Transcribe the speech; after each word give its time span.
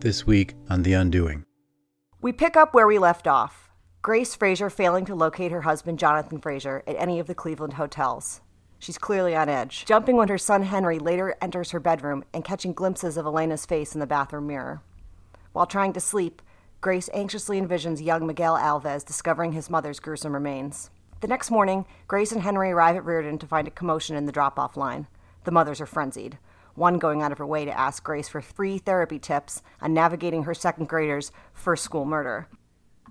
This 0.00 0.26
week 0.26 0.54
on 0.70 0.84
The 0.84 0.92
Undoing. 0.92 1.44
We 2.22 2.32
pick 2.32 2.56
up 2.56 2.72
where 2.72 2.86
we 2.86 2.98
left 2.98 3.26
off. 3.26 3.68
Grace 4.00 4.34
Fraser 4.36 4.70
failing 4.70 5.04
to 5.06 5.14
locate 5.14 5.50
her 5.50 5.62
husband, 5.62 5.98
Jonathan 5.98 6.40
Fraser, 6.40 6.84
at 6.86 6.96
any 6.96 7.18
of 7.18 7.26
the 7.26 7.34
Cleveland 7.34 7.74
hotels. 7.74 8.40
She's 8.78 8.98
clearly 8.98 9.34
on 9.34 9.48
edge, 9.48 9.84
jumping 9.84 10.16
when 10.16 10.28
her 10.28 10.38
son 10.38 10.62
Henry 10.62 10.98
later 10.98 11.36
enters 11.42 11.72
her 11.72 11.80
bedroom 11.80 12.24
and 12.32 12.44
catching 12.44 12.72
glimpses 12.72 13.16
of 13.16 13.26
Elena's 13.26 13.66
face 13.66 13.94
in 13.94 14.00
the 14.00 14.06
bathroom 14.06 14.46
mirror. 14.46 14.82
While 15.52 15.66
trying 15.66 15.92
to 15.94 16.00
sleep, 16.00 16.40
Grace 16.80 17.10
anxiously 17.12 17.60
envisions 17.60 18.04
young 18.04 18.24
Miguel 18.24 18.56
Alves 18.56 19.04
discovering 19.04 19.52
his 19.52 19.68
mother's 19.68 19.98
gruesome 19.98 20.32
remains. 20.32 20.90
The 21.20 21.26
next 21.26 21.50
morning, 21.50 21.86
Grace 22.06 22.30
and 22.30 22.42
Henry 22.42 22.70
arrive 22.70 22.94
at 22.94 23.04
Reardon 23.04 23.38
to 23.38 23.46
find 23.48 23.66
a 23.66 23.72
commotion 23.72 24.14
in 24.14 24.26
the 24.26 24.32
drop 24.32 24.60
off 24.60 24.76
line. 24.76 25.08
The 25.42 25.50
mothers 25.50 25.80
are 25.80 25.86
frenzied, 25.86 26.38
one 26.76 26.98
going 26.98 27.20
out 27.20 27.32
of 27.32 27.38
her 27.38 27.46
way 27.46 27.64
to 27.64 27.76
ask 27.76 28.04
Grace 28.04 28.28
for 28.28 28.40
free 28.40 28.78
therapy 28.78 29.18
tips 29.18 29.60
on 29.80 29.92
navigating 29.92 30.44
her 30.44 30.54
second 30.54 30.88
grader's 30.88 31.32
first 31.52 31.82
school 31.82 32.04
murder. 32.04 32.46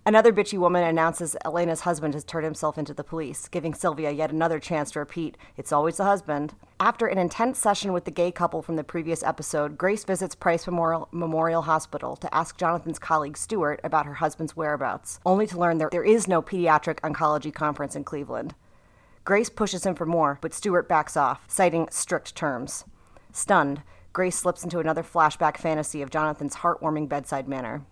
Another 0.07 0.31
bitchy 0.31 0.57
woman 0.57 0.85
announces 0.85 1.35
Elena's 1.43 1.81
husband 1.81 2.13
has 2.13 2.23
turned 2.23 2.45
himself 2.45 2.77
into 2.77 2.93
the 2.93 3.03
police, 3.03 3.49
giving 3.49 3.73
Sylvia 3.73 4.09
yet 4.09 4.31
another 4.31 4.57
chance 4.57 4.89
to 4.91 4.99
repeat, 4.99 5.35
It's 5.57 5.73
always 5.73 5.97
the 5.97 6.05
husband. 6.05 6.53
After 6.79 7.07
an 7.07 7.17
intense 7.17 7.59
session 7.59 7.91
with 7.91 8.05
the 8.05 8.11
gay 8.11 8.31
couple 8.31 8.61
from 8.61 8.77
the 8.77 8.85
previous 8.85 9.21
episode, 9.21 9.77
Grace 9.77 10.05
visits 10.05 10.33
Price 10.33 10.65
Memorial, 10.65 11.09
Memorial 11.11 11.63
Hospital 11.63 12.15
to 12.15 12.33
ask 12.33 12.57
Jonathan's 12.57 12.99
colleague 12.99 13.35
Stuart 13.35 13.81
about 13.83 14.05
her 14.05 14.13
husband's 14.13 14.55
whereabouts, 14.55 15.19
only 15.25 15.45
to 15.45 15.59
learn 15.59 15.77
there, 15.77 15.89
there 15.91 16.05
is 16.05 16.25
no 16.25 16.41
pediatric 16.41 17.01
oncology 17.01 17.53
conference 17.53 17.93
in 17.93 18.05
Cleveland. 18.05 18.55
Grace 19.25 19.49
pushes 19.49 19.85
him 19.85 19.93
for 19.93 20.05
more, 20.05 20.37
but 20.39 20.53
Stuart 20.53 20.87
backs 20.87 21.17
off, 21.17 21.43
citing 21.49 21.89
strict 21.91 22.33
terms. 22.33 22.85
Stunned, 23.33 23.81
Grace 24.13 24.37
slips 24.37 24.63
into 24.63 24.79
another 24.79 25.03
flashback 25.03 25.57
fantasy 25.57 26.01
of 26.01 26.09
Jonathan's 26.09 26.55
heartwarming 26.55 27.09
bedside 27.09 27.49
manner. 27.49 27.83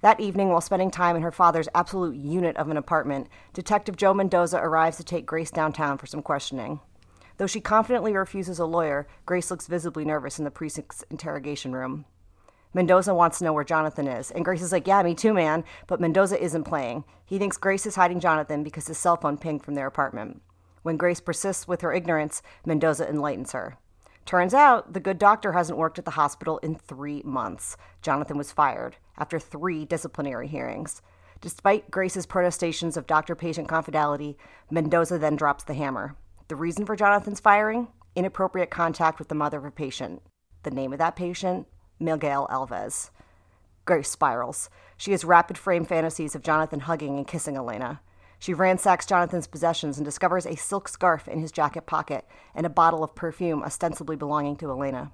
That 0.00 0.20
evening, 0.20 0.50
while 0.50 0.60
spending 0.60 0.92
time 0.92 1.16
in 1.16 1.22
her 1.22 1.32
father's 1.32 1.68
absolute 1.74 2.14
unit 2.14 2.56
of 2.56 2.68
an 2.68 2.76
apartment, 2.76 3.26
Detective 3.52 3.96
Joe 3.96 4.14
Mendoza 4.14 4.58
arrives 4.58 4.96
to 4.98 5.04
take 5.04 5.26
Grace 5.26 5.50
downtown 5.50 5.98
for 5.98 6.06
some 6.06 6.22
questioning. 6.22 6.78
Though 7.36 7.48
she 7.48 7.60
confidently 7.60 8.12
refuses 8.12 8.60
a 8.60 8.64
lawyer, 8.64 9.08
Grace 9.26 9.50
looks 9.50 9.66
visibly 9.66 10.04
nervous 10.04 10.38
in 10.38 10.44
the 10.44 10.52
precinct's 10.52 11.04
interrogation 11.10 11.72
room. 11.72 12.04
Mendoza 12.72 13.12
wants 13.12 13.38
to 13.38 13.44
know 13.44 13.52
where 13.52 13.64
Jonathan 13.64 14.06
is, 14.06 14.30
and 14.30 14.44
Grace 14.44 14.62
is 14.62 14.70
like, 14.70 14.86
Yeah, 14.86 15.02
me 15.02 15.16
too, 15.16 15.32
man. 15.32 15.64
But 15.88 16.00
Mendoza 16.00 16.40
isn't 16.40 16.64
playing. 16.64 17.02
He 17.26 17.38
thinks 17.38 17.56
Grace 17.56 17.84
is 17.84 17.96
hiding 17.96 18.20
Jonathan 18.20 18.62
because 18.62 18.86
his 18.86 18.98
cell 18.98 19.16
phone 19.16 19.36
pinged 19.36 19.64
from 19.64 19.74
their 19.74 19.88
apartment. 19.88 20.42
When 20.82 20.96
Grace 20.96 21.20
persists 21.20 21.66
with 21.66 21.80
her 21.80 21.92
ignorance, 21.92 22.40
Mendoza 22.64 23.08
enlightens 23.08 23.50
her. 23.50 23.78
Turns 24.24 24.54
out 24.54 24.92
the 24.92 25.00
good 25.00 25.18
doctor 25.18 25.52
hasn't 25.52 25.78
worked 25.78 25.98
at 25.98 26.04
the 26.04 26.12
hospital 26.12 26.58
in 26.58 26.76
three 26.76 27.22
months. 27.24 27.76
Jonathan 28.00 28.38
was 28.38 28.52
fired 28.52 28.96
after 29.18 29.38
three 29.38 29.84
disciplinary 29.84 30.48
hearings. 30.48 31.02
Despite 31.40 31.90
Grace's 31.90 32.26
protestations 32.26 32.96
of 32.96 33.06
doctor 33.06 33.34
patient 33.34 33.68
confidentiality, 33.68 34.36
Mendoza 34.70 35.18
then 35.18 35.36
drops 35.36 35.64
the 35.64 35.74
hammer. 35.74 36.16
The 36.48 36.56
reason 36.56 36.86
for 36.86 36.96
Jonathan's 36.96 37.40
firing? 37.40 37.88
Inappropriate 38.16 38.70
contact 38.70 39.18
with 39.18 39.28
the 39.28 39.34
mother 39.34 39.58
of 39.58 39.64
a 39.64 39.70
patient. 39.70 40.22
The 40.62 40.70
name 40.70 40.92
of 40.92 40.98
that 40.98 41.14
patient? 41.14 41.66
Miguel 42.00 42.48
Alves. 42.50 43.10
Grace 43.84 44.08
spirals. 44.08 44.70
She 44.96 45.12
has 45.12 45.24
rapid 45.24 45.56
frame 45.56 45.84
fantasies 45.84 46.34
of 46.34 46.42
Jonathan 46.42 46.80
hugging 46.80 47.16
and 47.16 47.26
kissing 47.26 47.56
Elena. 47.56 48.00
She 48.38 48.54
ransacks 48.54 49.06
Jonathan's 49.06 49.46
possessions 49.46 49.98
and 49.98 50.04
discovers 50.04 50.46
a 50.46 50.56
silk 50.56 50.88
scarf 50.88 51.26
in 51.26 51.40
his 51.40 51.52
jacket 51.52 51.86
pocket 51.86 52.26
and 52.54 52.66
a 52.66 52.70
bottle 52.70 53.02
of 53.02 53.14
perfume 53.14 53.62
ostensibly 53.62 54.16
belonging 54.16 54.56
to 54.56 54.70
Elena. 54.70 55.12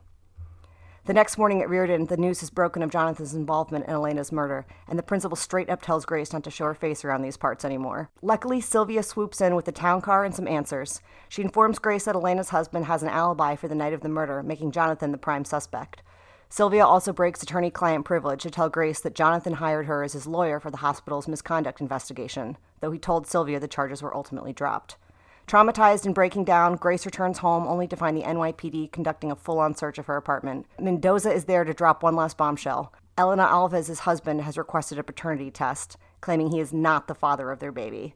The 1.07 1.13
next 1.13 1.37
morning 1.37 1.61
at 1.61 1.69
Reardon, 1.69 2.07
the 2.07 2.17
news 2.17 2.43
is 2.43 2.49
broken 2.49 2.83
of 2.83 2.89
Jonathan's 2.89 3.35
involvement 3.35 3.85
in 3.85 3.91
Elena's 3.91 4.33
murder, 4.33 4.65
and 4.89 4.99
the 4.99 5.03
principal 5.03 5.37
straight 5.37 5.69
up 5.69 5.83
tells 5.83 6.07
Grace 6.07 6.33
not 6.33 6.43
to 6.45 6.51
show 6.51 6.65
her 6.65 6.75
face 6.75 7.05
around 7.05 7.21
these 7.21 7.37
parts 7.37 7.63
anymore. 7.63 8.09
Luckily, 8.23 8.59
Sylvia 8.59 9.03
swoops 9.03 9.43
in 9.43 9.55
with 9.55 9.67
the 9.67 9.73
town 9.73 10.01
car 10.01 10.25
and 10.25 10.35
some 10.35 10.49
answers. 10.49 11.03
She 11.29 11.43
informs 11.43 11.79
Grace 11.79 12.07
that 12.07 12.15
Elena's 12.15 12.49
husband 12.49 12.87
has 12.87 13.03
an 13.03 13.11
alibi 13.11 13.55
for 13.55 13.69
the 13.69 13.75
night 13.75 13.93
of 13.93 14.01
the 14.01 14.09
murder, 14.09 14.43
making 14.43 14.71
Jonathan 14.71 15.13
the 15.13 15.19
prime 15.19 15.45
suspect. 15.45 16.03
Sylvia 16.49 16.87
also 16.87 17.13
breaks 17.13 17.43
attorney 17.43 17.71
client 17.71 18.07
privilege 18.07 18.43
to 18.45 18.51
tell 18.51 18.71
Grace 18.71 19.01
that 19.01 19.15
Jonathan 19.15 19.55
hired 19.55 19.85
her 19.85 20.05
as 20.05 20.15
his 20.15 20.27
lawyer 20.27 20.59
for 20.59 20.71
the 20.71 20.79
hospital's 20.79 21.29
misconduct 21.29 21.83
investigation, 21.83 22.57
though 22.81 22.93
he 22.93 22.99
told 22.99 23.27
Sylvia 23.27 23.61
the 23.61 23.69
charges 23.69 24.01
were 24.01 24.17
ultimately 24.17 24.55
dropped. 24.55 24.97
Traumatized 25.47 26.07
and 26.07 26.15
breaking 26.15 26.45
down, 26.45 26.77
Grace 26.77 27.05
returns 27.05 27.39
home 27.39 27.67
only 27.67 27.87
to 27.87 27.97
find 27.97 28.17
the 28.17 28.23
NYPD 28.23 28.91
conducting 28.93 29.31
a 29.31 29.37
full 29.37 29.59
on 29.59 29.75
search 29.75 29.99
of 29.99 30.07
her 30.07 30.17
apartment. 30.17 30.67
Mendoza 30.81 31.31
is 31.31 31.45
there 31.45 31.65
to 31.65 31.75
drop 31.75 32.03
one 32.03 32.17
last 32.17 32.39
bombshell. 32.39 32.93
Elena 33.19 33.47
Alves' 33.47 33.99
husband 34.01 34.41
has 34.41 34.57
requested 34.57 34.99
a 34.99 35.03
paternity 35.03 35.51
test, 35.51 35.99
claiming 36.23 36.51
he 36.51 36.61
is 36.61 36.73
not 36.73 37.09
the 37.09 37.15
father 37.15 37.51
of 37.51 37.61
their 37.61 37.73
baby. 37.73 38.15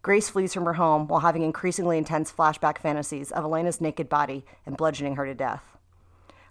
Grace 0.00 0.30
flees 0.30 0.54
from 0.54 0.64
her 0.64 0.72
home 0.72 1.06
while 1.06 1.20
having 1.20 1.42
increasingly 1.42 1.98
intense 1.98 2.32
flashback 2.32 2.78
fantasies 2.78 3.30
of 3.30 3.44
Elena's 3.44 3.80
naked 3.80 4.08
body 4.08 4.44
and 4.64 4.76
bludgeoning 4.76 5.16
her 5.16 5.26
to 5.26 5.34
death. 5.34 5.76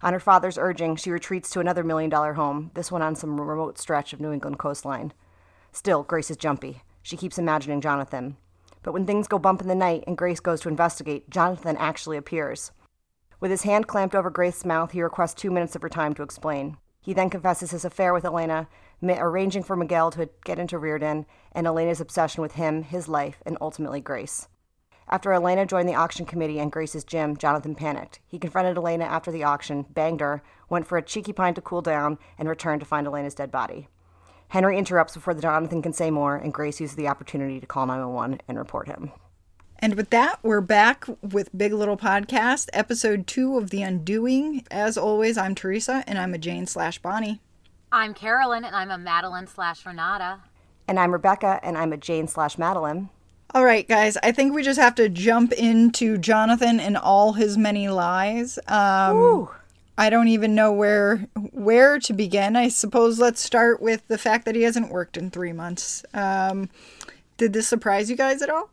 On 0.03 0.13
her 0.13 0.19
father's 0.19 0.57
urging, 0.57 0.95
she 0.95 1.11
retreats 1.11 1.49
to 1.49 1.59
another 1.59 1.83
million 1.83 2.09
dollar 2.09 2.33
home, 2.33 2.71
this 2.75 2.91
one 2.91 3.01
on 3.01 3.15
some 3.15 3.41
remote 3.41 3.77
stretch 3.77 4.13
of 4.13 4.21
New 4.21 4.31
England 4.31 4.59
coastline. 4.59 5.13
Still, 5.71 6.03
Grace 6.03 6.31
is 6.31 6.37
jumpy. 6.37 6.83
She 7.01 7.17
keeps 7.17 7.37
imagining 7.37 7.81
Jonathan. 7.81 8.37
But 8.83 8.93
when 8.93 9.05
things 9.05 9.27
go 9.27 9.37
bump 9.37 9.61
in 9.61 9.67
the 9.67 9.75
night 9.75 10.03
and 10.07 10.17
Grace 10.17 10.39
goes 10.39 10.61
to 10.61 10.69
investigate, 10.69 11.29
Jonathan 11.29 11.77
actually 11.77 12.17
appears. 12.17 12.71
With 13.39 13.51
his 13.51 13.63
hand 13.63 13.87
clamped 13.87 14.15
over 14.15 14.29
Grace's 14.29 14.65
mouth, 14.65 14.91
he 14.91 15.01
requests 15.01 15.33
two 15.33 15.51
minutes 15.51 15.75
of 15.75 15.81
her 15.81 15.89
time 15.89 16.13
to 16.15 16.23
explain. 16.23 16.77
He 16.99 17.13
then 17.13 17.29
confesses 17.29 17.71
his 17.71 17.85
affair 17.85 18.13
with 18.13 18.25
Elena, 18.25 18.67
arranging 19.03 19.63
for 19.63 19.75
Miguel 19.75 20.11
to 20.11 20.29
get 20.45 20.59
into 20.59 20.77
Reardon, 20.77 21.25
and 21.51 21.65
Elena's 21.65 21.99
obsession 21.99 22.41
with 22.41 22.53
him, 22.53 22.83
his 22.83 23.07
life, 23.07 23.41
and 23.45 23.57
ultimately 23.59 24.01
Grace. 24.01 24.47
After 25.09 25.33
Elena 25.33 25.65
joined 25.65 25.89
the 25.89 25.95
auction 25.95 26.25
committee 26.25 26.59
and 26.59 26.71
Grace's 26.71 27.03
gym, 27.03 27.35
Jonathan 27.35 27.75
panicked. 27.75 28.19
He 28.27 28.39
confronted 28.39 28.77
Elena 28.77 29.05
after 29.05 29.31
the 29.31 29.43
auction, 29.43 29.85
banged 29.89 30.21
her, 30.21 30.43
went 30.69 30.87
for 30.87 30.97
a 30.97 31.01
cheeky 31.01 31.33
pint 31.33 31.55
to 31.55 31.61
cool 31.61 31.81
down, 31.81 32.19
and 32.37 32.47
returned 32.47 32.81
to 32.81 32.85
find 32.85 33.07
Elena's 33.07 33.35
dead 33.35 33.51
body. 33.51 33.87
Henry 34.51 34.77
interrupts 34.77 35.13
before 35.13 35.33
the 35.33 35.41
Jonathan 35.41 35.81
can 35.81 35.93
say 35.93 36.11
more, 36.11 36.35
and 36.35 36.53
Grace 36.53 36.81
uses 36.81 36.97
the 36.97 37.07
opportunity 37.07 37.61
to 37.61 37.65
call 37.65 37.85
911 37.85 38.41
and 38.49 38.57
report 38.57 38.85
him. 38.85 39.13
And 39.79 39.95
with 39.95 40.09
that, 40.09 40.39
we're 40.43 40.59
back 40.59 41.05
with 41.21 41.57
Big 41.57 41.71
Little 41.71 41.95
Podcast, 41.95 42.67
episode 42.73 43.27
two 43.27 43.57
of 43.57 43.69
The 43.69 43.81
Undoing. 43.81 44.65
As 44.69 44.97
always, 44.97 45.37
I'm 45.37 45.55
Teresa, 45.55 46.03
and 46.05 46.19
I'm 46.19 46.33
a 46.33 46.37
Jane 46.37 46.67
slash 46.67 46.99
Bonnie. 46.99 47.39
I'm 47.93 48.13
Carolyn, 48.13 48.65
and 48.65 48.75
I'm 48.75 48.91
a 48.91 48.97
Madeline 48.97 49.47
slash 49.47 49.85
Renata. 49.85 50.41
And 50.85 50.99
I'm 50.99 51.13
Rebecca, 51.13 51.61
and 51.63 51.77
I'm 51.77 51.93
a 51.93 51.97
Jane 51.97 52.27
slash 52.27 52.57
Madeline. 52.57 53.07
All 53.53 53.63
right, 53.63 53.87
guys, 53.87 54.17
I 54.21 54.33
think 54.33 54.53
we 54.53 54.63
just 54.63 54.81
have 54.81 54.95
to 54.95 55.07
jump 55.07 55.53
into 55.53 56.17
Jonathan 56.17 56.81
and 56.81 56.97
all 56.97 57.31
his 57.31 57.57
many 57.57 57.87
lies. 57.87 58.59
Um, 58.67 59.47
I 59.97 60.09
don't 60.09 60.29
even 60.29 60.55
know 60.55 60.71
where 60.71 61.27
where 61.51 61.99
to 61.99 62.13
begin. 62.13 62.55
I 62.55 62.69
suppose 62.69 63.19
let's 63.19 63.41
start 63.41 63.81
with 63.81 64.07
the 64.07 64.17
fact 64.17 64.45
that 64.45 64.55
he 64.55 64.63
hasn't 64.63 64.91
worked 64.91 65.17
in 65.17 65.29
three 65.29 65.53
months. 65.53 66.03
Um, 66.13 66.69
did 67.37 67.53
this 67.53 67.67
surprise 67.67 68.09
you 68.09 68.15
guys 68.15 68.41
at 68.41 68.49
all? 68.49 68.69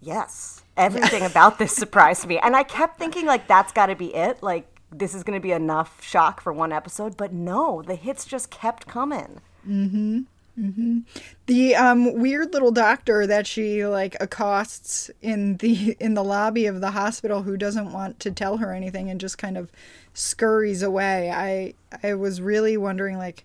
Yes, 0.00 0.62
everything 0.76 1.22
about 1.26 1.58
this 1.58 1.74
surprised 1.74 2.26
me, 2.26 2.38
and 2.38 2.56
I 2.56 2.62
kept 2.62 2.98
thinking 2.98 3.26
like 3.26 3.46
that's 3.46 3.72
got 3.72 3.86
to 3.86 3.96
be 3.96 4.14
it. 4.14 4.42
Like 4.42 4.66
this 4.90 5.14
is 5.14 5.22
going 5.22 5.38
to 5.38 5.42
be 5.42 5.52
enough 5.52 6.02
shock 6.02 6.40
for 6.40 6.52
one 6.52 6.72
episode, 6.72 7.16
but 7.16 7.32
no, 7.32 7.82
the 7.82 7.94
hits 7.94 8.24
just 8.24 8.50
kept 8.50 8.86
coming. 8.86 9.40
Mm-hmm. 9.68 10.22
Mm-hmm. 10.58 11.00
The 11.46 11.74
um, 11.76 12.14
weird 12.14 12.54
little 12.54 12.70
doctor 12.70 13.26
that 13.26 13.46
she 13.46 13.86
like 13.86 14.16
accosts 14.20 15.10
in 15.20 15.58
the 15.58 15.96
in 16.00 16.14
the 16.14 16.24
lobby 16.24 16.66
of 16.66 16.80
the 16.80 16.92
hospital, 16.92 17.42
who 17.42 17.56
doesn't 17.56 17.92
want 17.92 18.20
to 18.20 18.30
tell 18.30 18.56
her 18.58 18.72
anything 18.72 19.10
and 19.10 19.20
just 19.20 19.38
kind 19.38 19.58
of 19.58 19.70
scurries 20.14 20.82
away. 20.82 21.30
I 21.30 21.74
I 22.02 22.14
was 22.14 22.40
really 22.40 22.76
wondering 22.76 23.18
like 23.18 23.44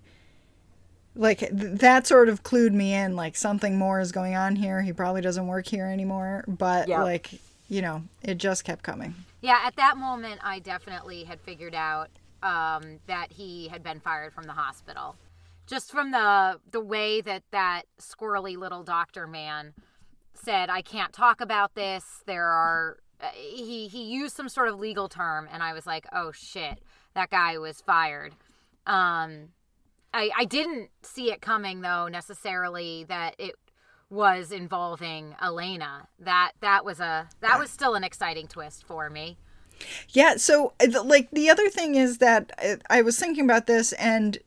like 1.15 1.39
th- 1.39 1.79
that 1.79 2.07
sort 2.07 2.29
of 2.29 2.43
clued 2.43 2.71
me 2.71 2.93
in 2.93 3.15
like 3.15 3.35
something 3.35 3.77
more 3.77 3.99
is 3.99 4.11
going 4.13 4.35
on 4.35 4.55
here. 4.55 4.81
He 4.81 4.93
probably 4.93 5.21
doesn't 5.21 5.47
work 5.47 5.67
here 5.67 5.85
anymore, 5.85 6.45
but 6.47 6.87
yep. 6.87 6.99
like 6.99 7.29
you 7.67 7.81
know, 7.81 8.03
it 8.21 8.37
just 8.37 8.63
kept 8.63 8.83
coming. 8.83 9.15
Yeah, 9.41 9.59
at 9.65 9.75
that 9.77 9.97
moment, 9.97 10.39
I 10.43 10.59
definitely 10.59 11.23
had 11.23 11.39
figured 11.41 11.73
out 11.73 12.09
um, 12.43 12.99
that 13.07 13.31
he 13.31 13.67
had 13.67 13.83
been 13.83 13.99
fired 13.99 14.33
from 14.33 14.45
the 14.45 14.53
hospital 14.53 15.15
just 15.71 15.89
from 15.89 16.11
the 16.11 16.59
the 16.69 16.81
way 16.81 17.21
that 17.21 17.43
that 17.51 17.83
squirrely 17.97 18.57
little 18.57 18.83
doctor 18.83 19.25
man 19.25 19.73
said, 20.33 20.69
"I 20.69 20.81
can't 20.81 21.13
talk 21.13 21.39
about 21.39 21.75
this. 21.75 22.03
There 22.25 22.45
are 22.45 22.97
uh, 23.21 23.29
he 23.33 23.87
he 23.87 24.03
used 24.03 24.35
some 24.35 24.49
sort 24.49 24.67
of 24.67 24.77
legal 24.79 25.07
term, 25.07 25.47
and 25.51 25.63
I 25.63 25.71
was 25.71 25.87
like, 25.87 26.05
oh 26.11 26.33
shit, 26.33 26.79
that 27.13 27.29
guy 27.29 27.57
was 27.57 27.79
fired. 27.79 28.33
Um, 28.85 29.49
I 30.13 30.29
I 30.37 30.43
didn't 30.43 30.89
see 31.03 31.31
it 31.31 31.41
coming 31.41 31.79
though 31.79 32.09
necessarily 32.09 33.05
that 33.05 33.35
it 33.39 33.55
was 34.09 34.51
involving 34.51 35.37
Elena. 35.41 36.09
That 36.19 36.51
that 36.59 36.83
was 36.83 36.99
a 36.99 37.29
that 37.39 37.57
was 37.57 37.69
still 37.69 37.95
an 37.95 38.03
exciting 38.03 38.47
twist 38.47 38.85
for 38.85 39.09
me. 39.09 39.37
Yeah, 40.09 40.35
so 40.35 40.73
uh, 40.81 41.01
like 41.01 41.31
the 41.31 41.49
other 41.49 41.69
thing 41.69 41.95
is 41.95 42.17
that 42.17 42.51
uh, 42.61 42.75
I 42.89 43.01
was 43.03 43.17
thinking 43.17 43.45
about 43.45 43.67
this 43.67 43.93
and 43.93 44.37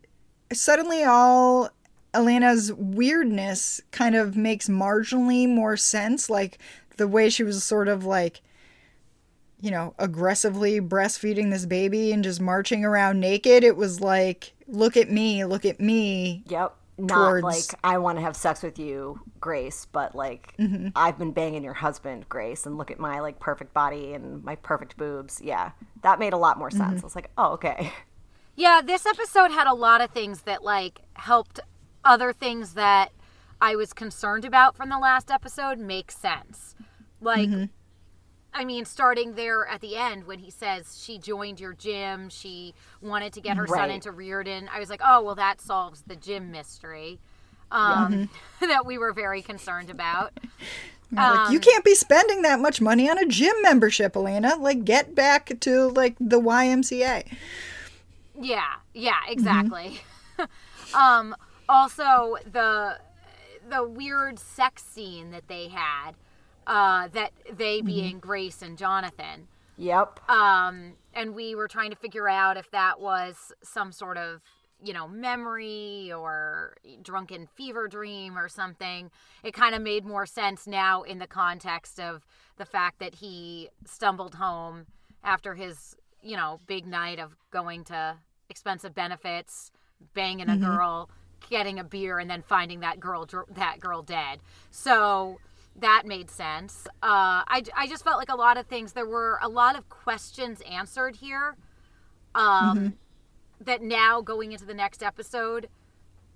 suddenly 0.52 1.04
all 1.04 1.70
Elena's 2.12 2.72
weirdness 2.72 3.80
kind 3.90 4.14
of 4.14 4.36
makes 4.36 4.68
marginally 4.68 5.48
more 5.48 5.76
sense 5.76 6.30
like 6.30 6.58
the 6.96 7.08
way 7.08 7.28
she 7.28 7.42
was 7.42 7.62
sort 7.64 7.88
of 7.88 8.04
like 8.04 8.40
you 9.64 9.70
know, 9.70 9.94
aggressively 9.98 10.78
breastfeeding 10.78 11.50
this 11.50 11.64
baby 11.64 12.12
and 12.12 12.22
just 12.22 12.38
marching 12.38 12.84
around 12.84 13.18
naked. 13.18 13.64
It 13.64 13.78
was 13.78 13.98
like, 13.98 14.52
look 14.68 14.94
at 14.94 15.10
me, 15.10 15.42
look 15.46 15.64
at 15.64 15.80
me. 15.80 16.44
Yep. 16.48 16.76
Not 16.98 17.14
Towards- 17.14 17.44
like 17.44 17.80
I 17.82 17.96
want 17.96 18.18
to 18.18 18.22
have 18.22 18.36
sex 18.36 18.62
with 18.62 18.78
you, 18.78 19.20
Grace, 19.40 19.86
but 19.90 20.14
like 20.14 20.54
mm-hmm. 20.58 20.88
I've 20.94 21.18
been 21.18 21.32
banging 21.32 21.64
your 21.64 21.72
husband, 21.72 22.28
Grace, 22.28 22.66
and 22.66 22.76
look 22.76 22.90
at 22.90 23.00
my 23.00 23.20
like 23.20 23.40
perfect 23.40 23.72
body 23.72 24.12
and 24.12 24.44
my 24.44 24.54
perfect 24.56 24.98
boobs. 24.98 25.40
Yeah, 25.42 25.70
that 26.02 26.18
made 26.18 26.34
a 26.34 26.36
lot 26.36 26.58
more 26.58 26.70
sense. 26.70 26.82
Mm-hmm. 26.82 27.00
I 27.00 27.02
was 27.02 27.16
like, 27.16 27.30
oh, 27.38 27.52
okay. 27.54 27.90
Yeah, 28.56 28.80
this 28.84 29.06
episode 29.06 29.50
had 29.50 29.66
a 29.66 29.74
lot 29.74 30.00
of 30.00 30.10
things 30.10 30.42
that 30.42 30.62
like 30.62 31.00
helped 31.14 31.60
other 32.04 32.32
things 32.32 32.74
that 32.74 33.12
I 33.60 33.76
was 33.76 33.92
concerned 33.92 34.44
about 34.44 34.76
from 34.76 34.88
the 34.88 34.98
last 34.98 35.30
episode 35.30 35.78
make 35.78 36.10
sense. 36.10 36.74
Like 37.20 37.48
mm-hmm. 37.48 37.64
I 38.54 38.64
mean, 38.64 38.84
starting 38.84 39.34
there 39.34 39.66
at 39.66 39.80
the 39.80 39.96
end 39.96 40.24
when 40.24 40.38
he 40.38 40.50
says 40.50 41.02
she 41.02 41.18
joined 41.18 41.58
your 41.58 41.72
gym, 41.72 42.28
she 42.28 42.72
wanted 43.00 43.32
to 43.32 43.40
get 43.40 43.56
her 43.56 43.66
son 43.66 43.90
into 43.90 44.12
Reardon. 44.12 44.70
I 44.72 44.78
was 44.78 44.88
like, 44.88 45.00
oh, 45.04 45.22
well, 45.22 45.34
that 45.34 45.60
solves 45.60 46.02
the 46.06 46.14
gym 46.14 46.52
mystery 46.52 47.18
um, 47.72 48.12
mm-hmm. 48.12 48.66
that 48.68 48.86
we 48.86 48.96
were 48.96 49.12
very 49.12 49.42
concerned 49.42 49.90
about. 49.90 50.38
Like, 51.12 51.50
you 51.50 51.58
um, 51.58 51.62
can't 51.62 51.84
be 51.84 51.94
spending 51.94 52.42
that 52.42 52.58
much 52.58 52.80
money 52.80 53.08
on 53.08 53.18
a 53.18 53.26
gym 53.26 53.54
membership, 53.62 54.16
Elena. 54.16 54.56
Like, 54.56 54.84
get 54.84 55.14
back 55.14 55.52
to 55.60 55.88
like 55.90 56.16
the 56.18 56.40
YMCA. 56.40 57.36
Yeah, 58.40 58.74
yeah, 58.92 59.20
exactly. 59.28 60.00
um, 60.94 61.34
also, 61.68 62.36
the 62.50 62.98
the 63.68 63.86
weird 63.86 64.38
sex 64.38 64.82
scene 64.82 65.30
that 65.30 65.48
they 65.48 65.68
had, 65.68 66.12
uh, 66.66 67.08
that 67.08 67.32
they 67.56 67.80
being 67.80 68.18
Grace 68.18 68.60
and 68.62 68.76
Jonathan. 68.76 69.48
Yep. 69.76 70.30
um, 70.30 70.92
and 71.14 71.34
we 71.34 71.54
were 71.54 71.66
trying 71.68 71.90
to 71.90 71.96
figure 71.96 72.28
out 72.28 72.56
if 72.56 72.70
that 72.70 73.00
was 73.00 73.52
some 73.62 73.90
sort 73.90 74.16
of 74.16 74.40
you 74.82 74.92
know 74.92 75.08
memory 75.08 76.12
or 76.12 76.76
drunken 77.02 77.46
fever 77.46 77.88
dream 77.88 78.36
or 78.36 78.48
something 78.48 79.10
it 79.42 79.54
kind 79.54 79.74
of 79.74 79.80
made 79.80 80.04
more 80.04 80.26
sense 80.26 80.66
now 80.66 81.02
in 81.02 81.18
the 81.18 81.26
context 81.26 81.98
of 81.98 82.26
the 82.56 82.64
fact 82.64 82.98
that 82.98 83.16
he 83.16 83.68
stumbled 83.86 84.34
home 84.34 84.86
after 85.22 85.54
his 85.54 85.96
you 86.22 86.36
know 86.36 86.58
big 86.66 86.86
night 86.86 87.18
of 87.18 87.36
going 87.50 87.84
to 87.84 88.16
expensive 88.48 88.94
benefits 88.94 89.70
banging 90.12 90.48
a 90.48 90.56
girl 90.56 91.08
getting 91.48 91.78
a 91.78 91.84
beer 91.84 92.18
and 92.18 92.30
then 92.30 92.42
finding 92.42 92.80
that 92.80 92.98
girl 93.00 93.26
that 93.54 93.80
girl 93.80 94.02
dead 94.02 94.40
so 94.70 95.38
that 95.76 96.04
made 96.06 96.30
sense. 96.30 96.86
Uh, 97.02 97.42
I, 97.46 97.62
I 97.76 97.86
just 97.88 98.04
felt 98.04 98.18
like 98.18 98.30
a 98.30 98.36
lot 98.36 98.56
of 98.56 98.66
things, 98.66 98.92
there 98.92 99.06
were 99.06 99.38
a 99.42 99.48
lot 99.48 99.76
of 99.76 99.88
questions 99.88 100.60
answered 100.70 101.16
here 101.16 101.56
um, 102.34 102.94
that 103.60 103.82
now 103.82 104.20
going 104.20 104.52
into 104.52 104.64
the 104.64 104.74
next 104.74 105.02
episode, 105.02 105.68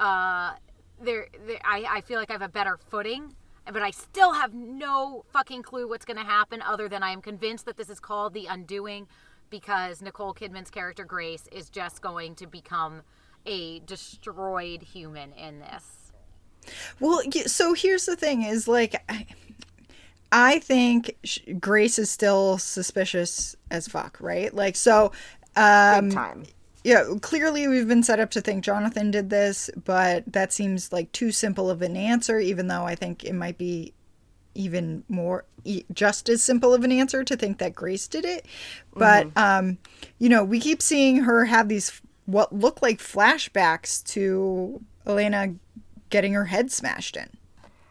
uh, 0.00 0.54
there, 1.00 1.28
there 1.46 1.60
I, 1.64 1.84
I 1.88 2.00
feel 2.00 2.18
like 2.18 2.30
I 2.30 2.34
have 2.34 2.42
a 2.42 2.48
better 2.48 2.76
footing. 2.76 3.34
But 3.70 3.82
I 3.82 3.90
still 3.90 4.32
have 4.32 4.54
no 4.54 5.26
fucking 5.30 5.62
clue 5.62 5.86
what's 5.86 6.06
going 6.06 6.16
to 6.16 6.24
happen 6.24 6.62
other 6.62 6.88
than 6.88 7.02
I 7.02 7.10
am 7.10 7.20
convinced 7.20 7.66
that 7.66 7.76
this 7.76 7.90
is 7.90 8.00
called 8.00 8.32
The 8.32 8.46
Undoing 8.46 9.08
because 9.50 10.02
Nicole 10.02 10.34
Kidman's 10.34 10.70
character 10.70 11.04
Grace 11.04 11.48
is 11.52 11.68
just 11.70 12.00
going 12.02 12.34
to 12.36 12.46
become 12.46 13.02
a 13.46 13.80
destroyed 13.80 14.82
human 14.82 15.32
in 15.32 15.60
this. 15.60 16.12
Well, 17.00 17.22
so 17.46 17.72
here's 17.74 18.06
the 18.06 18.16
thing: 18.16 18.42
is 18.42 18.68
like, 18.68 19.02
I, 19.08 19.26
I 20.30 20.58
think 20.58 21.16
Grace 21.60 21.98
is 21.98 22.10
still 22.10 22.58
suspicious 22.58 23.56
as 23.70 23.88
fuck, 23.88 24.18
right? 24.20 24.54
Like, 24.54 24.76
so, 24.76 25.12
um, 25.56 26.08
Big 26.08 26.14
time. 26.14 26.44
yeah, 26.84 27.04
clearly 27.22 27.66
we've 27.68 27.88
been 27.88 28.02
set 28.02 28.20
up 28.20 28.30
to 28.32 28.40
think 28.40 28.64
Jonathan 28.64 29.10
did 29.10 29.30
this, 29.30 29.70
but 29.84 30.30
that 30.30 30.52
seems 30.52 30.92
like 30.92 31.10
too 31.12 31.32
simple 31.32 31.70
of 31.70 31.80
an 31.80 31.96
answer. 31.96 32.38
Even 32.38 32.68
though 32.68 32.84
I 32.84 32.94
think 32.94 33.24
it 33.24 33.34
might 33.34 33.56
be 33.56 33.94
even 34.58 35.04
more 35.08 35.44
just 35.92 36.28
as 36.28 36.42
simple 36.42 36.74
of 36.74 36.84
an 36.84 36.92
answer 36.92 37.24
to 37.24 37.36
think 37.36 37.58
that 37.58 37.74
Grace 37.74 38.08
did 38.08 38.24
it. 38.24 38.44
But 38.94 39.28
um, 39.36 39.78
you 40.18 40.28
know, 40.28 40.44
we 40.44 40.60
keep 40.60 40.82
seeing 40.82 41.18
her 41.18 41.44
have 41.46 41.68
these 41.68 42.02
what 42.26 42.52
look 42.52 42.82
like 42.82 42.98
flashbacks 42.98 44.04
to 44.08 44.82
Elena 45.06 45.54
getting 46.10 46.34
her 46.34 46.46
head 46.46 46.70
smashed 46.70 47.16
in. 47.16 47.30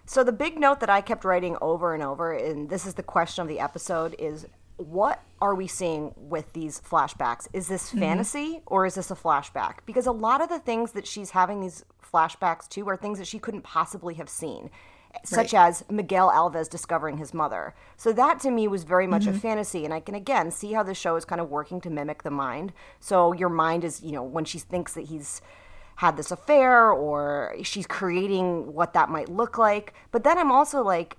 So 0.06 0.24
the 0.24 0.31
big 0.31 0.60
note 0.60 0.80
that 0.81 0.90
I 0.90 1.02
kept 1.02 1.25
writing 1.25 1.58
over 1.60 1.94
and 1.94 2.04
over, 2.04 2.34
and 2.34 2.69
this 2.69 2.86
is 2.86 2.94
the 2.94 3.04
question 3.04 3.42
of 3.42 3.48
the 3.48 3.60
episode, 3.60 4.16
is 4.19 4.46
what 4.78 5.22
are 5.42 5.56
we 5.56 5.68
seeing 5.68 6.14
with 6.16 6.54
these 6.54 6.80
flashbacks? 6.80 7.48
Is 7.52 7.68
this 7.68 7.90
fantasy 7.90 8.62
or 8.68 8.86
is 8.86 8.96
this 8.96 9.12
a 9.12 9.16
flashback? 9.16 9.80
Because 9.86 10.06
a 10.06 10.12
lot 10.12 10.42
of 10.42 10.50
the 10.50 10.60
things 10.60 10.92
that 10.94 11.08
she's 11.08 11.31
having 11.31 11.62
these 11.62 11.84
flashbacks 12.02 12.69
to 12.69 12.88
are 12.88 12.96
things 12.96 13.18
that 13.18 13.28
she 13.28 13.40
couldn't 13.40 13.64
possibly 13.64 14.14
have 14.16 14.30
seen. 14.30 14.69
Such 15.24 15.54
as 15.54 15.83
Miguel 15.89 16.30
Alves 16.30 16.69
discovering 16.69 17.18
his 17.18 17.33
mother. 17.33 17.74
So, 17.98 18.13
that 18.13 18.39
to 18.42 18.51
me 18.51 18.68
was 18.68 18.83
very 18.83 19.07
much 19.07 19.25
a 19.25 19.30
mm-hmm. 19.30 19.39
fantasy. 19.39 19.83
And 19.83 19.94
I 19.94 20.00
can 20.00 20.15
again 20.15 20.51
see 20.51 20.74
how 20.74 20.83
the 20.83 20.94
show 20.94 21.15
is 21.15 21.25
kind 21.25 21.42
of 21.42 21.50
working 21.50 21.81
to 21.81 21.89
mimic 21.89 22.24
the 22.24 22.31
mind. 22.31 22.74
So, 23.00 23.33
your 23.33 23.50
mind 23.50 23.83
is, 23.83 24.01
you 24.01 24.12
know, 24.12 24.24
when 24.24 24.45
she 24.45 24.59
thinks 24.59 24.94
that 24.94 25.07
he's 25.07 25.42
had 25.98 26.15
this 26.15 26.31
affair 26.31 26.92
or 26.92 27.56
she's 27.63 27.88
creating 27.88 28.74
what 28.74 28.94
that 28.94 29.09
might 29.09 29.30
look 29.30 29.57
like. 29.57 29.94
But 30.12 30.24
then 30.24 30.38
I'm 30.38 30.51
also 30.51 30.83
like, 30.83 31.18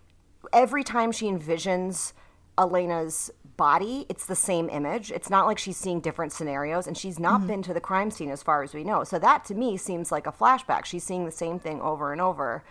every 0.53 0.85
time 0.85 1.11
she 1.11 1.27
envisions 1.27 2.13
Elena's 2.57 3.31
body, 3.57 4.07
it's 4.09 4.25
the 4.25 4.37
same 4.37 4.71
image. 4.71 5.11
It's 5.11 5.29
not 5.29 5.47
like 5.47 5.59
she's 5.59 5.77
seeing 5.77 6.01
different 6.01 6.33
scenarios, 6.33 6.87
and 6.87 6.97
she's 6.97 7.19
not 7.19 7.41
mm-hmm. 7.41 7.49
been 7.49 7.63
to 7.65 7.75
the 7.75 7.81
crime 7.81 8.11
scene 8.11 8.31
as 8.31 8.43
far 8.43 8.63
as 8.63 8.73
we 8.73 8.85
know. 8.85 9.05
So 9.05 9.19
that 9.19 9.45
to 9.47 9.55
me 9.55 9.77
seems 9.77 10.13
like 10.13 10.27
a 10.27 10.33
flashback. 10.33 10.85
She's 10.85 11.05
seeing 11.05 11.25
the 11.25 11.33
same 11.33 11.59
thing 11.59 11.81
over 11.81 12.13
and 12.13 12.21
over. 12.21 12.65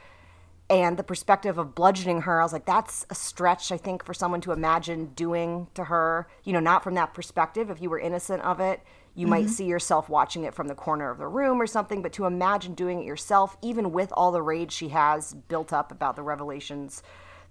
And 0.69 0.97
the 0.97 1.03
perspective 1.03 1.57
of 1.57 1.75
bludgeoning 1.75 2.21
her, 2.21 2.41
I 2.41 2.43
was 2.43 2.51
like, 2.51 2.65
that's 2.65 3.05
a 3.09 3.15
stretch, 3.15 3.71
I 3.71 3.77
think, 3.77 4.03
for 4.03 4.13
someone 4.13 4.41
to 4.41 4.51
imagine 4.51 5.13
doing 5.15 5.67
to 5.75 5.85
her. 5.85 6.27
You 6.43 6.53
know, 6.53 6.59
not 6.59 6.83
from 6.83 6.95
that 6.95 7.13
perspective. 7.13 7.69
If 7.69 7.81
you 7.81 7.89
were 7.89 7.99
innocent 7.99 8.43
of 8.43 8.59
it, 8.59 8.81
you 9.15 9.27
might 9.27 9.45
mm-hmm. 9.45 9.53
see 9.53 9.65
yourself 9.65 10.09
watching 10.09 10.43
it 10.43 10.53
from 10.53 10.67
the 10.67 10.75
corner 10.75 11.09
of 11.09 11.19
the 11.19 11.27
room 11.27 11.61
or 11.61 11.67
something. 11.67 12.01
But 12.01 12.11
to 12.13 12.25
imagine 12.25 12.73
doing 12.73 12.99
it 13.01 13.05
yourself, 13.05 13.57
even 13.61 13.93
with 13.93 14.11
all 14.11 14.31
the 14.31 14.41
rage 14.41 14.73
she 14.73 14.89
has 14.89 15.33
built 15.33 15.71
up 15.71 15.91
about 15.91 16.17
the 16.17 16.21
revelations 16.21 17.01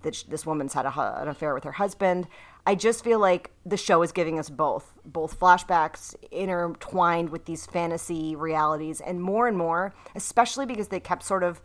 that 0.03 0.15
sh- 0.15 0.25
this 0.25 0.45
woman's 0.45 0.75
had 0.75 0.85
a, 0.87 1.23
an 1.23 1.29
affair 1.29 1.55
with 1.55 1.65
her 1.65 1.73
husband. 1.73 2.29
I 2.67 2.75
just 2.75 3.03
feel 3.03 3.19
like 3.19 3.51
the 3.65 3.77
show 3.77 4.03
is 4.03 4.13
giving 4.13 4.39
us 4.39 4.51
both, 4.51 4.93
both 5.05 5.39
flashbacks 5.39 6.15
intertwined 6.31 7.31
with 7.31 7.45
these 7.45 7.65
fantasy 7.65 8.35
realities, 8.35 9.01
and 9.01 9.23
more 9.23 9.47
and 9.47 9.57
more, 9.57 9.95
especially 10.15 10.67
because 10.67 10.89
they 10.89 11.01
kept 11.01 11.25
sort 11.25 11.45
of 11.45 11.61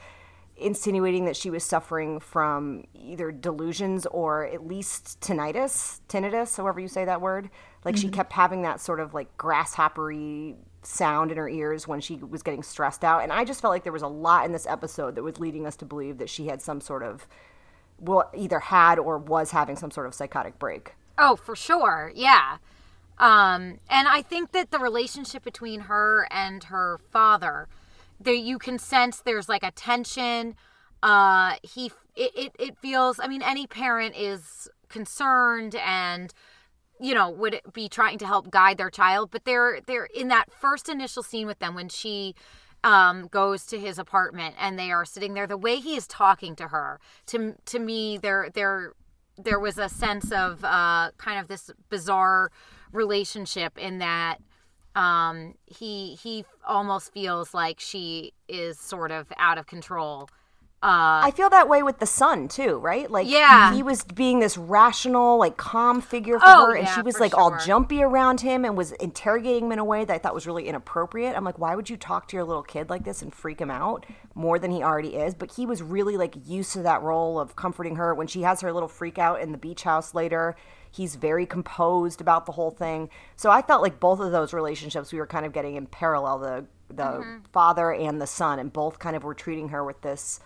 insinuating 0.62 1.25
that 1.25 1.36
she 1.36 1.50
was 1.50 1.63
suffering 1.63 2.20
from 2.20 2.86
either 2.94 3.32
delusions 3.32 4.06
or 4.06 4.46
at 4.46 4.65
least 4.65 5.20
tinnitus, 5.20 6.01
tinnitus, 6.08 6.58
however 6.58 6.80
you 6.80 6.88
say 6.88 7.06
that 7.06 7.22
word. 7.22 7.50
Like 7.84 7.98
she 7.98 8.10
kept 8.10 8.34
having 8.34 8.62
that 8.62 8.80
sort 8.80 9.00
of 9.00 9.13
like 9.13 9.36
grasshoppery 9.38 10.56
sound 10.84 11.32
in 11.32 11.38
her 11.38 11.50
ears 11.50 11.88
when 11.88 12.00
she 12.00 12.15
was 12.18 12.44
getting 12.44 12.63
stressed 12.63 13.03
out. 13.03 13.24
And 13.24 13.32
I 13.32 13.44
just 13.44 13.62
felt 13.62 13.72
like 13.72 13.84
there 13.84 13.94
was 13.94 14.01
a 14.01 14.08
lot 14.08 14.46
in 14.46 14.51
this 14.51 14.68
episode 14.68 15.15
that 15.15 15.24
was 15.24 15.39
leading 15.39 15.65
us 15.65 15.75
to 15.77 15.86
believe 15.86 16.18
that 16.20 16.30
she 16.30 16.48
had 16.48 16.62
some 16.62 16.82
sort 16.82 17.03
of 17.03 17.27
well 18.00 18.30
either 18.36 18.60
had 18.60 19.00
or 19.00 19.18
was 19.18 19.51
having 19.51 19.75
some 19.75 19.91
sort 19.91 20.08
of 20.08 20.13
psychotic 20.13 20.60
break. 20.60 20.94
Oh, 21.18 21.36
for 21.36 21.56
sure. 21.56 22.12
Yeah. 22.15 22.58
Um, 23.18 23.80
and 23.89 24.08
I 24.08 24.24
think 24.24 24.51
that 24.53 24.72
the 24.72 24.80
relationship 24.80 25.44
between 25.44 25.82
her 25.82 26.27
and 26.32 26.63
her 26.65 27.00
father, 27.12 27.68
there 28.24 28.34
you 28.34 28.58
can 28.58 28.80
sense 28.80 29.22
there's 29.22 29.50
like 29.50 29.63
a 29.63 29.72
tension. 29.72 30.56
Uh, 31.04 31.56
he 31.63 31.92
it, 32.16 32.32
it, 32.36 32.56
it 32.60 32.78
feels 32.78 33.20
I 33.20 33.28
mean 33.28 33.42
any 33.42 33.68
parent 33.68 34.16
is 34.16 34.70
concerned 34.90 35.75
and 35.75 36.34
you 37.00 37.13
know 37.13 37.30
would 37.30 37.62
be 37.74 37.90
trying 37.90 38.18
to 38.20 38.28
help 38.28 38.51
guide 38.51 38.78
their 38.78 38.90
child 38.90 39.32
but 39.32 39.46
they're 39.46 39.80
they're 39.88 40.06
in 40.13 40.28
that 40.28 40.51
first 40.51 40.90
initial 40.90 41.24
scene 41.24 41.48
with 41.48 41.60
them 41.60 41.74
when 41.74 41.90
she 41.90 42.36
um, 42.84 43.28
goes 43.28 43.66
to 43.68 43.80
his 43.80 43.98
apartment 43.98 44.56
and 44.60 44.78
they 44.78 44.92
are 44.92 45.06
sitting 45.06 45.34
there 45.34 45.48
the 45.48 45.58
way 45.58 45.78
he 45.78 45.96
is 45.96 46.06
talking 46.08 46.56
to 46.56 46.68
her 46.68 47.00
to 47.28 47.56
to 47.66 47.80
me 47.80 48.18
they're 48.18 48.50
they're 48.54 48.94
there 49.38 49.60
was 49.60 49.78
a 49.78 49.90
sense 49.90 50.32
of 50.32 50.63
uh, 50.63 51.12
kind 51.18 51.40
of 51.40 51.48
this 51.48 51.72
bizarre 51.90 52.51
relationship 52.92 53.78
in 53.78 54.00
that 54.00 54.38
um, 54.95 55.55
he 55.65 56.15
he 56.15 56.45
almost 56.67 57.13
feels 57.13 57.53
like 57.53 57.79
she 57.79 58.33
is 58.48 58.79
sort 58.79 59.12
of 59.12 59.31
out 59.38 59.57
of 59.57 59.67
control. 59.67 60.29
Uh, 60.83 61.21
I 61.25 61.31
feel 61.35 61.50
that 61.51 61.69
way 61.69 61.83
with 61.83 62.00
the 62.00 62.07
son 62.07 62.47
too, 62.47 62.77
right? 62.77 63.09
Like, 63.09 63.27
Yeah. 63.29 63.71
he 63.71 63.83
was 63.83 64.03
being 64.03 64.39
this 64.39 64.57
rational, 64.57 65.38
like 65.38 65.55
calm 65.55 66.01
figure 66.01 66.39
for 66.39 66.45
Oh, 66.47 66.65
her, 66.67 66.75
and 66.75 66.88
yeah, 66.88 66.95
she 66.95 67.01
was 67.03 67.19
like 67.19 67.38
all 67.38 67.55
jumpy 67.57 68.01
around 68.01 68.41
him 68.41 68.65
and 68.65 68.75
was 68.75 68.91
interrogating 68.93 69.65
him 69.65 69.73
in 69.73 69.77
a 69.79 69.83
way 69.85 70.05
that 70.05 70.13
I 70.13 70.17
thought 70.17 70.33
was 70.33 70.47
really 70.47 70.67
inappropriate. 70.67 71.38
I'm 71.38 71.43
like, 71.43 71.59
why 71.59 71.75
would 71.75 71.88
you 71.91 71.97
talk 71.97 72.27
to 72.29 72.35
your 72.35 72.45
little 72.45 72.63
kid 72.63 72.89
like 72.89 73.03
this 73.03 73.21
and 73.21 73.31
freak 73.31 73.59
him 73.61 73.69
out 73.69 74.07
more 74.33 74.57
than 74.57 74.71
he 74.71 74.81
already 74.81 75.15
is? 75.15 75.35
But 75.35 75.51
he 75.53 75.67
was 75.67 75.83
really 75.83 76.17
like 76.17 76.33
used 76.47 76.73
to 76.73 76.81
that 76.81 77.03
role 77.03 77.39
of 77.39 77.55
comforting 77.55 77.97
her 77.97 78.15
when 78.15 78.25
she 78.25 78.41
has 78.41 78.61
her 78.61 78.73
little 78.73 78.89
freak 78.89 79.19
out 79.19 79.39
in 79.39 79.51
the 79.51 79.59
beach 79.59 79.83
house 79.83 80.15
later. 80.15 80.55
He's 80.89 81.13
very 81.15 81.45
composed 81.45 82.21
about 82.21 82.47
the 82.47 82.53
whole 82.53 82.71
thing. 82.71 83.09
So 83.35 83.51
I 83.51 83.61
felt 83.61 83.83
like 83.83 84.00
both 84.00 84.19
of 84.19 84.31
those 84.31 84.51
relationships 84.51 85.13
we 85.13 85.19
were 85.19 85.27
kind 85.27 85.45
of 85.45 85.53
getting 85.53 85.75
in 85.75 85.85
parallel 85.85 86.39
the 86.39 86.65
the 86.89 87.03
Mm-hmm. 87.03 87.38
father 87.53 87.93
and 87.93 88.19
the 88.19 88.27
son, 88.27 88.59
and 88.59 88.73
both 88.73 89.00
kind 89.00 89.15
of 89.15 89.23
were 89.23 89.33
treating 89.35 89.69
her 89.69 89.81
with 89.85 90.01
this 90.01 90.41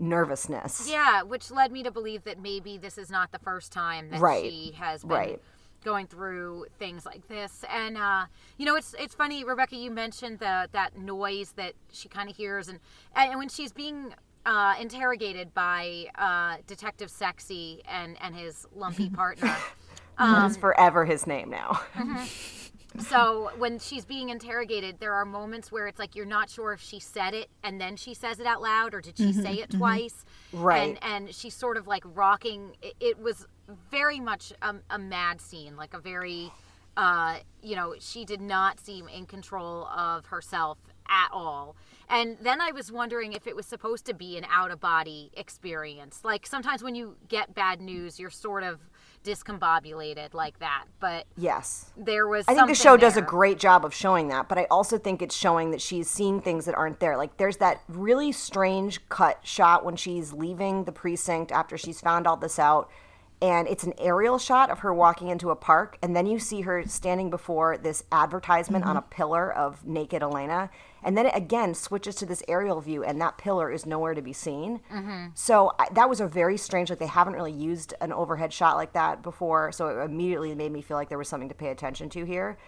nervousness. 0.00 0.88
Yeah, 0.90 1.22
which 1.22 1.50
led 1.50 1.70
me 1.72 1.82
to 1.82 1.90
believe 1.90 2.24
that 2.24 2.40
maybe 2.40 2.78
this 2.78 2.98
is 2.98 3.10
not 3.10 3.32
the 3.32 3.38
first 3.38 3.70
time 3.72 4.10
that 4.10 4.20
Right. 4.20 4.42
she 4.50 4.72
has 4.78 5.02
been 5.02 5.10
Right. 5.10 5.42
going 5.84 6.06
through 6.06 6.66
things 6.78 7.04
like 7.06 7.28
this. 7.28 7.64
And 7.72 7.96
uh, 7.96 8.26
you 8.56 8.66
know, 8.66 8.76
it's 8.76 8.94
it's 8.98 9.14
funny, 9.14 9.44
Rebecca. 9.44 9.76
You 9.76 9.90
mentioned 9.90 10.38
the 10.38 10.68
that 10.72 10.96
noise 10.98 11.52
that 11.52 11.74
she 11.92 12.08
kind 12.08 12.28
of 12.30 12.36
hears, 12.36 12.68
and 12.68 12.80
and 13.14 13.38
when 13.38 13.48
she's 13.48 13.72
being 13.72 14.14
uh, 14.46 14.74
interrogated 14.80 15.52
by 15.52 16.06
uh, 16.16 16.56
Detective 16.66 17.10
Sexy 17.10 17.82
and 17.86 18.16
and 18.22 18.34
his 18.34 18.66
lumpy 18.74 19.10
partner. 19.22 19.54
That 20.18 20.50
is 20.50 20.56
forever 20.58 21.04
his 21.06 21.26
name 21.26 21.48
now. 21.50 21.80
So 22.98 23.50
when 23.58 23.78
she's 23.78 24.04
being 24.04 24.30
interrogated 24.30 24.98
there 24.98 25.14
are 25.14 25.24
moments 25.24 25.70
where 25.70 25.86
it's 25.86 25.98
like 25.98 26.16
you're 26.16 26.26
not 26.26 26.50
sure 26.50 26.72
if 26.72 26.80
she 26.80 26.98
said 26.98 27.34
it 27.34 27.48
and 27.62 27.80
then 27.80 27.96
she 27.96 28.14
says 28.14 28.40
it 28.40 28.46
out 28.46 28.60
loud 28.60 28.94
or 28.94 29.00
did 29.00 29.16
she 29.16 29.32
say 29.32 29.54
it 29.54 29.70
twice? 29.70 30.24
Right. 30.52 30.98
and 31.02 31.26
and 31.26 31.34
she's 31.34 31.54
sort 31.54 31.76
of 31.76 31.86
like 31.86 32.02
rocking 32.04 32.76
it, 32.82 32.94
it 33.00 33.18
was 33.18 33.46
very 33.90 34.18
much 34.18 34.52
a, 34.62 34.74
a 34.90 34.98
mad 34.98 35.40
scene 35.40 35.76
like 35.76 35.94
a 35.94 36.00
very 36.00 36.50
uh 36.96 37.38
you 37.62 37.76
know 37.76 37.94
she 38.00 38.24
did 38.24 38.40
not 38.40 38.80
seem 38.80 39.06
in 39.08 39.26
control 39.26 39.86
of 39.86 40.26
herself 40.26 40.78
at 41.08 41.28
all. 41.32 41.76
And 42.08 42.36
then 42.40 42.60
i 42.60 42.72
was 42.72 42.90
wondering 42.90 43.32
if 43.32 43.46
it 43.46 43.54
was 43.54 43.66
supposed 43.66 44.04
to 44.06 44.14
be 44.14 44.36
an 44.36 44.44
out 44.50 44.70
of 44.72 44.80
body 44.80 45.30
experience. 45.34 46.20
Like 46.24 46.46
sometimes 46.46 46.82
when 46.82 46.96
you 46.96 47.16
get 47.28 47.54
bad 47.54 47.80
news 47.80 48.18
you're 48.18 48.30
sort 48.30 48.64
of 48.64 48.80
discombobulated 49.24 50.32
like 50.32 50.58
that 50.58 50.84
but 50.98 51.26
yes. 51.36 51.90
there 51.96 52.26
was 52.26 52.44
I 52.48 52.54
think 52.54 52.68
the 52.68 52.74
show 52.74 52.96
does 52.96 53.16
a 53.16 53.22
great 53.22 53.58
job 53.58 53.84
of 53.84 53.94
showing 53.94 54.28
that, 54.28 54.48
but 54.48 54.58
I 54.58 54.66
also 54.70 54.98
think 54.98 55.22
it's 55.22 55.36
showing 55.36 55.70
that 55.70 55.80
she's 55.80 56.08
seeing 56.08 56.40
things 56.40 56.64
that 56.64 56.74
aren't 56.74 57.00
there. 57.00 57.16
Like 57.16 57.36
there's 57.36 57.58
that 57.58 57.82
really 57.88 58.32
strange 58.32 59.06
cut 59.08 59.38
shot 59.42 59.84
when 59.84 59.96
she's 59.96 60.32
leaving 60.32 60.84
the 60.84 60.92
precinct 60.92 61.52
after 61.52 61.78
she's 61.78 62.00
found 62.00 62.26
all 62.26 62.36
this 62.36 62.58
out. 62.58 62.90
And 63.42 63.68
it's 63.68 63.84
an 63.84 63.94
aerial 63.98 64.38
shot 64.38 64.68
of 64.68 64.80
her 64.80 64.92
walking 64.92 65.28
into 65.28 65.50
a 65.50 65.56
park, 65.56 65.96
and 66.02 66.14
then 66.14 66.26
you 66.26 66.38
see 66.38 66.60
her 66.62 66.84
standing 66.86 67.30
before 67.30 67.78
this 67.78 68.04
advertisement 68.12 68.84
on 68.84 68.96
mm-hmm. 68.96 69.06
a 69.06 69.14
pillar 69.14 69.50
of 69.50 69.86
naked 69.86 70.22
Elena. 70.22 70.70
And 71.02 71.16
then 71.16 71.26
it 71.26 71.32
again 71.34 71.74
switches 71.74 72.14
to 72.16 72.26
this 72.26 72.42
aerial 72.48 72.80
view, 72.80 73.02
and 73.02 73.20
that 73.20 73.38
pillar 73.38 73.70
is 73.70 73.86
nowhere 73.86 74.14
to 74.14 74.22
be 74.22 74.32
seen. 74.32 74.80
Mm-hmm. 74.92 75.28
So 75.34 75.72
I, 75.78 75.88
that 75.92 76.08
was 76.08 76.20
a 76.20 76.26
very 76.26 76.56
strange. 76.56 76.90
Like 76.90 76.98
they 76.98 77.06
haven't 77.06 77.34
really 77.34 77.52
used 77.52 77.94
an 78.00 78.12
overhead 78.12 78.52
shot 78.52 78.76
like 78.76 78.92
that 78.92 79.22
before, 79.22 79.72
so 79.72 79.88
it 79.88 80.04
immediately 80.04 80.54
made 80.54 80.72
me 80.72 80.82
feel 80.82 80.96
like 80.96 81.08
there 81.08 81.18
was 81.18 81.28
something 81.28 81.48
to 81.48 81.54
pay 81.54 81.68
attention 81.68 82.08
to 82.10 82.24
here. 82.24 82.58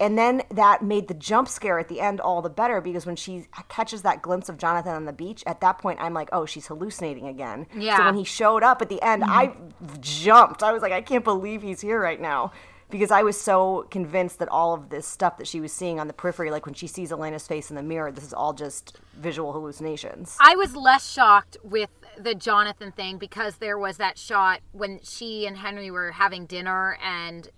And 0.00 0.18
then 0.18 0.42
that 0.50 0.82
made 0.82 1.06
the 1.06 1.14
jump 1.14 1.46
scare 1.46 1.78
at 1.78 1.86
the 1.86 2.00
end 2.00 2.20
all 2.20 2.42
the 2.42 2.50
better 2.50 2.80
because 2.80 3.06
when 3.06 3.14
she 3.14 3.46
catches 3.68 4.02
that 4.02 4.20
glimpse 4.20 4.48
of 4.48 4.58
Jonathan 4.58 4.94
on 4.94 5.04
the 5.04 5.12
beach, 5.12 5.44
at 5.46 5.60
that 5.60 5.78
point 5.78 6.00
I'm 6.00 6.12
like, 6.12 6.28
oh, 6.32 6.44
she's 6.44 6.66
hallucinating 6.66 7.28
again. 7.28 7.68
Yeah. 7.72 7.98
So 7.98 8.04
when 8.06 8.16
he 8.16 8.24
showed 8.24 8.64
up 8.64 8.82
at 8.82 8.88
the 8.88 9.00
end, 9.00 9.22
mm-hmm. 9.22 9.30
I 9.30 9.52
jumped. 10.00 10.64
I 10.64 10.72
was 10.72 10.82
like, 10.82 10.92
I 10.92 11.02
can't 11.02 11.22
believe 11.22 11.62
he's 11.62 11.80
here 11.80 12.00
right 12.00 12.20
now. 12.20 12.52
Because 12.92 13.10
I 13.10 13.22
was 13.22 13.40
so 13.40 13.86
convinced 13.90 14.38
that 14.40 14.50
all 14.50 14.74
of 14.74 14.90
this 14.90 15.06
stuff 15.06 15.38
that 15.38 15.48
she 15.48 15.60
was 15.60 15.72
seeing 15.72 15.98
on 15.98 16.08
the 16.08 16.12
periphery, 16.12 16.50
like 16.50 16.66
when 16.66 16.74
she 16.74 16.86
sees 16.86 17.10
Elena's 17.10 17.46
face 17.46 17.70
in 17.70 17.76
the 17.76 17.82
mirror, 17.82 18.12
this 18.12 18.22
is 18.22 18.34
all 18.34 18.52
just 18.52 19.00
visual 19.14 19.54
hallucinations. 19.54 20.36
I 20.38 20.56
was 20.56 20.76
less 20.76 21.10
shocked 21.10 21.56
with 21.64 21.88
the 22.18 22.34
Jonathan 22.34 22.92
thing 22.92 23.16
because 23.16 23.56
there 23.56 23.78
was 23.78 23.96
that 23.96 24.18
shot 24.18 24.60
when 24.72 25.00
she 25.02 25.46
and 25.46 25.56
Henry 25.56 25.90
were 25.90 26.12
having 26.12 26.44
dinner 26.44 26.98
and 27.02 27.48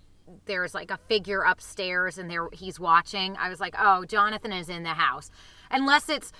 there's 0.45 0.73
like 0.73 0.89
a 0.89 0.97
figure 1.09 1.41
upstairs 1.41 2.17
and 2.17 2.31
there 2.31 2.47
he's 2.53 2.79
watching. 2.79 3.35
I 3.37 3.49
was 3.49 3.59
like, 3.59 3.75
"Oh, 3.77 4.05
Jonathan 4.05 4.53
is 4.53 4.69
in 4.69 4.83
the 4.83 4.89
house." 4.89 5.29
Unless 5.75 6.09
it's 6.09 6.31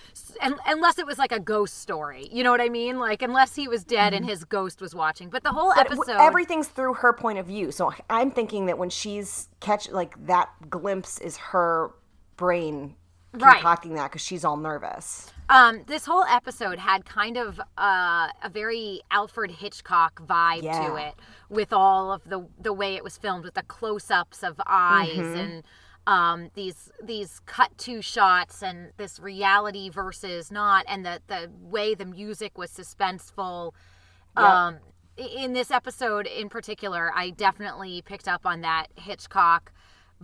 un- 0.41 0.59
unless 0.65 0.97
it 0.97 1.05
was 1.05 1.17
like 1.17 1.31
a 1.31 1.39
ghost 1.39 1.79
story. 1.79 2.27
You 2.31 2.43
know 2.43 2.51
what 2.51 2.61
I 2.61 2.69
mean? 2.69 2.97
Like 2.99 3.21
unless 3.21 3.55
he 3.55 3.67
was 3.67 3.83
dead 3.83 4.13
and 4.13 4.25
his 4.25 4.43
ghost 4.45 4.81
was 4.81 4.95
watching. 4.95 5.29
But 5.29 5.43
the 5.43 5.51
whole 5.51 5.71
Mm-hmm. 5.71 5.81
But 5.89 5.91
episode 6.07 6.21
everything's 6.21 6.67
through 6.69 6.95
her 6.95 7.13
point 7.13 7.37
of 7.39 7.45
view. 7.47 7.71
So 7.71 7.93
I'm 8.09 8.31
thinking 8.31 8.65
that 8.67 8.77
when 8.77 8.89
she's 8.89 9.49
catch 9.59 9.89
like 9.91 10.13
that 10.27 10.49
glimpse 10.69 11.19
is 11.19 11.37
her 11.37 11.91
brain 12.37 12.95
Right. 13.37 13.55
concocting 13.55 13.95
that 13.95 14.11
because 14.11 14.21
she's 14.21 14.45
all 14.45 14.55
nervous. 14.55 15.29
Um, 15.49 15.83
this 15.87 16.05
whole 16.05 16.23
episode 16.23 16.79
had 16.79 17.03
kind 17.05 17.35
of 17.37 17.59
uh, 17.77 18.29
a 18.41 18.49
very 18.49 19.01
Alfred 19.11 19.51
Hitchcock 19.51 20.21
vibe 20.25 20.61
to 20.61 20.95
it, 20.95 21.15
with 21.49 21.73
all 21.73 22.13
of 22.13 22.21
the 22.29 22.47
the 22.57 22.71
way 22.71 22.95
it 22.95 23.03
was 23.03 23.17
filmed, 23.17 23.43
with 23.43 23.55
the 23.55 23.63
close-ups 23.63 24.41
of 24.41 24.55
eyes 24.65 25.09
Mm-hmm. 25.17 25.37
and 25.37 25.63
um, 26.07 26.49
these 26.53 26.91
these 27.03 27.41
cut 27.45 27.77
to 27.79 28.01
shots, 28.01 28.61
and 28.61 28.91
this 28.97 29.19
reality 29.19 29.89
versus 29.89 30.51
not, 30.51 30.85
and 30.87 31.05
the 31.05 31.21
the 31.27 31.49
way 31.61 31.95
the 31.95 32.05
music 32.05 32.57
was 32.57 32.71
suspenseful. 32.71 33.73
Um, 34.37 34.77
in 35.17 35.53
this 35.53 35.71
episode 35.71 36.27
in 36.27 36.49
particular, 36.49 37.11
I 37.15 37.29
definitely 37.29 38.01
picked 38.01 38.27
up 38.27 38.45
on 38.45 38.61
that 38.61 38.87
Hitchcock 38.95 39.71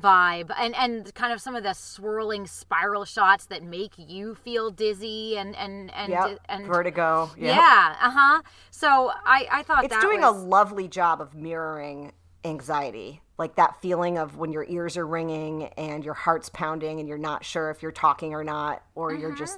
vibe 0.02 0.50
and 0.58 0.74
and 0.76 1.14
kind 1.16 1.34
of 1.34 1.42
some 1.42 1.54
of 1.56 1.64
the 1.64 1.74
swirling 1.74 2.48
spiral 2.48 3.04
shots 3.04 3.46
that 3.48 3.62
make 3.62 3.94
you 3.98 4.36
feel 4.36 4.72
dizzy 4.72 5.38
and 5.38 5.54
and 5.58 5.94
and 5.94 6.12
Yep. 6.12 6.40
and 6.48 6.66
Vertigo. 6.66 7.30
Yep. 7.38 7.56
yeah 7.56 7.96
uh-huh 8.02 8.42
so 8.70 9.12
i 9.26 9.48
i 9.52 9.64
thought 9.64 9.84
It's 9.84 10.00
doing 10.00 10.22
was, 10.22 10.34
a 10.34 10.40
lovely 10.40 10.88
job 10.88 11.20
of 11.20 11.36
mirroring 11.36 12.14
anxiety. 12.46 13.22
Like 13.42 13.56
that 13.56 13.82
feeling 13.82 14.18
of 14.20 14.38
when 14.38 14.52
your 14.52 14.66
ears 14.70 14.98
are 14.98 15.08
ringing 15.08 15.64
and 15.78 16.06
your 16.06 16.14
heart's 16.14 16.50
pounding 16.50 17.00
and 17.00 17.10
you're 17.10 17.18
not 17.32 17.44
sure 17.44 17.72
if 17.72 17.82
you're 17.82 17.92
talking 17.92 18.34
or 18.36 18.44
not, 18.44 18.84
or 18.96 19.14
you're 19.14 19.36
just. 19.36 19.58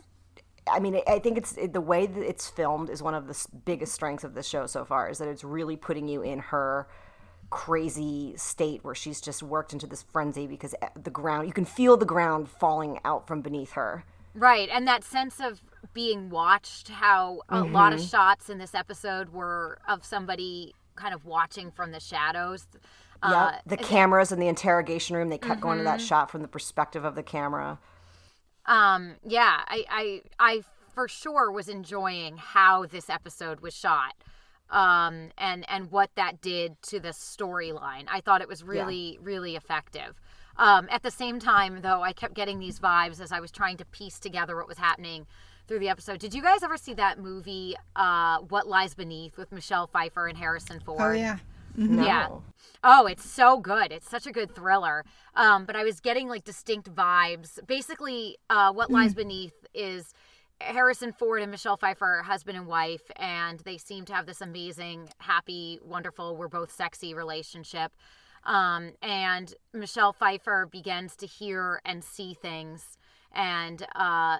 I 0.75 0.79
mean, 0.79 1.01
I- 1.07 1.19
think 1.19 1.37
it's 1.37 1.57
it, 1.57 1.73
the 1.73 1.81
way 1.81 2.05
that 2.05 2.23
it's 2.31 2.47
filmed 2.49 2.89
is 2.89 3.03
one 3.03 3.13
of 3.13 3.27
the 3.27 3.37
biggest 3.65 3.93
strengths 3.93 4.23
of 4.23 4.33
the 4.35 4.41
show 4.43 4.65
so 4.67 4.85
far. 4.85 5.09
Is 5.09 5.17
that 5.17 5.27
it's 5.27 5.43
really 5.43 5.75
putting 5.75 6.07
you 6.07 6.21
in 6.21 6.39
her 6.39 6.87
crazy 7.49 8.33
state 8.37 8.83
where 8.83 8.95
she's 8.95 9.21
just 9.21 9.43
worked 9.43 9.73
into 9.73 9.85
this 9.85 10.03
frenzy 10.11 10.47
because 10.47 10.73
eh, 10.81 10.87
the 11.01 11.11
ground 11.11 11.45
you 11.47 11.53
can 11.53 11.65
feel 11.65 11.95
the 11.97 12.05
ground 12.05 12.49
falling 12.49 12.99
out 13.05 13.27
from 13.27 13.41
beneath 13.41 13.73
her. 13.73 14.03
right 14.33 14.69
and 14.71 14.87
that 14.87 15.03
sense 15.03 15.39
of 15.39 15.61
being 15.93 16.29
watched 16.31 16.87
how 16.89 17.41
a 17.49 17.61
lot 17.61 17.93
Mm-hmm. 17.93 18.01
of 18.01 18.09
shots 18.09 18.49
in 18.49 18.57
this 18.57 18.73
episode 18.73 19.29
were 19.29 19.77
of 19.87 20.03
somebody 20.03 20.73
kind 20.95 21.13
of 21.13 21.25
watching 21.25 21.69
from 21.69 21.91
the 21.91 21.99
shadows 21.99 22.65
uh, 23.23 23.51
Yep. 23.53 23.61
the 23.65 23.77
cameras 23.77 24.31
in 24.31 24.39
the 24.39 24.47
interrogation 24.47 25.15
room, 25.15 25.29
they 25.29 25.37
kept 25.39 25.61
going 25.61 25.77
to 25.79 25.83
that 25.85 26.01
shot 26.01 26.29
from 26.29 26.41
the 26.43 26.47
perspective 26.47 27.03
of 27.05 27.15
the 27.15 27.23
camera. 27.23 27.79
um 28.65 29.15
yeah 29.27 29.61
i 29.67 29.83
i 29.89 30.21
i 30.39 30.63
for 30.93 31.07
sure 31.07 31.51
was 31.51 31.67
enjoying 31.67 32.37
how 32.37 32.85
this 32.85 33.09
episode 33.09 33.59
was 33.59 33.73
shot 33.73 34.13
um 34.69 35.29
and 35.37 35.65
and 35.69 35.91
what 35.91 36.09
that 36.15 36.39
did 36.41 36.81
to 36.81 36.99
the 36.99 37.09
storyline 37.09 38.05
i 38.07 38.21
thought 38.21 38.41
it 38.41 38.47
was 38.47 38.63
really 38.63 39.17
really 39.21 39.55
effective 39.57 40.21
um 40.57 40.87
at 40.89 41.03
the 41.03 41.11
same 41.11 41.39
time 41.39 41.81
though 41.81 42.01
i 42.01 42.13
kept 42.13 42.33
getting 42.35 42.57
these 42.59 42.79
vibes 42.79 43.19
as 43.19 43.33
i 43.33 43.39
was 43.41 43.51
trying 43.51 43.75
to 43.75 43.83
piece 43.85 44.17
together 44.17 44.55
what 44.55 44.67
was 44.67 44.77
happening 44.77 45.25
through 45.67 45.79
the 45.79 45.89
episode 45.89 46.17
did 46.19 46.33
you 46.33 46.41
guys 46.41 46.63
ever 46.63 46.77
see 46.77 46.93
that 46.93 47.19
movie 47.19 47.75
uh 47.97 48.37
what 48.47 48.65
lies 48.65 48.93
beneath 48.93 49.35
with 49.37 49.51
michelle 49.51 49.87
pfeiffer 49.87 50.27
and 50.27 50.37
harrison 50.37 50.79
ford 50.79 51.01
Oh 51.01 51.11
yeah. 51.11 51.37
No. 51.75 52.05
yeah. 52.05 52.27
Oh, 52.83 53.05
it's 53.05 53.29
so 53.29 53.59
good. 53.59 53.91
It's 53.91 54.09
such 54.09 54.27
a 54.27 54.31
good 54.31 54.53
thriller. 54.53 55.05
Um, 55.35 55.65
but 55.65 55.75
I 55.75 55.83
was 55.83 55.99
getting 55.99 56.27
like 56.27 56.43
distinct 56.43 56.93
vibes. 56.93 57.59
Basically, 57.65 58.37
uh, 58.49 58.73
what 58.73 58.91
lies 58.91 59.13
beneath 59.13 59.53
is 59.73 60.13
Harrison 60.59 61.11
Ford 61.11 61.41
and 61.41 61.51
Michelle 61.51 61.77
Pfeiffer, 61.77 62.19
are 62.19 62.23
husband 62.23 62.57
and 62.57 62.67
wife, 62.67 63.03
and 63.15 63.59
they 63.61 63.77
seem 63.77 64.05
to 64.05 64.13
have 64.13 64.25
this 64.25 64.41
amazing, 64.41 65.09
happy, 65.17 65.79
wonderful, 65.83 66.35
we're 66.35 66.47
both 66.47 66.71
sexy 66.71 67.13
relationship. 67.13 67.91
Um, 68.45 68.91
and 69.01 69.53
Michelle 69.73 70.13
Pfeiffer 70.13 70.67
begins 70.69 71.15
to 71.17 71.25
hear 71.25 71.81
and 71.85 72.03
see 72.03 72.33
things, 72.33 72.97
and 73.31 73.85
uh, 73.95 74.37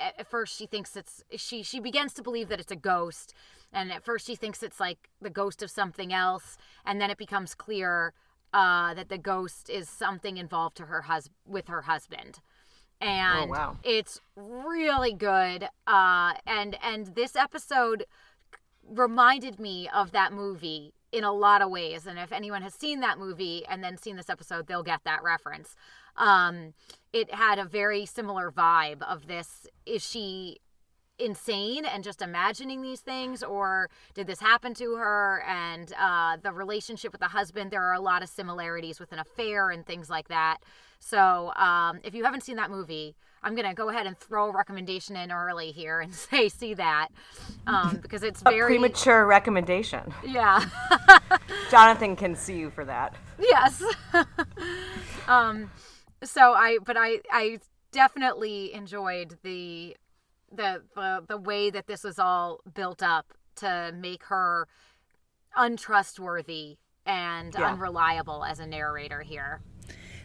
at 0.00 0.26
first 0.26 0.56
she 0.56 0.66
thinks 0.66 0.96
it's 0.96 1.22
she 1.36 1.62
she 1.62 1.78
begins 1.80 2.14
to 2.14 2.22
believe 2.22 2.48
that 2.48 2.60
it's 2.60 2.72
a 2.72 2.76
ghost 2.76 3.34
and 3.72 3.92
at 3.92 4.04
first 4.04 4.26
she 4.26 4.34
thinks 4.36 4.62
it's 4.62 4.80
like 4.80 5.08
the 5.20 5.30
ghost 5.30 5.62
of 5.62 5.70
something 5.70 6.12
else 6.12 6.56
and 6.84 7.00
then 7.00 7.10
it 7.10 7.18
becomes 7.18 7.54
clear 7.54 8.12
uh, 8.54 8.94
that 8.94 9.08
the 9.08 9.18
ghost 9.18 9.68
is 9.68 9.88
something 9.88 10.36
involved 10.38 10.76
to 10.76 10.86
her 10.86 11.02
hus- 11.02 11.28
with 11.46 11.68
her 11.68 11.82
husband. 11.82 12.38
And 13.00 13.50
Oh, 13.50 13.52
wow. 13.52 13.76
it's 13.82 14.20
really 14.36 15.12
good 15.12 15.68
uh, 15.86 16.34
and 16.46 16.76
and 16.82 17.14
this 17.14 17.36
episode 17.36 18.06
reminded 18.88 19.58
me 19.58 19.88
of 19.92 20.12
that 20.12 20.32
movie 20.32 20.92
in 21.12 21.24
a 21.24 21.32
lot 21.32 21.62
of 21.62 21.70
ways 21.70 22.06
and 22.06 22.18
if 22.18 22.32
anyone 22.32 22.62
has 22.62 22.74
seen 22.74 23.00
that 23.00 23.18
movie 23.18 23.64
and 23.68 23.82
then 23.82 23.96
seen 23.96 24.16
this 24.16 24.28
episode 24.30 24.66
they'll 24.66 24.82
get 24.82 25.00
that 25.04 25.22
reference. 25.22 25.74
Um 26.16 26.72
it 27.12 27.32
had 27.34 27.58
a 27.58 27.64
very 27.64 28.04
similar 28.06 28.50
vibe 28.50 29.02
of 29.02 29.26
this. 29.26 29.66
Is 29.86 30.06
she 30.06 30.58
insane 31.18 31.84
and 31.84 32.04
just 32.04 32.20
imagining 32.22 32.82
these 32.82 33.00
things 33.00 33.42
or 33.42 33.88
did 34.14 34.26
this 34.26 34.40
happen 34.40 34.74
to 34.74 34.96
her 34.96 35.42
and 35.48 35.92
uh 35.98 36.36
the 36.42 36.52
relationship 36.52 37.10
with 37.12 37.20
the 37.20 37.28
husband 37.28 37.70
there 37.70 37.82
are 37.82 37.94
a 37.94 38.00
lot 38.00 38.22
of 38.22 38.28
similarities 38.28 39.00
with 39.00 39.12
an 39.12 39.18
affair 39.18 39.70
and 39.70 39.86
things 39.86 40.10
like 40.10 40.28
that 40.28 40.58
so 41.00 41.52
um 41.56 42.00
if 42.04 42.14
you 42.14 42.24
haven't 42.24 42.42
seen 42.42 42.56
that 42.56 42.70
movie 42.70 43.16
i'm 43.42 43.54
gonna 43.54 43.72
go 43.72 43.88
ahead 43.88 44.06
and 44.06 44.18
throw 44.18 44.48
a 44.50 44.52
recommendation 44.52 45.16
in 45.16 45.32
early 45.32 45.72
here 45.72 46.00
and 46.00 46.14
say 46.28 46.48
see 46.50 46.74
that 46.74 47.08
um 47.66 47.98
because 48.02 48.22
it's 48.22 48.42
A 48.44 48.50
very 48.50 48.74
premature 48.76 49.24
recommendation. 49.26 50.12
yeah 50.24 50.64
Jonathan 51.70 52.14
can 52.14 52.34
see 52.34 52.58
you 52.58 52.70
for 52.70 52.84
that. 52.84 53.14
yes 53.38 53.82
um 55.28 55.70
so 56.22 56.52
i 56.52 56.78
but 56.84 56.96
i 56.98 57.20
i 57.32 57.58
definitely 57.92 58.72
enjoyed 58.74 59.38
the 59.42 59.96
the 60.56 60.82
the, 60.94 61.24
the 61.28 61.36
way 61.36 61.70
that 61.70 61.86
this 61.86 62.02
was 62.04 62.18
all 62.18 62.60
built 62.74 63.02
up 63.02 63.32
to 63.56 63.92
make 63.96 64.24
her 64.24 64.66
untrustworthy 65.56 66.76
and 67.04 67.54
Yeah. 67.54 67.72
unreliable 67.72 68.44
as 68.44 68.58
a 68.58 68.66
narrator 68.66 69.22
here 69.22 69.60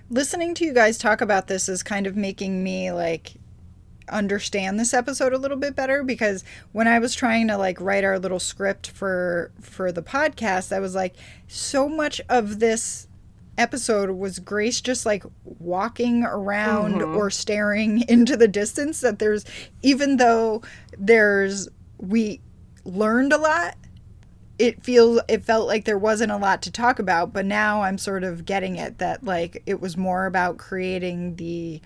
listening 0.09 0.53
to 0.55 0.65
you 0.65 0.73
guys 0.73 0.97
talk 0.97 1.21
about 1.21 1.47
this 1.47 1.69
is 1.69 1.83
kind 1.83 2.05
of 2.07 2.15
making 2.15 2.63
me 2.63 2.91
like 2.91 3.33
understand 4.09 4.77
this 4.79 4.93
episode 4.93 5.31
a 5.31 5.38
little 5.38 5.55
bit 5.57 5.73
better 5.75 6.03
because 6.03 6.43
when 6.73 6.88
I 6.88 7.00
was 7.00 7.15
trying 7.15 7.47
to 7.47 7.57
like 7.57 7.79
write 7.79 8.03
our 8.03 8.19
little 8.19 8.39
script 8.39 8.89
for 8.89 9.51
for 9.61 9.91
the 9.91 10.01
podcast, 10.01 10.75
I 10.75 10.79
was 10.79 10.95
like 10.95 11.15
so 11.47 11.88
much 11.88 12.19
of 12.27 12.59
this 12.59 13.07
episode 13.58 14.12
was 14.12 14.39
Grace 14.39 14.81
just 14.81 15.05
like 15.05 15.24
walking 15.43 16.24
around 16.24 17.01
mm-hmm. 17.01 17.15
or 17.15 17.29
staring 17.29 18.03
into 18.08 18.38
the 18.38 18.48
distance 18.48 19.01
that 19.01 19.20
there's 19.20 19.46
even 19.81 20.17
though 20.17 20.62
there's 20.98 21.67
we 21.98 22.41
learned 22.84 23.34
a 23.34 23.38
lot 23.38 23.75
it 24.58 24.84
feels 24.84 25.20
it 25.27 25.43
felt 25.43 25.67
like 25.67 25.86
there 25.86 25.98
wasn't 25.98 26.31
a 26.31 26.38
lot 26.38 26.62
to 26.62 26.72
talk 26.72 27.00
about 27.00 27.34
but 27.34 27.46
now 27.46 27.81
i'm 27.84 27.98
sort 27.98 28.24
of 28.24 28.46
getting 28.46 28.75
it 28.75 28.98
that 29.00 29.24
like 29.24 29.62
it 29.65 29.79
was 29.79 29.98
more 29.98 30.25
about 30.25 30.58
creating 30.58 31.36
the 31.36 31.81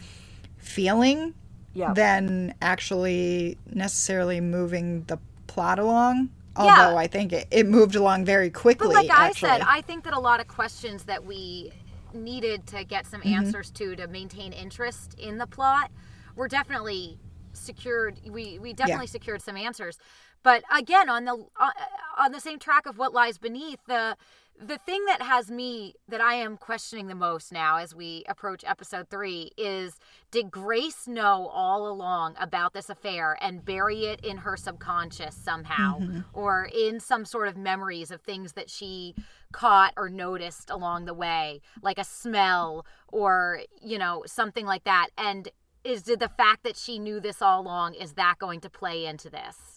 feeling 0.58 1.34
Yeah. 1.74 1.94
than 1.94 2.54
actually 2.62 3.58
necessarily 3.74 4.40
moving 4.42 5.04
the 5.04 5.20
plot 5.48 5.80
along 5.80 6.30
Yeah. 6.58 6.74
although 6.78 6.96
i 6.98 7.08
think 7.08 7.34
it, 7.34 7.48
it 7.52 7.68
moved 7.68 7.96
along 7.96 8.26
very 8.26 8.50
quickly 8.50 8.88
But 8.88 9.08
like 9.08 9.10
I 9.10 9.32
said, 9.32 9.62
I 9.62 9.82
think 9.82 10.04
that 10.04 10.14
a 10.14 10.20
lot 10.20 10.40
of 10.40 10.48
questions 10.48 11.06
that 11.06 11.24
we 11.26 11.72
needed 12.14 12.68
to 12.68 12.84
get 12.84 13.06
some 13.06 13.22
Mm-hmm. 13.26 13.34
answers 13.40 13.72
to 13.72 13.96
to 13.96 14.08
maintain 14.08 14.54
interest 14.54 15.16
in 15.18 15.38
the 15.38 15.48
plot 15.48 15.92
were 16.36 16.48
definitely 16.48 17.20
secured. 17.54 18.20
We 18.30 18.60
we 18.60 18.74
definitely 18.74 19.08
secured 19.08 19.42
some 19.42 19.58
answers. 19.58 19.98
But 20.44 20.64
again, 20.72 21.10
on 21.10 21.26
the 21.26 21.46
uh, 21.60 21.72
on 22.18 22.32
the 22.32 22.40
same 22.42 22.60
track 22.60 22.86
of 22.86 22.98
what 22.98 23.14
lies 23.14 23.38
beneath 23.38 23.80
the 23.88 24.18
the 24.60 24.78
thing 24.78 25.04
that 25.06 25.22
has 25.22 25.52
me 25.52 25.96
that 26.08 26.22
I 26.22 26.36
am 26.36 26.58
questioning 26.58 27.08
the 27.08 27.16
most 27.16 27.52
now 27.52 27.78
as 27.78 27.94
we 27.94 28.24
approach 28.28 28.64
episode 28.66 29.10
3 29.10 29.52
is 29.58 29.98
did 30.32 30.50
Grace 30.50 31.08
know 31.08 31.48
all 31.48 31.88
along 31.88 32.36
about 32.40 32.74
this 32.74 32.90
affair 32.90 33.38
and 33.42 33.66
bury 33.66 34.06
it 34.06 34.24
in 34.24 34.38
her 34.38 34.56
subconscious 34.56 35.36
somehow? 35.36 36.00
Mm-hmm. 36.00 36.20
Or 36.34 36.70
in 36.74 37.00
some 37.00 37.26
sort 37.26 37.48
of 37.48 37.58
memories 37.58 38.12
of 38.12 38.22
things 38.22 38.54
that 38.54 38.70
she 38.70 39.16
caught 39.52 39.94
or 39.98 40.10
noticed 40.10 40.70
along 40.70 41.06
the 41.06 41.14
way 41.14 41.62
like 41.82 41.98
a 41.98 42.04
smell 42.04 42.86
or 43.10 43.62
you 43.82 43.98
know 43.98 44.24
something 44.26 44.66
like 44.66 44.86
that? 44.86 45.10
And 45.18 45.50
is 45.84 46.02
did 46.02 46.20
the 46.20 46.30
fact 46.30 46.64
that 46.64 46.78
she 46.78 46.98
knew 46.98 47.20
this 47.20 47.42
all 47.42 47.62
along 47.62 47.94
is 47.94 48.14
that 48.14 48.36
going 48.40 48.60
to 48.62 48.70
play 48.70 49.06
into 49.06 49.30
this 49.30 49.75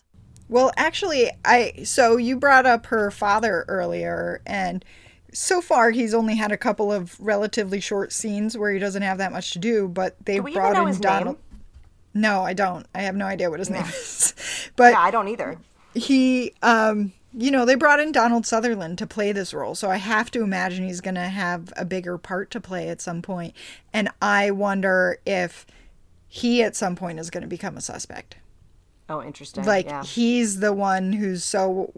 Well, 0.49 0.73
actually, 0.77 1.31
I 1.45 1.75
so 1.85 2.17
you 2.17 2.37
brought 2.37 2.67
up 2.67 2.87
her 2.87 3.11
father 3.11 3.65
earlier, 3.69 4.41
and 4.47 4.85
so 5.33 5.61
far 5.61 5.91
he's 5.91 6.15
only 6.15 6.37
had 6.37 6.53
a 6.53 6.57
couple 6.57 6.91
of 6.91 7.19
relatively 7.21 7.81
short 7.81 8.13
scenes 8.13 8.57
where 8.57 8.73
he 8.73 8.79
doesn't 8.79 9.03
have 9.03 9.19
that 9.19 9.33
much 9.33 9.53
to 9.53 9.59
do. 9.59 9.89
But 9.89 10.17
they 10.25 10.37
Do 10.37 10.43
brought 10.53 10.77
in 10.77 11.01
Donald. 11.01 11.37
name? 11.37 11.45
No, 12.15 12.43
I 12.43 12.55
don't. 12.55 12.87
I 12.95 13.03
have 13.03 13.15
no 13.15 13.27
idea 13.27 13.51
what 13.51 13.59
his 13.59 13.71
name 13.71 13.85
is. 13.85 14.35
But 14.77 14.93
Yeah, 14.93 15.01
I 15.01 15.11
don't 15.11 15.29
either. 15.29 15.59
he, 15.95 16.55
um, 16.63 17.13
you 17.35 17.51
know, 17.51 17.65
they 17.65 17.75
brought 17.75 18.01
in 18.01 18.13
Donald 18.13 18.47
Sutherland 18.47 18.97
to 18.99 19.07
play 19.07 19.33
this 19.33 19.53
role, 19.53 19.75
so 19.75 19.91
I 19.91 19.97
have 19.97 20.31
to 20.33 20.43
imagine 20.43 20.87
he's 20.87 21.01
going 21.01 21.17
to 21.17 21.29
have 21.29 21.73
a 21.77 21.85
bigger 21.85 22.17
part 22.17 22.51
to 22.53 22.61
play 22.61 22.89
at 22.89 23.01
some 23.01 23.23
point. 23.23 23.55
And 23.93 24.09
I 24.23 24.51
wonder 24.53 25.19
if 25.27 25.67
he 26.29 26.63
at 26.63 26.77
some 26.77 26.97
point 26.97 27.19
is 27.19 27.31
going 27.31 27.43
to 27.43 27.49
become 27.49 27.77
a 27.77 27.81
suspect 27.81 28.37
Oh, 29.09 29.23
interesting. 29.23 29.65
like 29.65 29.87
yeah. 29.87 30.03
he's 30.03 30.61
the 30.61 30.73
one 30.73 31.13
who's 31.13 31.43
so 31.45 31.93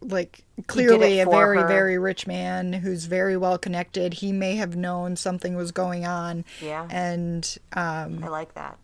like 0.00 0.44
clearly 0.66 1.20
a 1.20 1.26
very 1.26 1.58
her. 1.58 1.68
very 1.68 1.96
rich 1.98 2.26
man 2.26 2.72
who's 2.72 3.04
very 3.04 3.36
well 3.36 3.56
connected 3.56 4.14
he 4.14 4.32
may 4.32 4.56
have 4.56 4.74
known 4.74 5.14
something 5.14 5.54
was 5.54 5.70
going 5.70 6.04
on 6.04 6.44
Yeah. 6.60 6.88
and 6.90 7.56
um 7.74 8.22
I 8.22 8.28
like 8.28 8.54
that. 8.54 8.78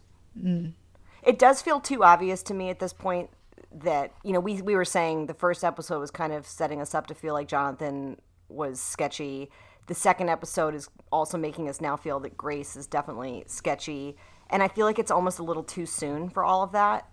It 1.24 1.38
does 1.38 1.60
feel 1.62 1.80
too 1.80 2.04
obvious 2.04 2.42
to 2.44 2.54
me 2.54 2.70
at 2.70 2.78
this 2.78 2.92
point 2.92 3.30
that 3.72 4.12
you 4.24 4.32
know 4.32 4.40
we 4.40 4.62
we 4.62 4.74
were 4.74 4.84
saying 4.84 5.26
the 5.26 5.34
first 5.34 5.64
episode 5.64 5.98
was 5.98 6.10
kind 6.10 6.32
of 6.32 6.46
setting 6.46 6.80
us 6.80 6.94
up 6.94 7.06
to 7.08 7.14
feel 7.14 7.34
like 7.34 7.48
Jonathan 7.48 8.20
was 8.48 8.80
sketchy. 8.80 9.50
The 9.88 9.94
second 9.94 10.28
episode 10.28 10.74
is 10.74 10.88
also 11.10 11.36
making 11.38 11.68
us 11.68 11.80
now 11.80 11.96
feel 11.96 12.20
that 12.20 12.36
Grace 12.36 12.76
is 12.76 12.86
definitely 12.86 13.44
sketchy, 13.46 14.16
and 14.50 14.62
I 14.62 14.68
feel 14.68 14.86
like 14.86 14.98
it's 14.98 15.10
almost 15.10 15.38
a 15.38 15.42
little 15.42 15.62
too 15.64 15.86
soon 15.86 16.28
for 16.28 16.44
all 16.44 16.62
of 16.62 16.72
that. 16.72 17.08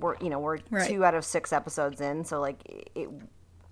We're 0.00 0.16
you 0.20 0.30
know 0.30 0.38
we're 0.38 0.58
Right. 0.70 0.88
two 0.88 1.04
out 1.04 1.14
of 1.14 1.24
six 1.24 1.52
episodes 1.52 2.00
in, 2.00 2.24
so 2.24 2.40
like 2.40 2.62
it 2.94 3.08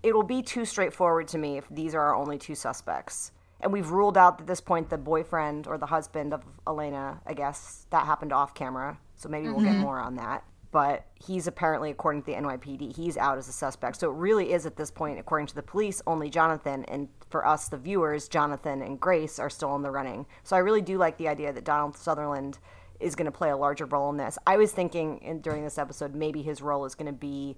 it 0.02 0.14
will 0.14 0.22
be 0.22 0.42
too 0.42 0.64
straightforward 0.64 1.28
to 1.28 1.38
me 1.38 1.58
if 1.58 1.68
these 1.70 1.94
are 1.94 2.00
our 2.00 2.14
only 2.14 2.38
two 2.38 2.54
suspects. 2.54 3.32
And 3.60 3.72
we've 3.72 3.90
ruled 3.90 4.16
out 4.16 4.40
at 4.40 4.46
this 4.46 4.60
point 4.60 4.88
the 4.88 4.98
boyfriend 4.98 5.66
or 5.66 5.78
the 5.78 5.86
husband 5.86 6.32
of 6.32 6.44
Elena, 6.66 7.20
I 7.26 7.34
guess. 7.34 7.86
That 7.90 8.06
happened 8.06 8.32
off 8.32 8.54
camera. 8.54 8.98
So 9.16 9.28
maybe 9.28 9.48
we'll 9.48 9.64
get 9.64 9.72
mm-hmm. 9.72 9.80
more 9.80 9.98
on 9.98 10.14
that. 10.16 10.44
But 10.70 11.06
he's 11.14 11.46
apparently, 11.46 11.90
according 11.90 12.22
to 12.22 12.26
the 12.26 12.34
NYPD, 12.34 12.94
he's 12.94 13.16
out 13.16 13.38
as 13.38 13.48
a 13.48 13.52
suspect. 13.52 13.98
So 13.98 14.10
it 14.10 14.16
really 14.16 14.52
is 14.52 14.66
at 14.66 14.76
this 14.76 14.90
point, 14.90 15.18
according 15.18 15.46
to 15.48 15.54
the 15.54 15.62
police, 15.62 16.02
only 16.06 16.28
Jonathan. 16.30 16.84
And 16.84 17.08
for 17.30 17.46
us, 17.46 17.68
the 17.68 17.78
viewers, 17.78 18.28
Jonathan 18.28 18.82
and 18.82 19.00
Grace 19.00 19.38
are 19.38 19.50
still 19.50 19.74
in 19.76 19.82
the 19.82 19.90
running. 19.90 20.26
So 20.44 20.54
I 20.54 20.60
really 20.60 20.82
do 20.82 20.98
like 20.98 21.16
the 21.16 21.26
idea 21.26 21.52
that 21.52 21.64
Donald 21.64 21.96
Sutherland 21.96 22.58
is 23.00 23.14
going 23.14 23.26
to 23.26 23.32
play 23.32 23.50
a 23.50 23.56
larger 23.56 23.86
role 23.86 24.10
in 24.10 24.16
this. 24.16 24.38
I 24.46 24.56
was 24.56 24.72
thinking 24.72 25.18
in, 25.18 25.40
during 25.40 25.64
this 25.64 25.78
episode, 25.78 26.14
maybe 26.14 26.42
his 26.42 26.60
role 26.60 26.84
is 26.84 26.94
going 26.94 27.06
to 27.06 27.12
be 27.12 27.56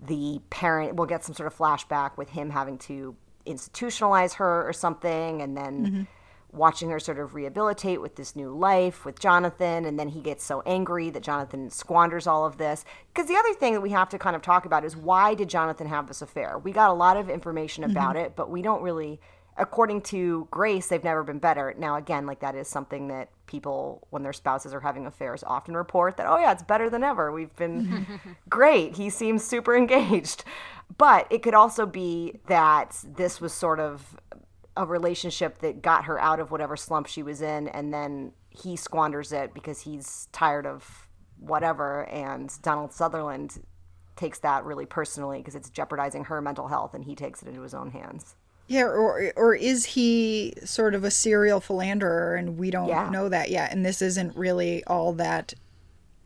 the 0.00 0.40
parent 0.50 0.96
we'll 0.96 1.06
get 1.06 1.24
some 1.24 1.34
sort 1.34 1.46
of 1.46 1.56
flashback 1.56 2.16
with 2.16 2.30
him 2.30 2.50
having 2.50 2.78
to 2.78 3.16
institutionalize 3.46 4.34
her 4.34 4.68
or 4.68 4.72
something 4.72 5.42
and 5.42 5.56
then 5.56 5.86
mm-hmm. 5.86 6.02
watching 6.52 6.90
her 6.90 6.98
sort 6.98 7.18
of 7.18 7.34
rehabilitate 7.34 8.00
with 8.00 8.16
this 8.16 8.34
new 8.34 8.50
life 8.50 9.04
with 9.04 9.18
Jonathan 9.18 9.84
and 9.84 9.98
then 9.98 10.08
he 10.08 10.20
gets 10.20 10.42
so 10.42 10.62
angry 10.66 11.10
that 11.10 11.22
Jonathan 11.22 11.70
squanders 11.70 12.26
all 12.26 12.44
of 12.44 12.56
this. 12.56 12.84
Because 13.12 13.28
the 13.28 13.36
other 13.36 13.54
thing 13.54 13.74
that 13.74 13.80
we 13.80 13.90
have 13.90 14.08
to 14.10 14.18
kind 14.18 14.34
of 14.34 14.42
talk 14.42 14.64
about 14.64 14.84
is 14.84 14.96
why 14.96 15.34
did 15.34 15.48
Jonathan 15.48 15.86
have 15.86 16.06
this 16.06 16.22
affair? 16.22 16.58
We 16.58 16.72
got 16.72 16.90
a 16.90 16.94
lot 16.94 17.16
of 17.16 17.28
information 17.28 17.84
mm-hmm. 17.84 17.92
about 17.92 18.16
it 18.16 18.34
but 18.34 18.50
we 18.50 18.62
don't 18.62 18.82
really 18.82 19.20
according 19.56 20.00
to 20.02 20.48
Grace 20.50 20.88
they've 20.88 21.04
never 21.04 21.22
been 21.22 21.38
better. 21.38 21.74
Now 21.78 21.96
again 21.96 22.26
like 22.26 22.40
that 22.40 22.54
is 22.54 22.68
something 22.68 23.08
that 23.08 23.30
people 23.46 24.06
when 24.10 24.22
their 24.22 24.32
spouses 24.32 24.74
are 24.74 24.80
having 24.80 25.06
affairs 25.06 25.44
often 25.46 25.76
report 25.76 26.16
that 26.16 26.26
oh 26.26 26.38
yeah 26.38 26.52
it's 26.52 26.62
better 26.62 26.90
than 26.90 27.04
ever. 27.04 27.32
We've 27.32 27.54
been 27.56 28.06
great. 28.48 28.96
He 28.96 29.10
seems 29.10 29.44
super 29.44 29.76
engaged. 29.76 30.44
But 30.98 31.26
it 31.30 31.42
could 31.42 31.54
also 31.54 31.86
be 31.86 32.40
that 32.46 33.02
this 33.04 33.40
was 33.40 33.52
sort 33.52 33.80
of 33.80 34.16
a 34.76 34.84
relationship 34.84 35.58
that 35.58 35.82
got 35.82 36.04
her 36.04 36.20
out 36.20 36.40
of 36.40 36.50
whatever 36.50 36.76
slump 36.76 37.06
she 37.06 37.22
was 37.22 37.40
in 37.40 37.68
and 37.68 37.92
then 37.92 38.32
he 38.50 38.76
squanders 38.76 39.32
it 39.32 39.54
because 39.54 39.80
he's 39.80 40.28
tired 40.32 40.66
of 40.66 41.08
whatever 41.38 42.08
and 42.08 42.52
Donald 42.62 42.92
Sutherland 42.92 43.62
takes 44.16 44.38
that 44.40 44.64
really 44.64 44.86
personally 44.86 45.38
because 45.38 45.54
it's 45.54 45.70
jeopardizing 45.70 46.24
her 46.24 46.40
mental 46.40 46.68
health 46.68 46.94
and 46.94 47.04
he 47.04 47.14
takes 47.14 47.42
it 47.42 47.48
into 47.48 47.62
his 47.62 47.74
own 47.74 47.90
hands. 47.90 48.36
Yeah 48.66 48.84
or 48.84 49.32
or 49.36 49.54
is 49.54 49.84
he 49.84 50.54
sort 50.64 50.94
of 50.94 51.04
a 51.04 51.10
serial 51.10 51.60
philanderer 51.60 52.34
and 52.34 52.56
we 52.58 52.70
don't 52.70 52.88
Yeah. 52.88 53.10
know 53.10 53.28
that 53.28 53.50
yet 53.50 53.72
and 53.72 53.84
this 53.84 54.00
isn't 54.02 54.36
really 54.36 54.82
all 54.84 55.12
that 55.14 55.54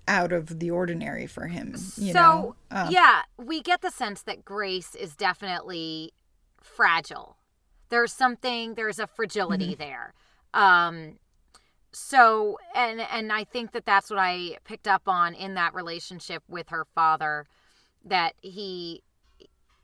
out 0.07 0.33
of 0.33 0.59
the 0.59 0.71
ordinary 0.71 1.27
for 1.27 1.49
him. 1.49 1.75
You 1.99 2.13
so 2.13 2.19
know? 2.21 2.57
Uh, 2.71 2.89
yeah, 2.91 3.23
we 3.37 3.61
get 3.61 3.83
the 3.83 3.91
sense 3.91 4.23
that 4.23 4.43
Grace 4.45 4.95
is 4.95 5.15
definitely 5.15 6.13
fragile. 6.63 7.37
There's 7.91 8.13
something. 8.13 8.75
There's 8.75 8.99
a 8.99 9.07
fragility 9.07 9.73
Mm-hmm. 9.75 9.79
there. 9.83 10.15
Um, 10.55 11.19
so 11.93 12.59
and 12.75 13.01
and 13.01 13.33
I 13.33 13.45
think 13.45 13.73
that 13.73 13.85
that's 13.85 14.09
what 14.11 14.19
I 14.19 14.59
picked 14.65 14.89
up 14.89 15.03
on 15.09 15.35
in 15.35 15.55
that 15.55 15.75
relationship 15.75 16.43
with 16.49 16.69
her 16.71 16.87
father, 16.95 17.47
that 18.05 18.35
he, 18.41 19.03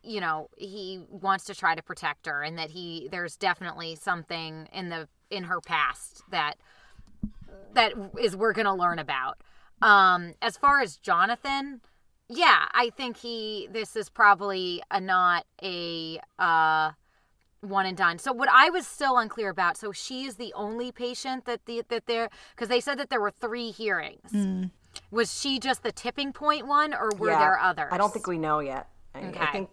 you 0.04 0.20
know, 0.20 0.48
he 0.56 1.00
wants 1.08 1.44
to 1.44 1.54
try 1.54 1.74
to 1.74 1.82
protect 1.82 2.26
her, 2.26 2.42
and 2.42 2.58
that 2.58 2.70
he 2.70 3.08
there's 3.10 3.36
definitely 3.36 3.96
something 3.96 4.68
in 4.72 4.88
the 4.88 5.08
in 5.30 5.44
her 5.44 5.60
past 5.60 6.22
that 6.30 6.54
that 7.72 7.92
is 8.20 8.36
we're 8.36 8.52
gonna 8.52 8.74
learn 8.74 8.98
about. 8.98 9.38
Um, 9.82 10.34
as 10.40 10.56
far 10.56 10.80
as 10.80 10.96
Jonathan, 10.96 11.80
yeah, 12.28 12.66
I 12.72 12.90
think 12.90 13.18
he 13.18 13.68
this 13.70 13.96
is 13.96 14.08
probably 14.08 14.82
a 14.90 15.00
not 15.00 15.46
a 15.62 16.20
uh 16.38 16.92
one 17.60 17.86
and 17.86 17.96
done. 17.96 18.18
So 18.18 18.32
what 18.32 18.48
I 18.52 18.70
was 18.70 18.86
still 18.86 19.16
unclear 19.16 19.48
about, 19.48 19.76
so 19.76 19.90
she 19.90 20.24
is 20.24 20.36
the 20.36 20.52
only 20.54 20.92
patient 20.92 21.46
that 21.46 21.64
the 21.66 21.82
that 21.88 22.06
there 22.06 22.28
because 22.54 22.68
they 22.68 22.80
said 22.80 22.98
that 22.98 23.10
there 23.10 23.20
were 23.20 23.30
three 23.32 23.70
hearings. 23.70 24.32
Was 25.10 25.38
she 25.40 25.58
just 25.58 25.82
the 25.82 25.92
tipping 25.92 26.32
point 26.32 26.66
one, 26.66 26.94
or 26.94 27.10
were 27.14 27.28
Yeah, 27.28 27.38
there 27.38 27.58
others? 27.58 27.88
I 27.90 27.98
don't 27.98 28.12
think 28.12 28.26
we 28.26 28.38
know 28.38 28.60
yet. 28.60 28.88
I, 29.14 29.18
I 29.18 29.22
Okay. 29.28 29.52
think 29.52 29.70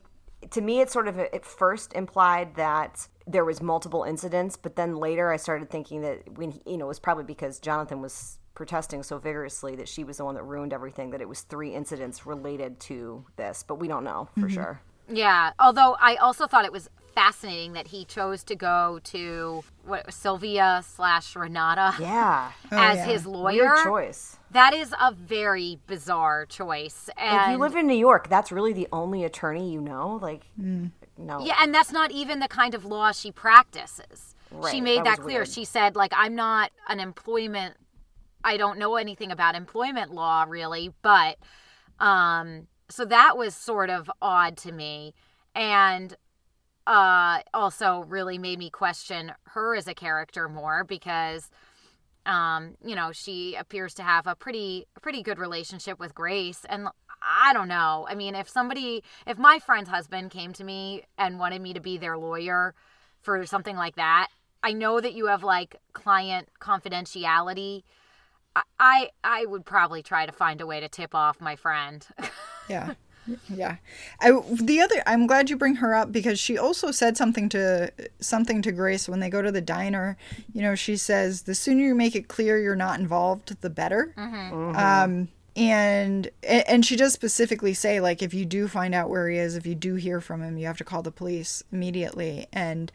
to 0.49 0.61
me, 0.61 0.81
it 0.81 0.89
sort 0.89 1.07
of 1.07 1.19
at 1.19 1.45
first 1.45 1.93
implied 1.93 2.55
that 2.55 3.07
there 3.27 3.45
was 3.45 3.61
multiple 3.61 4.03
incidents, 4.03 4.57
but 4.57 4.75
then 4.75 4.95
later 4.95 5.31
I 5.31 5.37
started 5.37 5.69
thinking 5.69 6.01
that 6.01 6.37
when 6.37 6.51
he- 6.51 6.61
you 6.65 6.77
know 6.77 6.85
it 6.85 6.89
was 6.89 6.99
probably 6.99 7.23
because 7.23 7.59
Jonathan 7.59 8.01
was 8.01 8.39
protesting 8.53 9.03
so 9.03 9.17
vigorously 9.17 9.75
that 9.75 9.87
she 9.87 10.03
was 10.03 10.17
the 10.17 10.25
one 10.25 10.35
that 10.35 10.43
ruined 10.43 10.73
everything. 10.73 11.11
That 11.11 11.21
it 11.21 11.29
was 11.29 11.41
three 11.41 11.73
incidents 11.73 12.25
related 12.25 12.79
to 12.81 13.25
this, 13.35 13.63
but 13.63 13.75
we 13.75 13.87
don't 13.87 14.03
know 14.03 14.29
for 14.33 14.41
mm-hmm. 14.41 14.55
sure. 14.55 14.81
Yeah. 15.07 15.51
Although 15.59 15.97
I 15.99 16.15
also 16.15 16.47
thought 16.47 16.65
it 16.65 16.71
was 16.71 16.89
fascinating 17.13 17.73
that 17.73 17.87
he 17.87 18.05
chose 18.05 18.43
to 18.45 18.55
go 18.55 18.99
to 19.05 19.63
what 19.85 20.13
Sylvia 20.13 20.83
slash 20.85 21.35
Renata 21.35 21.93
Yeah, 21.99 22.51
as 22.71 22.97
yeah. 22.97 23.05
his 23.05 23.25
lawyer. 23.25 23.73
weird 23.73 23.83
choice. 23.83 24.37
That 24.51 24.73
is 24.73 24.93
a 24.99 25.11
very 25.13 25.79
bizarre 25.87 26.45
choice. 26.45 27.09
And 27.17 27.41
If 27.41 27.51
you 27.53 27.57
live 27.57 27.75
in 27.75 27.87
New 27.87 27.97
York, 27.97 28.29
that's 28.29 28.51
really 28.51 28.73
the 28.73 28.87
only 28.91 29.23
attorney 29.23 29.71
you 29.71 29.79
know. 29.81 30.19
Like, 30.21 30.43
no. 30.57 31.39
Yeah, 31.43 31.55
and 31.61 31.73
that's 31.73 31.91
not 31.91 32.11
even 32.11 32.39
the 32.39 32.47
kind 32.47 32.73
of 32.73 32.83
law 32.85 33.11
she 33.11 33.31
practices. 33.31 34.35
she 34.69 34.81
made 34.81 34.99
that 34.99 35.05
that, 35.05 35.19
clear. 35.19 35.39
weird. 35.39 35.47
She 35.49 35.63
said, 35.65 35.95
like, 35.95 36.11
I'm 36.15 36.35
not 36.35 36.71
an 36.87 36.99
employment 36.99 37.75
I 38.43 38.57
don't 38.57 38.79
know 38.79 38.95
anything 38.95 39.31
about 39.31 39.55
employment 39.55 40.11
law 40.13 40.45
really, 40.47 40.91
but 41.01 41.37
um 41.99 42.67
so 42.89 43.05
that 43.05 43.37
was 43.37 43.55
sort 43.55 43.89
of 43.89 44.11
odd 44.21 44.57
to 44.57 44.71
me. 44.71 45.13
And 45.55 46.15
uh 46.87 47.39
also 47.53 48.05
really 48.07 48.37
made 48.37 48.57
me 48.59 48.69
question 48.69 49.31
her 49.45 49.75
as 49.75 49.87
a 49.87 49.93
character 49.93 50.49
more 50.49 50.83
because 50.83 51.49
um 52.25 52.75
you 52.83 52.95
know 52.95 53.11
she 53.11 53.55
appears 53.55 53.93
to 53.93 54.03
have 54.03 54.25
a 54.27 54.35
pretty 54.35 54.85
pretty 55.01 55.21
good 55.23 55.37
relationship 55.39 55.99
with 55.99 56.13
grace. 56.15 56.65
And 56.69 56.87
i 57.23 57.53
don't 57.53 57.67
know. 57.67 58.07
I 58.09 58.15
mean 58.15 58.33
if 58.35 58.49
somebody 58.49 59.03
if 59.27 59.37
my 59.37 59.59
friend's 59.59 59.89
husband 59.89 60.31
came 60.31 60.53
to 60.53 60.63
me 60.63 61.03
and 61.17 61.37
wanted 61.39 61.61
me 61.61 61.73
to 61.73 61.79
be 61.79 61.97
their 61.97 62.17
lawyer 62.17 62.73
for 63.21 63.45
something 63.45 63.75
like 63.75 63.95
that 63.95 64.27
i 64.63 64.73
know 64.73 64.99
that 64.99 65.13
you 65.13 65.27
have 65.27 65.43
like 65.43 65.75
client 65.93 66.47
confidentiality. 66.59 67.83
I- 68.55 68.63
i 68.79 69.09
i 69.23 69.45
would 69.45 69.65
probably 69.65 70.01
try 70.03 70.25
to 70.25 70.31
find 70.31 70.61
a 70.61 70.65
way 70.67 70.79
to 70.79 70.89
tip 70.89 71.13
off 71.15 71.39
my 71.39 71.55
friend. 71.55 72.05
Yeah 72.69 72.93
yeah. 73.49 73.77
I, 74.19 74.31
the 74.49 74.81
other 74.81 75.03
i'm 75.05 75.27
glad 75.27 75.49
you 75.49 75.57
bring 75.57 75.75
her 75.75 75.93
up 75.93 76.11
because 76.11 76.39
she 76.39 76.57
also 76.57 76.91
said 76.91 77.17
something 77.17 77.49
to 77.49 77.91
something 78.19 78.61
to 78.63 78.71
grace 78.71 79.07
when 79.07 79.19
they 79.19 79.29
go 79.29 79.41
to 79.41 79.51
the 79.51 79.61
diner. 79.61 80.17
You 80.53 80.61
know 80.61 80.75
she 80.75 80.97
says 80.97 81.43
the 81.43 81.55
sooner 81.55 81.83
you 81.83 81.95
make 81.95 82.15
it 82.15 82.27
clear 82.27 82.59
you're 82.59 82.75
not 82.75 82.99
involved 82.99 83.55
the 83.61 83.69
better. 83.69 84.13
Um 84.75 85.29
and 85.55 86.29
and 86.43 86.85
she 86.85 86.95
does 86.95 87.13
specifically 87.13 87.73
say 87.73 87.99
like 87.99 88.21
if 88.21 88.33
you 88.33 88.45
do 88.45 88.67
find 88.67 88.95
out 88.95 89.09
where 89.09 89.29
he 89.29 89.37
is 89.37 89.55
if 89.55 89.65
you 89.65 89.75
do 89.75 89.95
hear 89.95 90.21
from 90.21 90.41
him 90.41 90.57
you 90.57 90.65
have 90.65 90.77
to 90.77 90.83
call 90.83 91.01
the 91.01 91.11
police 91.11 91.63
immediately. 91.71 92.47
And 92.53 92.91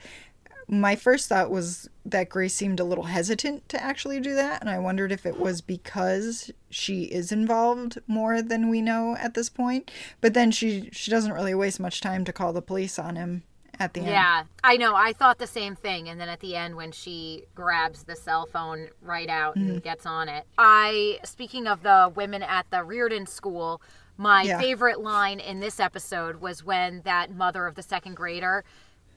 my 0.68 0.96
first 0.96 1.28
thought 1.28 1.50
was 1.50 1.88
that 2.04 2.28
Grace 2.28 2.54
seemed 2.54 2.80
a 2.80 2.84
little 2.84 3.04
hesitant 3.04 3.68
to 3.68 3.82
actually 3.82 4.20
do 4.20 4.34
that, 4.34 4.60
and 4.60 4.68
I 4.70 4.78
wondered 4.78 5.12
if 5.12 5.24
it 5.24 5.38
was 5.38 5.60
because 5.60 6.50
she 6.70 7.04
is 7.04 7.30
involved 7.30 7.98
more 8.06 8.42
than 8.42 8.68
we 8.68 8.82
know 8.82 9.16
at 9.18 9.34
this 9.34 9.48
point. 9.48 9.90
But 10.20 10.34
then 10.34 10.50
she 10.50 10.88
she 10.92 11.10
doesn't 11.10 11.32
really 11.32 11.54
waste 11.54 11.78
much 11.80 12.00
time 12.00 12.24
to 12.24 12.32
call 12.32 12.52
the 12.52 12.62
police 12.62 12.98
on 12.98 13.14
him 13.16 13.44
at 13.78 13.92
the 13.94 14.00
end. 14.00 14.08
Yeah, 14.08 14.42
I 14.64 14.76
know. 14.76 14.94
I 14.96 15.12
thought 15.12 15.38
the 15.38 15.46
same 15.46 15.76
thing. 15.76 16.08
And 16.08 16.18
then 16.20 16.28
at 16.30 16.40
the 16.40 16.56
end, 16.56 16.76
when 16.76 16.92
she 16.92 17.44
grabs 17.54 18.04
the 18.04 18.16
cell 18.16 18.46
phone 18.46 18.88
right 19.02 19.28
out 19.28 19.56
Mm-hmm. 19.56 19.70
and 19.70 19.82
gets 19.82 20.06
on 20.06 20.28
it, 20.28 20.44
I, 20.58 21.18
speaking 21.24 21.66
of 21.66 21.82
the 21.82 22.10
women 22.14 22.42
at 22.42 22.66
the 22.70 22.82
Reardon 22.82 23.26
School, 23.26 23.82
my 24.16 24.42
Yeah. 24.44 24.58
favorite 24.58 24.98
line 25.00 25.38
in 25.40 25.60
this 25.60 25.78
episode 25.78 26.36
was 26.40 26.64
when 26.64 27.02
that 27.02 27.30
mother 27.30 27.66
of 27.66 27.74
the 27.74 27.82
second 27.82 28.14
grader 28.16 28.64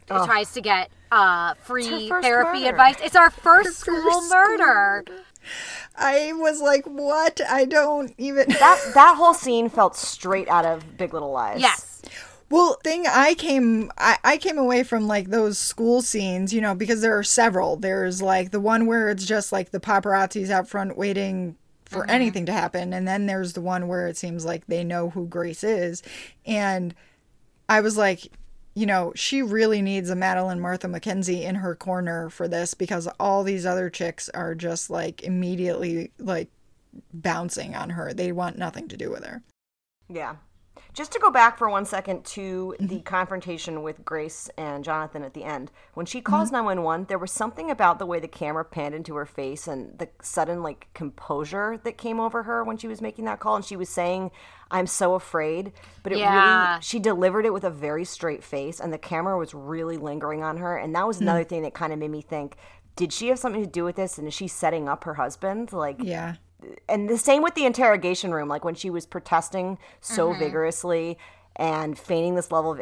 tries 0.09 0.51
to 0.53 0.61
get 0.61 0.91
uh, 1.11 1.53
free 1.55 2.09
therapy 2.09 2.59
murder. 2.59 2.69
advice. 2.69 2.95
It's 3.01 3.15
our 3.15 3.29
first 3.29 3.79
school 3.79 3.95
first 3.95 4.29
school 4.29 4.37
murder. 4.37 5.05
I 5.95 6.33
was 6.33 6.61
like, 6.61 6.85
what? 6.85 7.41
I 7.49 7.65
don't 7.65 8.13
even. 8.17 8.45
That 8.59 8.91
that 8.93 9.15
whole 9.17 9.33
scene 9.33 9.69
felt 9.69 9.95
straight 9.95 10.47
out 10.47 10.65
of 10.65 10.97
Big 10.97 11.13
Little 11.13 11.31
Lies. 11.31 11.61
Yes. 11.61 12.01
Well, 12.49 12.79
thing 12.83 13.05
I 13.07 13.35
came 13.35 13.91
I, 13.97 14.17
I 14.23 14.37
came 14.37 14.57
away 14.57 14.83
from 14.83 15.07
like 15.07 15.29
those 15.29 15.57
school 15.57 16.01
scenes, 16.01 16.53
you 16.53 16.61
know, 16.61 16.75
because 16.75 17.01
there 17.01 17.17
are 17.17 17.23
several. 17.23 17.75
There's 17.75 18.21
like 18.21 18.51
the 18.51 18.59
one 18.59 18.85
where 18.85 19.09
it's 19.09 19.25
just 19.25 19.51
like 19.51 19.71
the 19.71 19.79
paparazzi's 19.79 20.49
out 20.49 20.67
front 20.67 20.97
waiting 20.97 21.55
for 21.85 22.09
anything 22.09 22.45
to 22.45 22.51
happen, 22.51 22.93
and 22.93 23.07
then 23.07 23.25
there's 23.25 23.53
the 23.53 23.61
one 23.61 23.87
where 23.87 24.07
it 24.07 24.17
seems 24.17 24.45
like 24.45 24.65
they 24.67 24.83
know 24.83 25.09
who 25.09 25.25
Grace 25.27 25.63
is, 25.63 26.03
and 26.45 26.93
I 27.67 27.81
was 27.81 27.97
like, 27.97 28.31
you 28.79 28.85
know, 28.85 29.11
she 29.13 29.41
really 29.41 29.81
needs 29.81 30.09
a 30.09 30.15
Madeline 30.15 30.61
Martha 30.61 30.87
Mackenzie 30.87 31.43
in 31.43 31.55
her 31.55 31.75
corner 31.75 32.29
for 32.29 32.47
this 32.47 32.73
because 32.73 33.09
all 33.19 33.43
these 33.43 33.65
other 33.65 33.89
chicks 33.89 34.29
are 34.29 34.55
just 34.55 34.89
like 34.89 35.21
immediately 35.21 36.11
like 36.17 36.47
bouncing 37.13 37.75
on 37.75 37.89
her. 37.89 38.13
They 38.13 38.31
want 38.31 38.57
nothing 38.57 38.87
to 38.87 38.95
do 38.95 39.09
with 39.09 39.25
her. 39.25 39.43
Yeah. 40.07 40.37
Just 40.99 41.13
to 41.13 41.19
go 41.19 41.31
back 41.31 41.57
for 41.57 41.69
one 41.69 41.85
second 41.85 42.25
to 42.35 42.75
Mm-hmm. 42.77 42.87
the 42.87 42.99
confrontation 42.99 43.83
with 43.83 44.03
Grace 44.03 44.49
and 44.57 44.83
Jonathan 44.83 45.23
at 45.23 45.33
the 45.33 45.45
end. 45.45 45.71
When 45.93 46.05
she 46.05 46.17
Mm-hmm. 46.19 46.25
calls 46.25 46.51
911, 46.51 47.05
there 47.07 47.17
was 47.17 47.31
something 47.31 47.71
about 47.71 47.99
the 47.99 48.05
way 48.05 48.19
the 48.19 48.27
camera 48.27 48.65
panned 48.65 48.93
into 48.93 49.15
her 49.15 49.25
face 49.25 49.65
and 49.65 49.97
the 49.97 50.09
sudden 50.21 50.61
like 50.61 50.87
composure 50.93 51.79
that 51.85 51.97
came 51.97 52.19
over 52.19 52.43
her 52.43 52.65
when 52.65 52.75
she 52.75 52.89
was 52.89 52.99
making 53.01 53.23
that 53.25 53.39
call 53.39 53.55
and 53.55 53.63
she 53.63 53.77
was 53.77 53.87
saying, 53.87 54.29
"I'm 54.71 54.87
so 54.87 55.13
afraid." 55.15 55.71
But 56.03 56.11
it 56.11 56.19
Yeah. 56.19 56.33
really 56.33 56.83
she 56.83 56.99
delivered 56.99 57.45
it 57.45 57.53
with 57.53 57.63
a 57.63 57.69
very 57.69 58.03
straight 58.03 58.43
face 58.43 58.81
and 58.81 58.91
the 58.91 58.97
camera 58.97 59.37
was 59.37 59.53
really 59.53 59.95
lingering 59.95 60.43
on 60.43 60.57
her 60.57 60.75
and 60.75 60.93
that 60.95 61.07
was 61.07 61.21
another 61.21 61.45
thing 61.45 61.61
that 61.61 61.73
kind 61.73 61.93
of 61.93 61.99
made 61.99 62.11
me 62.11 62.21
think, 62.21 62.57
did 62.97 63.13
she 63.13 63.29
have 63.29 63.39
something 63.39 63.63
to 63.63 63.69
do 63.69 63.85
with 63.85 63.95
this 63.95 64.17
and 64.17 64.27
is 64.27 64.33
she 64.33 64.49
setting 64.49 64.89
up 64.89 65.05
her 65.05 65.13
husband? 65.13 65.71
Like 65.71 66.03
Yeah. 66.03 66.35
And 66.87 67.09
the 67.09 67.17
same 67.17 67.41
with 67.41 67.55
the 67.55 67.65
interrogation 67.65 68.31
room 68.33 68.47
like 68.49 68.65
when 68.65 68.75
she 68.75 68.89
was 68.89 69.05
protesting 69.05 69.77
so 70.01 70.29
Mm-hmm. 70.29 70.39
vigorously 70.39 71.17
and 71.55 71.97
feigning 71.97 72.35
this 72.35 72.51
level 72.51 72.71
of 72.71 72.81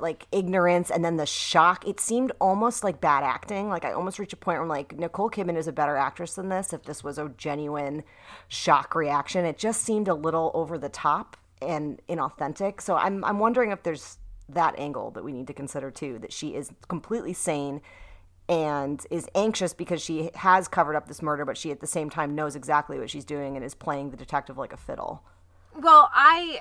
like 0.00 0.26
ignorance 0.32 0.90
and 0.90 1.04
then 1.04 1.16
the 1.16 1.26
shock 1.26 1.86
it 1.86 2.00
seemed 2.00 2.32
almost 2.40 2.82
like 2.82 3.00
bad 3.00 3.22
acting. 3.22 3.68
Like 3.68 3.84
i 3.84 3.92
almost 3.92 4.18
reached 4.18 4.32
a 4.32 4.36
point 4.36 4.56
where 4.56 4.62
i'm 4.62 4.68
like 4.68 4.98
nicole 4.98 5.30
kidman 5.30 5.56
is 5.56 5.68
a 5.68 5.72
better 5.72 5.96
actress 5.96 6.34
than 6.34 6.48
this 6.48 6.72
if 6.72 6.82
this 6.82 7.04
was 7.04 7.18
a 7.18 7.30
genuine 7.36 8.02
shock 8.48 8.94
reaction. 8.94 9.44
It 9.44 9.56
just 9.58 9.82
seemed 9.82 10.08
a 10.08 10.14
little 10.14 10.50
over 10.54 10.78
the 10.78 10.88
top 10.88 11.36
and 11.62 12.00
inauthentic. 12.08 12.80
So 12.80 12.96
i'm, 12.96 13.24
I'm 13.24 13.38
wondering 13.38 13.70
if 13.70 13.82
there's 13.84 14.18
that 14.48 14.76
angle 14.78 15.10
that 15.12 15.22
we 15.22 15.32
need 15.32 15.46
to 15.46 15.52
consider 15.54 15.90
too 15.90 16.18
that 16.20 16.32
she 16.32 16.54
is 16.54 16.70
completely 16.88 17.32
sane 17.34 17.80
and 18.48 19.04
is 19.10 19.28
anxious 19.34 19.74
because 19.74 20.00
she 20.02 20.30
has 20.34 20.68
covered 20.68 20.96
up 20.96 21.06
this 21.08 21.20
murder, 21.22 21.44
but 21.44 21.56
she 21.56 21.70
at 21.70 21.80
the 21.80 21.86
same 21.86 22.08
time 22.10 22.34
knows 22.34 22.56
exactly 22.56 22.98
what 22.98 23.10
she's 23.10 23.24
doing 23.24 23.56
and 23.56 23.64
is 23.64 23.74
playing 23.74 24.10
the 24.10 24.16
detective 24.16 24.56
like 24.56 24.72
a 24.72 24.76
fiddle. 24.76 25.22
Well, 25.74 26.10
I 26.14 26.60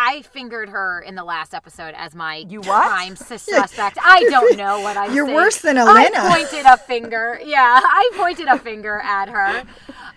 I 0.00 0.22
fingered 0.22 0.68
her 0.68 1.00
in 1.00 1.16
the 1.16 1.24
last 1.24 1.54
episode 1.54 1.92
as 1.96 2.14
my 2.14 2.36
You 2.48 2.60
what? 2.60 2.86
prime 2.88 3.16
suspect. 3.16 3.98
I 4.02 4.24
don't 4.30 4.56
know 4.56 4.80
what 4.80 4.96
I'm 4.96 5.12
You're 5.14 5.26
saying. 5.26 5.34
worse 5.36 5.60
than 5.60 5.76
Elena. 5.76 6.18
I 6.18 6.36
pointed 6.36 6.66
a 6.66 6.76
finger. 6.76 7.40
Yeah, 7.44 7.80
I 7.84 8.10
pointed 8.14 8.46
a 8.46 8.58
finger 8.58 9.00
at 9.00 9.28
her. 9.28 9.64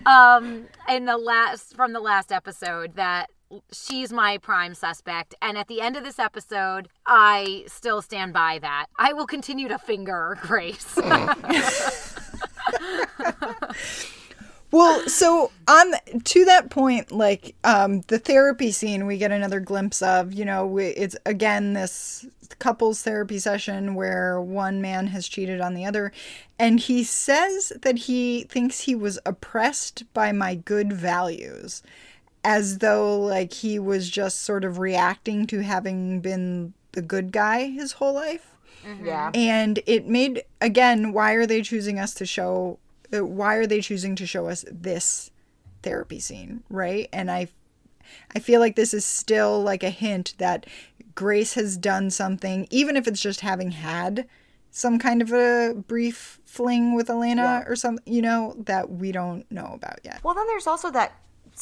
Um, 0.05 0.65
in 0.89 1.05
the 1.05 1.17
last 1.17 1.75
from 1.75 1.93
the 1.93 1.99
last 1.99 2.31
episode 2.31 2.95
that 2.95 3.29
she's 3.71 4.11
my 4.11 4.37
prime 4.37 4.73
suspect 4.73 5.35
and 5.41 5.57
at 5.57 5.67
the 5.67 5.81
end 5.81 5.95
of 5.95 6.03
this 6.03 6.19
episode 6.19 6.89
I 7.05 7.63
still 7.67 8.01
stand 8.01 8.33
by 8.33 8.59
that. 8.59 8.87
I 8.97 9.13
will 9.13 9.27
continue 9.27 9.67
to 9.67 9.77
finger 9.77 10.37
Grace. 10.41 10.97
Well, 14.71 15.05
so 15.09 15.51
on 15.67 15.93
to 16.23 16.45
that 16.45 16.69
point, 16.69 17.11
like 17.11 17.55
um, 17.65 18.01
the 18.07 18.17
therapy 18.17 18.71
scene, 18.71 19.05
we 19.05 19.17
get 19.17 19.31
another 19.31 19.59
glimpse 19.59 20.01
of. 20.01 20.33
You 20.33 20.45
know, 20.45 20.65
we, 20.65 20.87
it's 20.87 21.17
again 21.25 21.73
this 21.73 22.25
couples 22.59 23.03
therapy 23.03 23.37
session 23.37 23.95
where 23.95 24.39
one 24.39 24.81
man 24.81 25.07
has 25.07 25.27
cheated 25.27 25.59
on 25.59 25.73
the 25.73 25.85
other, 25.85 26.13
and 26.57 26.79
he 26.79 27.03
says 27.03 27.73
that 27.81 27.97
he 27.97 28.43
thinks 28.43 28.81
he 28.81 28.95
was 28.95 29.19
oppressed 29.25 30.05
by 30.13 30.31
my 30.31 30.55
good 30.55 30.93
values, 30.93 31.83
as 32.43 32.79
though 32.79 33.19
like 33.19 33.53
he 33.53 33.79
was 33.79 34.09
just 34.09 34.39
sort 34.39 34.63
of 34.63 34.79
reacting 34.79 35.45
to 35.47 35.59
having 35.61 36.19
been 36.21 36.73
the 36.93 37.01
good 37.01 37.31
guy 37.31 37.67
his 37.67 37.93
whole 37.93 38.13
life. 38.13 38.55
Yeah. 39.03 39.31
And 39.33 39.79
it 39.85 40.07
made 40.07 40.43
again, 40.59 41.13
why 41.13 41.33
are 41.33 41.45
they 41.45 41.61
choosing 41.61 41.99
us 41.99 42.13
to 42.15 42.25
show 42.25 42.79
uh, 43.13 43.25
why 43.25 43.55
are 43.55 43.67
they 43.67 43.81
choosing 43.81 44.15
to 44.15 44.25
show 44.25 44.47
us 44.47 44.65
this 44.71 45.31
therapy 45.83 46.19
scene, 46.19 46.63
right? 46.69 47.07
And 47.13 47.29
I 47.29 47.47
I 48.35 48.39
feel 48.39 48.59
like 48.59 48.75
this 48.75 48.93
is 48.93 49.05
still 49.05 49.61
like 49.61 49.83
a 49.83 49.89
hint 49.89 50.33
that 50.37 50.65
Grace 51.13 51.53
has 51.53 51.77
done 51.77 52.09
something 52.09 52.67
even 52.71 52.95
if 52.95 53.07
it's 53.07 53.21
just 53.21 53.41
having 53.41 53.71
had 53.71 54.27
some 54.71 54.97
kind 54.97 55.21
of 55.21 55.31
a 55.33 55.75
brief 55.75 56.39
fling 56.45 56.95
with 56.95 57.09
Elena 57.09 57.63
or 57.67 57.75
something, 57.75 58.11
you 58.11 58.21
know, 58.21 58.55
that 58.57 58.89
we 58.89 59.11
don't 59.11 59.49
know 59.51 59.71
about 59.73 59.99
yet. 60.03 60.21
Well, 60.23 60.33
then 60.33 60.47
there's 60.47 60.67
also 60.67 60.89
that 60.91 61.13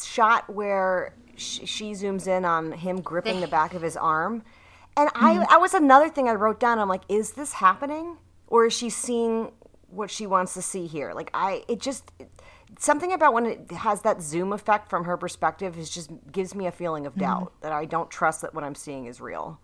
shot 0.05 0.49
where 0.53 1.13
she, 1.35 1.65
she 1.65 1.91
zooms 1.91 2.27
in 2.27 2.45
on 2.45 2.71
him 2.71 3.01
gripping 3.01 3.41
the 3.41 3.47
back 3.47 3.73
of 3.73 3.81
his 3.81 3.95
arm. 3.97 4.43
And 4.97 5.09
I, 5.15 5.45
I 5.49 5.57
was 5.57 5.73
another 5.73 6.09
thing 6.09 6.27
I 6.27 6.33
wrote 6.33 6.59
down. 6.59 6.79
I'm 6.79 6.89
like, 6.89 7.03
is 7.07 7.31
this 7.31 7.53
happening? 7.53 8.17
Or 8.47 8.65
is 8.65 8.73
she 8.73 8.89
seeing 8.89 9.51
what 9.89 10.11
she 10.11 10.27
wants 10.27 10.53
to 10.55 10.61
see 10.61 10.87
here? 10.87 11.13
Like, 11.13 11.29
I, 11.33 11.63
it 11.67 11.79
just, 11.79 12.11
something 12.77 13.13
about 13.13 13.33
when 13.33 13.45
it 13.45 13.71
has 13.71 14.01
that 14.01 14.21
zoom 14.21 14.51
effect 14.51 14.89
from 14.89 15.05
her 15.05 15.15
perspective 15.15 15.77
is 15.77 15.89
just 15.89 16.11
gives 16.31 16.53
me 16.53 16.67
a 16.67 16.71
feeling 16.71 17.05
of 17.05 17.15
doubt 17.15 17.53
that 17.61 17.71
I 17.71 17.85
don't 17.85 18.09
trust 18.09 18.41
that 18.41 18.53
what 18.53 18.63
I'm 18.63 18.75
seeing 18.75 19.05
is 19.05 19.21
real. 19.21 19.59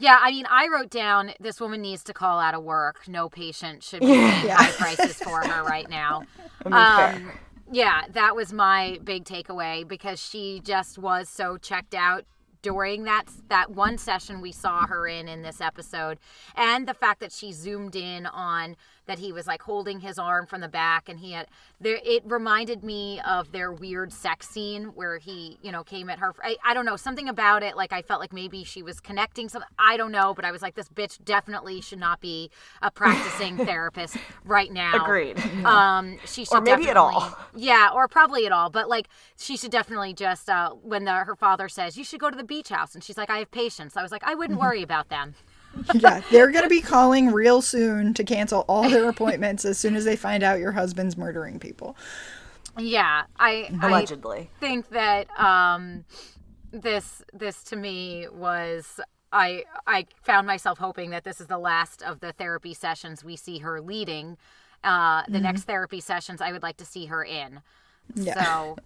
Yeah, 0.00 0.18
I 0.18 0.30
mean, 0.30 0.46
I 0.48 0.66
wrote 0.72 0.88
down 0.88 1.32
this 1.40 1.60
woman 1.60 1.82
needs 1.82 2.02
to 2.04 2.14
call 2.14 2.40
out 2.40 2.54
of 2.54 2.62
work. 2.62 3.06
No 3.06 3.28
patient 3.28 3.82
should 3.84 4.00
be 4.00 4.06
paying 4.06 4.48
high 4.48 4.72
prices 4.72 5.16
for 5.16 5.46
her 5.46 5.62
right 5.62 5.88
now. 5.88 6.24
Um, 6.66 7.32
yeah, 7.70 8.02
that 8.12 8.34
was 8.34 8.52
my 8.52 8.98
big 9.04 9.24
takeaway 9.24 9.86
because 9.86 10.20
she 10.20 10.60
just 10.64 10.98
was 10.98 11.28
so 11.28 11.56
checked 11.56 11.94
out 11.94 12.24
during 12.62 13.04
that 13.04 13.24
that 13.48 13.70
one 13.70 13.96
session 13.96 14.40
we 14.40 14.52
saw 14.52 14.86
her 14.86 15.06
in 15.06 15.28
in 15.28 15.40
this 15.40 15.62
episode 15.62 16.18
and 16.54 16.86
the 16.86 16.92
fact 16.92 17.20
that 17.20 17.32
she 17.32 17.52
zoomed 17.52 17.96
in 17.96 18.26
on 18.26 18.76
that 19.06 19.18
he 19.18 19.32
was 19.32 19.46
like 19.46 19.62
holding 19.62 20.00
his 20.00 20.18
arm 20.18 20.46
from 20.46 20.60
the 20.60 20.68
back 20.68 21.08
and 21.08 21.20
he 21.20 21.32
had 21.32 21.46
there 21.80 21.98
it 22.04 22.22
reminded 22.26 22.84
me 22.84 23.20
of 23.26 23.52
their 23.52 23.72
weird 23.72 24.12
sex 24.12 24.48
scene 24.48 24.84
where 24.94 25.18
he 25.18 25.58
you 25.62 25.72
know 25.72 25.82
came 25.82 26.08
at 26.10 26.18
her 26.18 26.34
I, 26.42 26.56
I 26.64 26.74
don't 26.74 26.84
know 26.84 26.96
something 26.96 27.28
about 27.28 27.62
it 27.62 27.76
like 27.76 27.92
i 27.92 28.02
felt 28.02 28.20
like 28.20 28.32
maybe 28.32 28.64
she 28.64 28.82
was 28.82 29.00
connecting 29.00 29.48
some 29.48 29.64
i 29.78 29.96
don't 29.96 30.12
know 30.12 30.34
but 30.34 30.44
i 30.44 30.50
was 30.52 30.62
like 30.62 30.74
this 30.74 30.88
bitch 30.88 31.22
definitely 31.24 31.80
should 31.80 31.98
not 31.98 32.20
be 32.20 32.50
a 32.82 32.90
practicing 32.90 33.56
therapist 33.66 34.16
right 34.44 34.72
now 34.72 35.02
Agreed. 35.04 35.38
um 35.64 36.16
she 36.26 36.44
should 36.44 36.58
Or 36.58 36.60
maybe 36.60 36.88
at 36.88 36.96
all. 36.96 37.36
yeah 37.56 37.90
or 37.92 38.06
probably 38.08 38.46
at 38.46 38.52
all 38.52 38.70
but 38.70 38.88
like 38.88 39.08
she 39.36 39.56
should 39.56 39.70
definitely 39.70 40.14
just 40.14 40.48
uh 40.48 40.70
when 40.70 41.04
the, 41.04 41.12
her 41.12 41.34
father 41.36 41.68
says 41.68 41.96
you 41.96 42.04
should 42.04 42.20
go 42.20 42.30
to 42.30 42.36
the 42.36 42.44
beach 42.44 42.68
house 42.68 42.94
and 42.94 43.02
she's 43.02 43.16
like 43.16 43.30
i 43.30 43.38
have 43.38 43.50
patients 43.50 43.96
i 43.96 44.02
was 44.02 44.12
like 44.12 44.22
i 44.24 44.34
wouldn't 44.34 44.58
worry 44.66 44.82
about 44.82 45.08
them 45.08 45.34
yeah, 45.94 46.20
they're 46.30 46.50
going 46.50 46.64
to 46.64 46.68
be 46.70 46.80
calling 46.80 47.30
real 47.32 47.62
soon 47.62 48.12
to 48.14 48.24
cancel 48.24 48.64
all 48.68 48.88
their 48.90 49.08
appointments 49.08 49.64
as 49.64 49.78
soon 49.78 49.94
as 49.96 50.04
they 50.04 50.16
find 50.16 50.42
out 50.42 50.58
your 50.58 50.72
husband's 50.72 51.16
murdering 51.16 51.58
people. 51.58 51.96
yeah 52.78 53.24
i 53.38 53.72
I 53.80 53.88
Allegedly. 53.88 54.50
think 54.60 54.88
that 54.90 55.28
um 55.38 56.04
this 56.72 57.22
this 57.32 57.62
to 57.64 57.76
me 57.76 58.26
was 58.32 59.00
I 59.32 59.64
I 59.86 60.06
found 60.22 60.46
myself 60.46 60.78
hoping 60.78 61.10
that 61.10 61.24
this 61.24 61.40
is 61.40 61.46
the 61.46 61.58
last 61.58 62.02
of 62.02 62.20
the 62.20 62.32
therapy 62.32 62.74
sessions 62.74 63.24
we 63.24 63.36
see 63.36 63.58
her 63.58 63.80
leading. 63.80 64.36
Uh 64.84 65.22
the 65.28 65.40
next 65.40 65.64
therapy 65.64 66.00
sessions 66.00 66.40
I 66.40 66.52
would 66.52 66.62
like 66.62 66.76
to 66.78 66.84
see 66.84 67.06
her 67.06 67.24
in. 67.24 67.60
Yeah. 68.14 68.34
So 68.34 68.76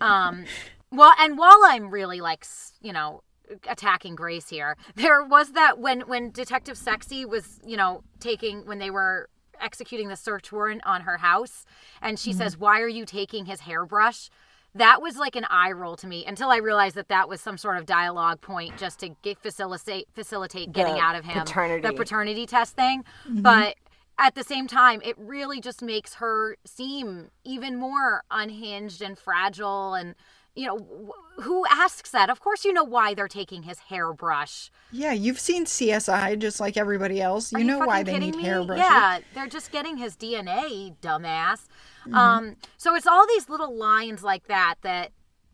um 0.00 0.46
well 0.90 1.14
and 1.18 1.36
while 1.38 1.60
I'm 1.64 1.90
really 1.90 2.20
like 2.20 2.44
you 2.80 2.92
know 2.92 3.22
attacking 3.68 4.14
Grace 4.14 4.48
here, 4.48 4.76
there 4.94 5.24
was 5.24 5.52
that 5.52 5.78
when 5.78 6.02
when 6.02 6.30
Detective 6.30 6.76
Sexy 6.76 7.24
was, 7.24 7.60
you 7.64 7.76
know, 7.76 8.02
taking 8.20 8.66
when 8.66 8.78
they 8.78 8.90
were 8.90 9.28
executing 9.60 10.08
the 10.08 10.16
search 10.16 10.50
warrant 10.50 10.82
on 10.84 11.02
her 11.02 11.18
house 11.18 11.64
and 12.00 12.18
she 12.18 12.30
mm-hmm. 12.30 12.40
says, 12.40 12.56
"Why 12.56 12.80
are 12.80 12.88
you 12.88 13.04
taking 13.04 13.46
his 13.46 13.60
hairbrush?" 13.60 14.28
That 14.74 15.02
was 15.02 15.18
like 15.18 15.36
an 15.36 15.44
eye 15.50 15.72
roll 15.72 15.96
to 15.96 16.06
me 16.06 16.24
until 16.24 16.48
I 16.48 16.56
realized 16.56 16.94
that 16.94 17.08
that 17.08 17.28
was 17.28 17.42
some 17.42 17.58
sort 17.58 17.76
of 17.76 17.84
dialogue 17.84 18.40
point 18.40 18.78
just 18.78 19.00
to 19.00 19.10
get 19.22 19.38
facilitate 19.38 20.08
facilitate 20.14 20.72
getting 20.72 20.94
The 20.94 21.00
out 21.00 21.14
of 21.14 21.24
him 21.24 21.44
paternity. 21.44 21.86
the 21.86 21.92
paternity 21.92 22.46
test 22.46 22.74
thing. 22.74 23.04
Mm-hmm. 23.28 23.42
But 23.42 23.76
at 24.18 24.34
the 24.34 24.44
same 24.44 24.66
time, 24.66 25.00
it 25.04 25.16
really 25.18 25.60
just 25.60 25.82
makes 25.82 26.14
her 26.14 26.56
seem 26.64 27.30
even 27.44 27.76
more 27.76 28.22
unhinged 28.30 29.02
and 29.02 29.18
fragile. 29.18 29.94
And, 29.94 30.14
you 30.54 30.66
know, 30.66 31.14
who 31.40 31.64
asks 31.70 32.10
that? 32.10 32.28
Of 32.28 32.40
course, 32.40 32.64
you 32.64 32.72
know 32.72 32.84
why 32.84 33.14
they're 33.14 33.28
taking 33.28 33.62
his 33.62 33.78
hairbrush. 33.78 34.70
Yeah, 34.90 35.12
you've 35.12 35.40
seen 35.40 35.64
CSI 35.64 36.38
just 36.38 36.60
like 36.60 36.76
everybody 36.76 37.20
else. 37.22 37.52
You 37.52 37.60
Are 37.60 37.64
know 37.64 37.78
why 37.78 38.02
they 38.02 38.18
need 38.18 38.36
me? 38.36 38.44
hairbrushes. 38.44 38.78
Yeah, 38.78 39.20
they're 39.34 39.46
just 39.46 39.72
getting 39.72 39.96
his 39.96 40.16
DNA, 40.16 40.94
dumbass. 41.00 41.66
Um, 42.12 42.56
so 42.76 42.94
it's 42.94 43.06
all 43.06 43.26
these 43.26 43.48
little 43.48 43.74
lines 43.74 44.22
like 44.22 44.46
that 44.48 44.74
that 44.82 45.12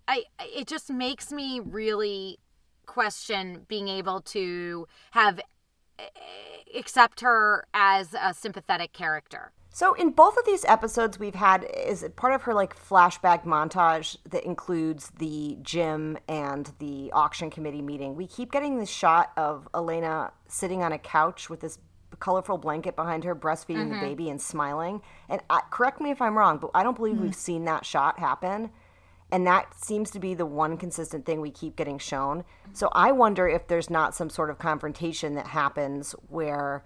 I 0.08 0.24
it 0.40 0.66
just 0.66 0.90
makes 0.90 1.30
me 1.30 1.60
really 1.60 2.38
question 2.86 3.66
being 3.68 3.86
able 3.88 4.20
to 4.22 4.88
have 5.12 5.38
eh, 5.98 6.04
accept 6.74 7.20
her 7.20 7.66
as 7.74 8.14
a 8.20 8.32
sympathetic 8.34 8.92
character. 8.92 9.52
So 9.78 9.94
in 9.94 10.10
both 10.10 10.36
of 10.36 10.44
these 10.44 10.64
episodes, 10.64 11.20
we've 11.20 11.36
had 11.36 11.62
is 11.62 12.02
it 12.02 12.16
part 12.16 12.34
of 12.34 12.42
her 12.42 12.52
like 12.52 12.76
flashback 12.76 13.44
montage 13.44 14.16
that 14.28 14.42
includes 14.42 15.12
the 15.20 15.56
gym 15.62 16.18
and 16.26 16.72
the 16.80 17.12
auction 17.12 17.48
committee 17.48 17.80
meeting. 17.80 18.16
We 18.16 18.26
keep 18.26 18.50
getting 18.50 18.80
this 18.80 18.90
shot 18.90 19.30
of 19.36 19.68
Elena 19.72 20.32
sitting 20.48 20.82
on 20.82 20.90
a 20.90 20.98
couch 20.98 21.48
with 21.48 21.60
this 21.60 21.78
colorful 22.18 22.58
blanket 22.58 22.96
behind 22.96 23.22
her, 23.22 23.36
breastfeeding 23.36 23.88
the 23.88 23.94
mm-hmm. 23.94 24.00
baby 24.00 24.30
and 24.30 24.42
smiling. 24.42 25.00
And 25.28 25.42
I, 25.48 25.60
correct 25.70 26.00
me 26.00 26.10
if 26.10 26.20
I'm 26.20 26.36
wrong, 26.36 26.58
but 26.58 26.72
I 26.74 26.82
don't 26.82 26.96
believe 26.96 27.20
we've 27.20 27.30
mm. 27.30 27.36
seen 27.36 27.64
that 27.66 27.86
shot 27.86 28.18
happen. 28.18 28.70
And 29.30 29.46
that 29.46 29.72
seems 29.80 30.10
to 30.10 30.18
be 30.18 30.34
the 30.34 30.44
one 30.44 30.76
consistent 30.76 31.24
thing 31.24 31.40
we 31.40 31.52
keep 31.52 31.76
getting 31.76 32.00
shown. 32.00 32.42
So 32.72 32.88
I 32.94 33.12
wonder 33.12 33.46
if 33.46 33.68
there's 33.68 33.90
not 33.90 34.12
some 34.12 34.28
sort 34.28 34.50
of 34.50 34.58
confrontation 34.58 35.36
that 35.36 35.46
happens 35.46 36.16
where 36.26 36.82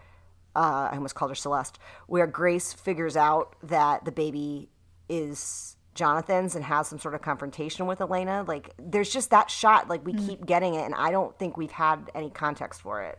uh, 0.55 0.89
I 0.91 0.95
almost 0.97 1.15
called 1.15 1.31
her 1.31 1.35
Celeste, 1.37 1.79
where 2.07 2.27
Grace 2.27 2.73
figures 2.73 3.17
out 3.17 3.57
that 3.63 4.05
the 4.05 4.13
baby 4.13 4.69
is 5.09 5.77
Jonathan's 5.95 6.55
and 6.55 6.65
has 6.65 6.89
some 6.89 6.99
sort 6.99 7.15
of 7.15 7.21
confrontation 7.21 7.85
with 7.87 8.01
Elena. 8.01 8.45
Like, 8.49 8.71
there's 8.79 9.13
just 9.13 9.29
that 9.29 9.51
shot, 9.51 9.91
like, 9.91 10.03
we 10.07 10.15
keep 10.15 10.47
getting 10.47 10.75
it, 10.75 10.87
and 10.87 10.95
I 10.95 11.11
don't 11.11 11.39
think 11.39 11.59
we've 11.59 11.71
had 11.71 12.11
any 12.15 12.31
context 12.31 12.81
for 12.81 13.03
it. 13.03 13.19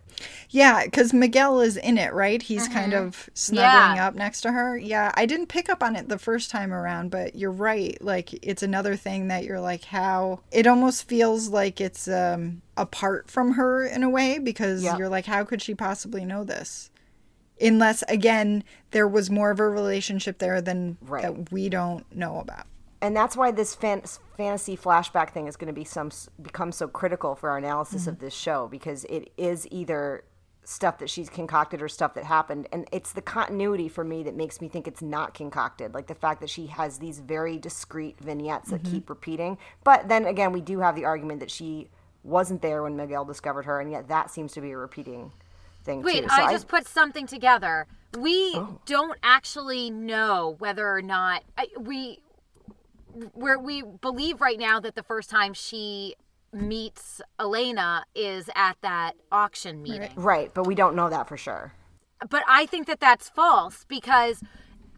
Yeah, 0.50 0.84
because 0.84 1.14
Miguel 1.14 1.60
is 1.62 1.78
in 1.78 2.00
it, 2.00 2.14
right? 2.14 2.42
He's 2.42 2.68
kind 2.68 2.96
of 2.96 3.30
snuggling 3.36 3.98
Yeah. 3.98 4.08
up 4.08 4.16
next 4.16 4.42
to 4.42 4.52
her. 4.52 4.76
Yeah, 4.76 5.12
I 5.14 5.28
didn't 5.28 5.48
pick 5.50 5.70
up 5.70 5.84
on 5.84 5.96
it 5.96 6.10
the 6.10 6.18
first 6.18 6.50
time 6.50 6.74
around, 6.74 7.12
but 7.12 7.36
you're 7.36 7.52
right. 7.52 7.96
Like, 8.02 8.34
it's 8.44 8.64
another 8.64 8.96
thing 8.96 9.28
that 9.28 9.44
you're 9.44 9.62
like, 9.62 9.84
how 9.84 10.40
it 10.52 10.66
almost 10.66 11.08
feels 11.08 11.50
like 11.50 11.80
it's 11.80 12.08
um, 12.08 12.64
apart 12.76 13.30
from 13.30 13.52
her 13.54 13.86
in 13.86 14.02
a 14.02 14.10
way 14.10 14.40
because 14.40 14.84
Yeah. 14.84 14.98
you're 14.98 15.10
like, 15.10 15.28
how 15.28 15.44
could 15.44 15.62
she 15.62 15.76
possibly 15.76 16.26
know 16.26 16.44
this? 16.44 16.90
Unless, 17.62 18.04
again, 18.08 18.64
there 18.92 19.08
was 19.08 19.30
more 19.30 19.52
of 19.52 19.60
a 19.60 19.68
relationship 19.68 20.40
there 20.40 20.62
than 20.62 20.98
Right. 21.02 21.22
that 21.22 21.52
we 21.52 21.70
don't 21.70 22.06
know 22.16 22.40
about. 22.40 22.66
And 23.02 23.16
that's 23.16 23.36
why 23.36 23.52
this 23.52 23.76
fan- 23.76 24.04
fantasy 24.38 24.78
flashback 24.78 25.32
thing 25.32 25.48
is 25.48 25.58
going 25.58 25.68
to 25.68 25.74
be 25.74 25.84
some 25.84 26.10
become 26.42 26.72
so 26.72 26.88
critical 26.88 27.36
for 27.36 27.50
our 27.50 27.58
analysis 27.58 28.08
of 28.08 28.16
mm-hmm. 28.16 28.26
this 28.26 28.34
show 28.34 28.68
because 28.70 29.04
it 29.06 29.30
is 29.38 29.68
either 29.72 30.24
stuff 30.64 30.98
that 31.00 31.10
she's 31.10 31.30
concocted 31.30 31.82
or 31.82 31.90
stuff 31.90 32.14
that 32.14 32.24
happened 32.24 32.68
and 32.72 32.88
it's 32.92 33.12
the 33.12 33.22
continuity 33.22 33.90
for 33.90 34.04
me 34.04 34.24
that 34.24 34.36
makes 34.36 34.62
me 34.62 34.70
think 34.70 34.88
it's 34.88 35.02
not 35.02 35.34
concocted 35.34 35.94
like 35.94 36.08
the 36.08 36.16
fact 36.16 36.40
that 36.40 36.50
she 36.50 36.68
has 36.68 37.00
these 37.00 37.20
very 37.20 37.58
discrete 37.58 38.18
vignettes 38.20 38.70
that 38.70 38.82
mm-hmm. 38.82 38.94
keep 38.94 39.10
repeating 39.10 39.58
but 39.84 40.08
then 40.08 40.26
again 40.26 40.54
we 40.54 40.62
do 40.62 40.80
have 40.80 40.96
the 40.96 41.04
argument 41.04 41.42
that 41.42 41.52
she 41.52 41.90
wasn't 42.24 42.62
there 42.62 42.82
when 42.84 42.96
Miguel 42.96 43.26
discovered 43.26 43.66
her 43.66 43.82
and 43.82 43.92
yet 43.92 44.08
that 44.08 44.32
seems 44.32 44.54
to 44.54 44.62
be 44.62 44.72
a 44.72 44.78
repeating 44.78 45.34
thing 45.84 46.02
Wait, 46.02 46.24
too 46.24 46.28
I 46.30 46.52
just 46.52 46.68
put 46.68 46.88
something 46.88 47.28
together. 47.28 47.88
We 48.18 48.54
oh. 48.56 48.80
don't 48.86 49.18
actually 49.24 49.90
know 49.90 50.56
whether 50.60 50.88
or 50.88 51.02
not 51.02 51.44
I, 51.58 51.68
we 51.80 52.20
where 53.34 53.60
we 53.60 53.84
believe 54.02 54.42
right 54.42 54.58
now 54.58 54.80
that 54.80 54.96
the 54.96 55.04
first 55.04 55.30
time 55.30 55.54
she 55.54 56.16
meets 56.52 57.22
Elena 57.40 58.06
is 58.16 58.50
at 58.56 58.78
that 58.82 59.14
auction 59.32 59.82
meeting. 59.82 60.10
right 60.16 60.52
but 60.54 60.66
we 60.68 60.76
don't 60.76 60.96
know 60.96 61.10
that 61.10 61.28
for 61.28 61.38
sure 61.38 61.74
But 62.30 62.44
I 62.48 62.66
think 62.66 62.88
that 62.88 63.00
that's 63.00 63.30
false 63.30 63.86
because 63.88 64.42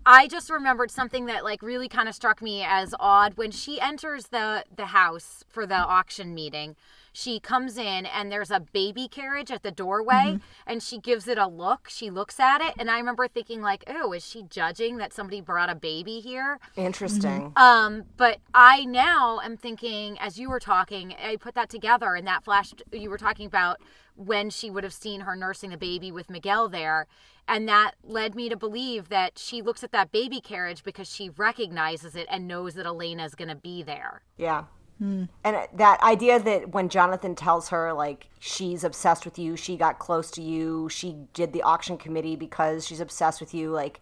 I 0.06 0.28
just 0.28 0.50
remembered 0.50 0.92
something 0.92 1.26
that 1.26 1.44
like 1.44 1.62
really 1.64 1.88
kind 1.88 2.08
of 2.08 2.14
struck 2.14 2.42
me 2.42 2.64
as 2.64 2.94
odd 3.00 3.38
when 3.38 3.52
she 3.52 3.82
enters 3.82 4.28
the 4.28 4.64
the 4.76 4.88
house 4.88 5.44
for 5.50 5.66
the 5.66 5.76
auction 5.76 6.34
meeting. 6.36 6.76
She 7.16 7.40
comes 7.40 7.78
in 7.78 8.06
and 8.06 8.30
there's 8.32 8.52
a 8.52 8.60
baby 8.60 9.08
carriage 9.08 9.50
at 9.50 9.64
the 9.64 9.72
doorway 9.72 10.14
Mm-hmm. 10.16 10.38
and 10.68 10.84
she 10.84 11.00
gives 11.00 11.28
it 11.28 11.38
a 11.38 11.48
look. 11.48 11.88
She 11.90 12.10
looks 12.10 12.40
at 12.40 12.60
it 12.62 12.74
and 12.78 12.92
I 12.92 12.98
remember 13.00 13.28
thinking 13.28 13.62
like, 13.62 13.84
"Oh, 13.88 14.12
is 14.12 14.26
she 14.26 14.44
judging 14.44 14.98
that 14.98 15.14
somebody 15.14 15.40
brought 15.40 15.70
a 15.70 15.76
baby 15.76 16.20
here?" 16.20 16.60
Interesting. 16.76 17.54
Um, 17.56 18.04
but 18.18 18.40
I 18.54 18.84
now 18.86 19.40
am 19.40 19.56
thinking, 19.56 20.20
as 20.20 20.38
you 20.38 20.50
were 20.50 20.60
talking, 20.60 21.16
I 21.24 21.38
put 21.38 21.56
that 21.56 21.70
together, 21.70 22.16
and 22.16 22.28
that 22.28 22.44
flashed. 22.44 22.84
You 22.92 23.10
were 23.10 23.18
talking 23.18 23.46
about 23.48 23.80
when 24.16 24.50
she 24.50 24.70
would 24.70 24.84
have 24.84 24.94
seen 24.94 25.22
her 25.22 25.36
nursing 25.36 25.70
the 25.70 25.78
baby 25.78 26.12
with 26.12 26.30
Miguel 26.30 26.68
there, 26.70 27.08
and 27.48 27.68
that 27.70 27.92
led 28.04 28.36
me 28.36 28.50
to 28.50 28.56
believe 28.58 29.10
that 29.10 29.38
she 29.38 29.62
looks 29.62 29.84
at 29.84 29.92
that 29.92 30.12
baby 30.12 30.42
carriage 30.42 30.84
because 30.84 31.10
she 31.14 31.30
recognizes 31.30 32.16
it 32.16 32.28
and 32.30 32.48
knows 32.48 32.74
that 32.76 32.86
Elena's 32.86 33.36
going 33.36 33.50
to 33.50 33.56
be 33.56 33.84
there. 33.84 34.22
Yeah. 34.38 34.66
And 35.00 35.68
that 35.74 36.02
idea 36.02 36.40
that 36.40 36.70
when 36.70 36.90
Jonathan 36.90 37.36
tells 37.36 37.70
her, 37.70 37.94
like, 37.94 38.30
she's 38.40 38.84
obsessed 38.84 39.26
with 39.26 39.38
you, 39.38 39.56
she 39.56 39.76
got 39.78 40.00
close 40.00 40.32
to 40.32 40.42
you, 40.42 40.88
she 40.90 41.18
did 41.34 41.54
the 41.54 41.64
auction 41.64 41.98
committee 41.98 42.36
because 42.36 42.86
she's 42.86 43.00
obsessed 43.02 43.40
with 43.40 43.54
you, 43.54 43.72
like, 43.72 44.00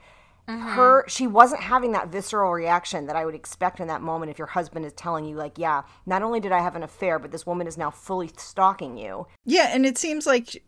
Mm-hmm. 0.47 0.67
her, 0.75 1.05
she 1.07 1.25
wasn't 1.25 1.61
having 1.61 1.93
that 1.93 2.09
visceral 2.09 2.51
reaction 2.51 3.07
that 3.07 3.15
I 3.15 3.23
would 3.23 3.33
expect 3.33 3.79
in 3.79 3.87
that 3.87 4.01
moment 4.01 4.29
if 4.29 4.37
your 4.37 4.47
husband 4.47 4.85
is 4.85 4.91
telling 4.91 5.23
you, 5.23 5.37
like, 5.37 5.57
yeah, 5.57 5.83
not 6.05 6.21
only 6.21 6.41
did 6.41 6.51
I 6.51 6.59
have 6.59 6.75
an 6.75 6.83
affair, 6.83 7.17
but 7.17 7.31
this 7.31 7.45
woman 7.45 7.65
is 7.65 7.77
now 7.77 7.89
fully 7.89 8.29
stalking 8.35 8.97
you. 8.97 9.25
Yeah, 9.45 9.69
and 9.71 9.85
it 9.85 9.97
seems 9.97 10.25
like, 10.25 10.61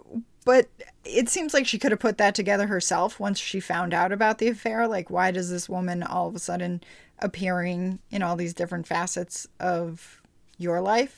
but 0.46 0.70
it 1.04 1.28
seems 1.28 1.54
like 1.54 1.68
she 1.68 1.78
could 1.78 1.92
have 1.92 2.00
put 2.00 2.18
that 2.20 2.36
together 2.36 2.68
herself 2.68 3.20
once 3.20 3.38
she 3.38 3.60
found 3.60 3.94
out 3.94 4.14
about 4.14 4.38
the 4.38 4.48
affair. 4.48 4.88
Like, 4.88 5.10
why 5.10 5.32
does 5.32 5.50
this 5.50 5.68
woman 5.68 6.04
all 6.04 6.30
of 6.30 6.36
a 6.36 6.40
sudden 6.40 6.82
appearing 7.20 8.00
in 8.10 8.24
all 8.24 8.38
these 8.38 8.54
different 8.54 8.88
facets 8.88 9.46
of 9.60 10.22
your 10.58 10.80
life? 10.80 11.18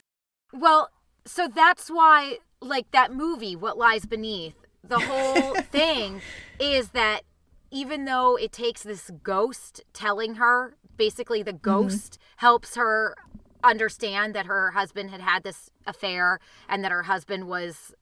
Well, 0.52 0.90
so 1.26 1.48
that's 1.48 1.90
why, 1.90 2.38
like 2.60 2.90
that 2.90 3.14
movie, 3.14 3.56
What 3.56 3.78
Lies 3.78 4.06
Beneath, 4.08 4.56
the 4.84 5.00
whole 5.00 5.54
thing 5.72 6.22
is 6.60 6.90
that 6.90 7.22
even 7.72 8.06
though 8.06 8.36
it 8.38 8.52
takes 8.52 8.84
this 8.84 9.12
ghost 9.24 9.84
telling 9.94 10.36
her, 10.36 10.76
basically 10.96 11.44
the 11.44 11.54
ghost 11.54 12.18
helps 12.38 12.76
her 12.76 13.16
understand 13.64 14.34
that 14.36 14.46
her 14.46 14.72
husband 14.72 15.12
had 15.12 15.22
had 15.22 15.44
this 15.44 15.70
affair 15.86 16.40
and 16.70 16.84
that 16.84 16.92
her 16.92 17.04
husband 17.04 17.48
was 17.48 17.94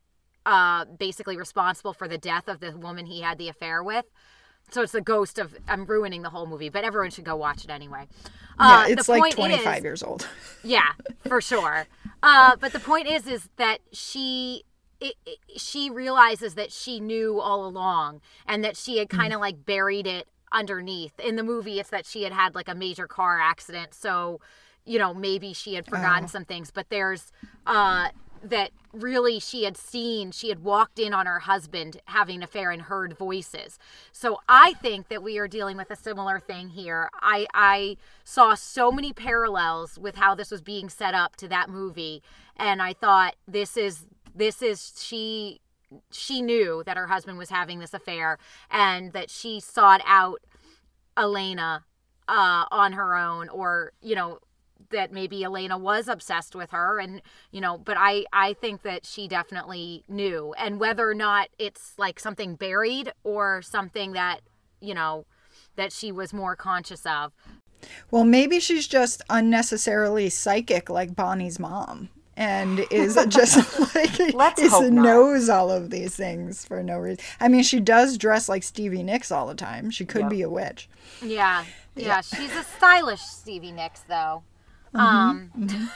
uh, 0.46 0.86
basically 0.86 1.38
responsible 1.38 1.94
for 1.94 2.08
the 2.08 2.18
death 2.18 2.48
of 2.48 2.60
the 2.60 2.78
woman 2.78 3.06
he 3.06 3.22
had 3.22 3.38
the 3.38 3.50
affair 3.50 3.84
with. 3.84 4.06
So 4.72 4.82
it's 4.82 4.94
the 4.94 5.02
ghost 5.02 5.38
of. 5.38 5.56
I'm 5.68 5.86
ruining 5.86 6.24
the 6.24 6.30
whole 6.32 6.48
movie, 6.48 6.70
but 6.70 6.84
everyone 6.84 7.12
should 7.12 7.24
go 7.24 7.36
watch 7.36 7.64
it 7.64 7.70
anyway. 7.70 8.08
Uh, 8.58 8.86
yeah, 8.88 8.94
it's 8.94 9.08
like 9.08 9.22
point 9.22 9.36
25 9.36 9.78
is- 9.78 9.84
years 9.84 10.04
old. 10.04 10.28
yeah, 10.64 10.90
for 11.28 11.40
sure. 11.40 11.86
Uh, 12.24 12.56
but 12.56 12.74
the 12.74 12.80
point 12.80 13.08
is, 13.08 13.28
is 13.28 13.48
that 13.58 13.80
she 13.92 14.64
it, 15.00 15.16
it, 15.26 15.40
she 15.60 15.90
realizes 15.90 16.56
that 16.56 16.72
she 16.72 17.00
knew 17.00 17.40
all 17.40 17.66
along, 17.66 18.22
and 18.48 18.64
that 18.64 18.78
she 18.78 18.98
had 18.98 19.10
kind 19.10 19.34
of 19.34 19.40
like 19.40 19.66
buried 19.66 20.08
it 20.08 20.28
underneath. 20.52 21.20
In 21.20 21.36
the 21.36 21.44
movie, 21.44 21.80
it's 21.80 21.90
that 21.90 22.06
she 22.06 22.24
had 22.24 22.34
had 22.34 22.56
like 22.56 22.70
a 22.70 22.76
major 22.76 23.08
car 23.08 23.40
accident, 23.40 23.94
so 23.94 24.40
you 24.86 25.00
know 25.00 25.14
maybe 25.14 25.54
she 25.54 25.76
had 25.76 25.86
forgotten 25.86 26.28
some 26.28 26.46
things. 26.46 26.72
But 26.72 26.90
there's 26.90 27.32
uh, 27.66 28.10
that 28.50 28.72
really 28.94 29.40
she 29.40 29.64
had 29.64 29.76
seen 29.76 30.32
she 30.32 30.50
had 30.50 30.64
walked 30.64 31.00
in 31.00 31.14
on 31.14 31.26
her 31.26 31.40
husband 31.40 32.00
having 32.06 32.38
an 32.38 32.44
affair 32.44 32.72
and 32.72 32.84
heard 32.84 33.18
voices 33.18 33.78
so 34.12 34.40
i 34.48 34.74
think 34.74 35.10
that 35.10 35.22
we 35.22 35.38
are 35.38 35.48
dealing 35.48 35.76
with 35.76 35.92
a 35.92 35.96
similar 35.96 36.40
thing 36.40 36.70
here 36.70 37.10
i 37.22 37.46
i 37.54 37.98
saw 38.24 38.54
so 38.54 38.92
many 38.92 39.12
parallels 39.12 39.98
with 39.98 40.16
how 40.16 40.34
this 40.34 40.50
was 40.50 40.62
being 40.62 40.88
set 40.88 41.14
up 41.14 41.36
to 41.36 41.48
that 41.48 41.70
movie 41.70 42.22
and 42.56 42.82
i 42.82 42.94
thought 42.94 43.36
this 43.48 43.76
is 43.76 44.06
this 44.36 44.62
is 44.62 44.94
she 44.98 45.62
she 46.12 46.42
knew 46.42 46.84
that 46.86 46.98
her 46.98 47.08
husband 47.08 47.38
was 47.38 47.50
having 47.50 47.80
this 47.80 47.94
affair 47.94 48.38
and 48.70 49.14
that 49.14 49.30
she 49.30 49.60
sought 49.60 50.02
out 50.06 50.42
elena 51.16 51.84
uh 52.28 52.66
on 52.72 52.94
her 52.94 53.16
own 53.16 53.48
or 53.50 53.94
you 54.02 54.16
know 54.16 54.40
that 54.92 55.12
maybe 55.12 55.44
Elena 55.44 55.78
was 55.78 56.08
obsessed 56.08 56.56
with 56.56 56.72
her 56.72 57.00
and 57.00 57.22
you 57.52 57.62
know 57.62 57.78
but 57.78 57.98
I 57.98 58.26
I 58.34 58.54
think 58.54 58.84
that 58.84 59.06
she 59.06 59.28
definitely 59.28 60.04
knew. 60.08 60.54
And 60.58 60.80
whether 60.80 61.10
or 61.10 61.14
not 61.14 61.50
it's 61.58 61.94
like 61.98 62.20
something 62.20 62.56
buried 62.56 63.12
or 63.24 63.62
something 63.62 64.14
that 64.14 64.42
you 64.82 64.94
know 64.94 65.26
that 65.76 65.92
she 65.92 66.12
was 66.12 66.34
more 66.34 66.56
conscious 66.56 67.06
of. 67.06 67.34
Well, 68.10 68.24
maybe 68.24 68.60
she's 68.60 68.88
just 68.88 69.22
unnecessarily 69.30 70.30
psychic 70.30 70.90
like 70.90 71.16
Bonnie's 71.16 71.60
mom 71.60 72.10
and 72.38 72.86
is 72.92 73.18
just 73.30 73.80
like 73.96 74.34
Let's 74.34 74.62
is- 74.62 74.92
knows 74.92 75.50
all 75.50 75.72
of 75.72 75.90
these 75.90 76.16
things 76.16 76.66
for 76.66 76.84
no 76.84 76.98
reason. 76.98 77.24
I 77.40 77.48
mean, 77.48 77.64
she 77.64 77.80
does 77.80 78.18
dress 78.18 78.50
like 78.50 78.64
Stevie 78.64 79.04
Nicks 79.04 79.32
all 79.32 79.48
the 79.48 79.56
time. 79.56 79.90
She 79.90 80.06
could 80.06 80.22
Yep. 80.24 80.30
be 80.30 80.42
a 80.42 80.50
witch. 80.50 80.90
yeah 81.22 81.64
yeah 81.98 82.20
she's 82.20 82.54
a 82.56 82.64
stylish 82.64 83.22
Stevie 83.22 83.72
Nicks 83.72 84.02
though 84.10 84.44
Mm-hmm. 84.94 85.00
um 85.00 85.52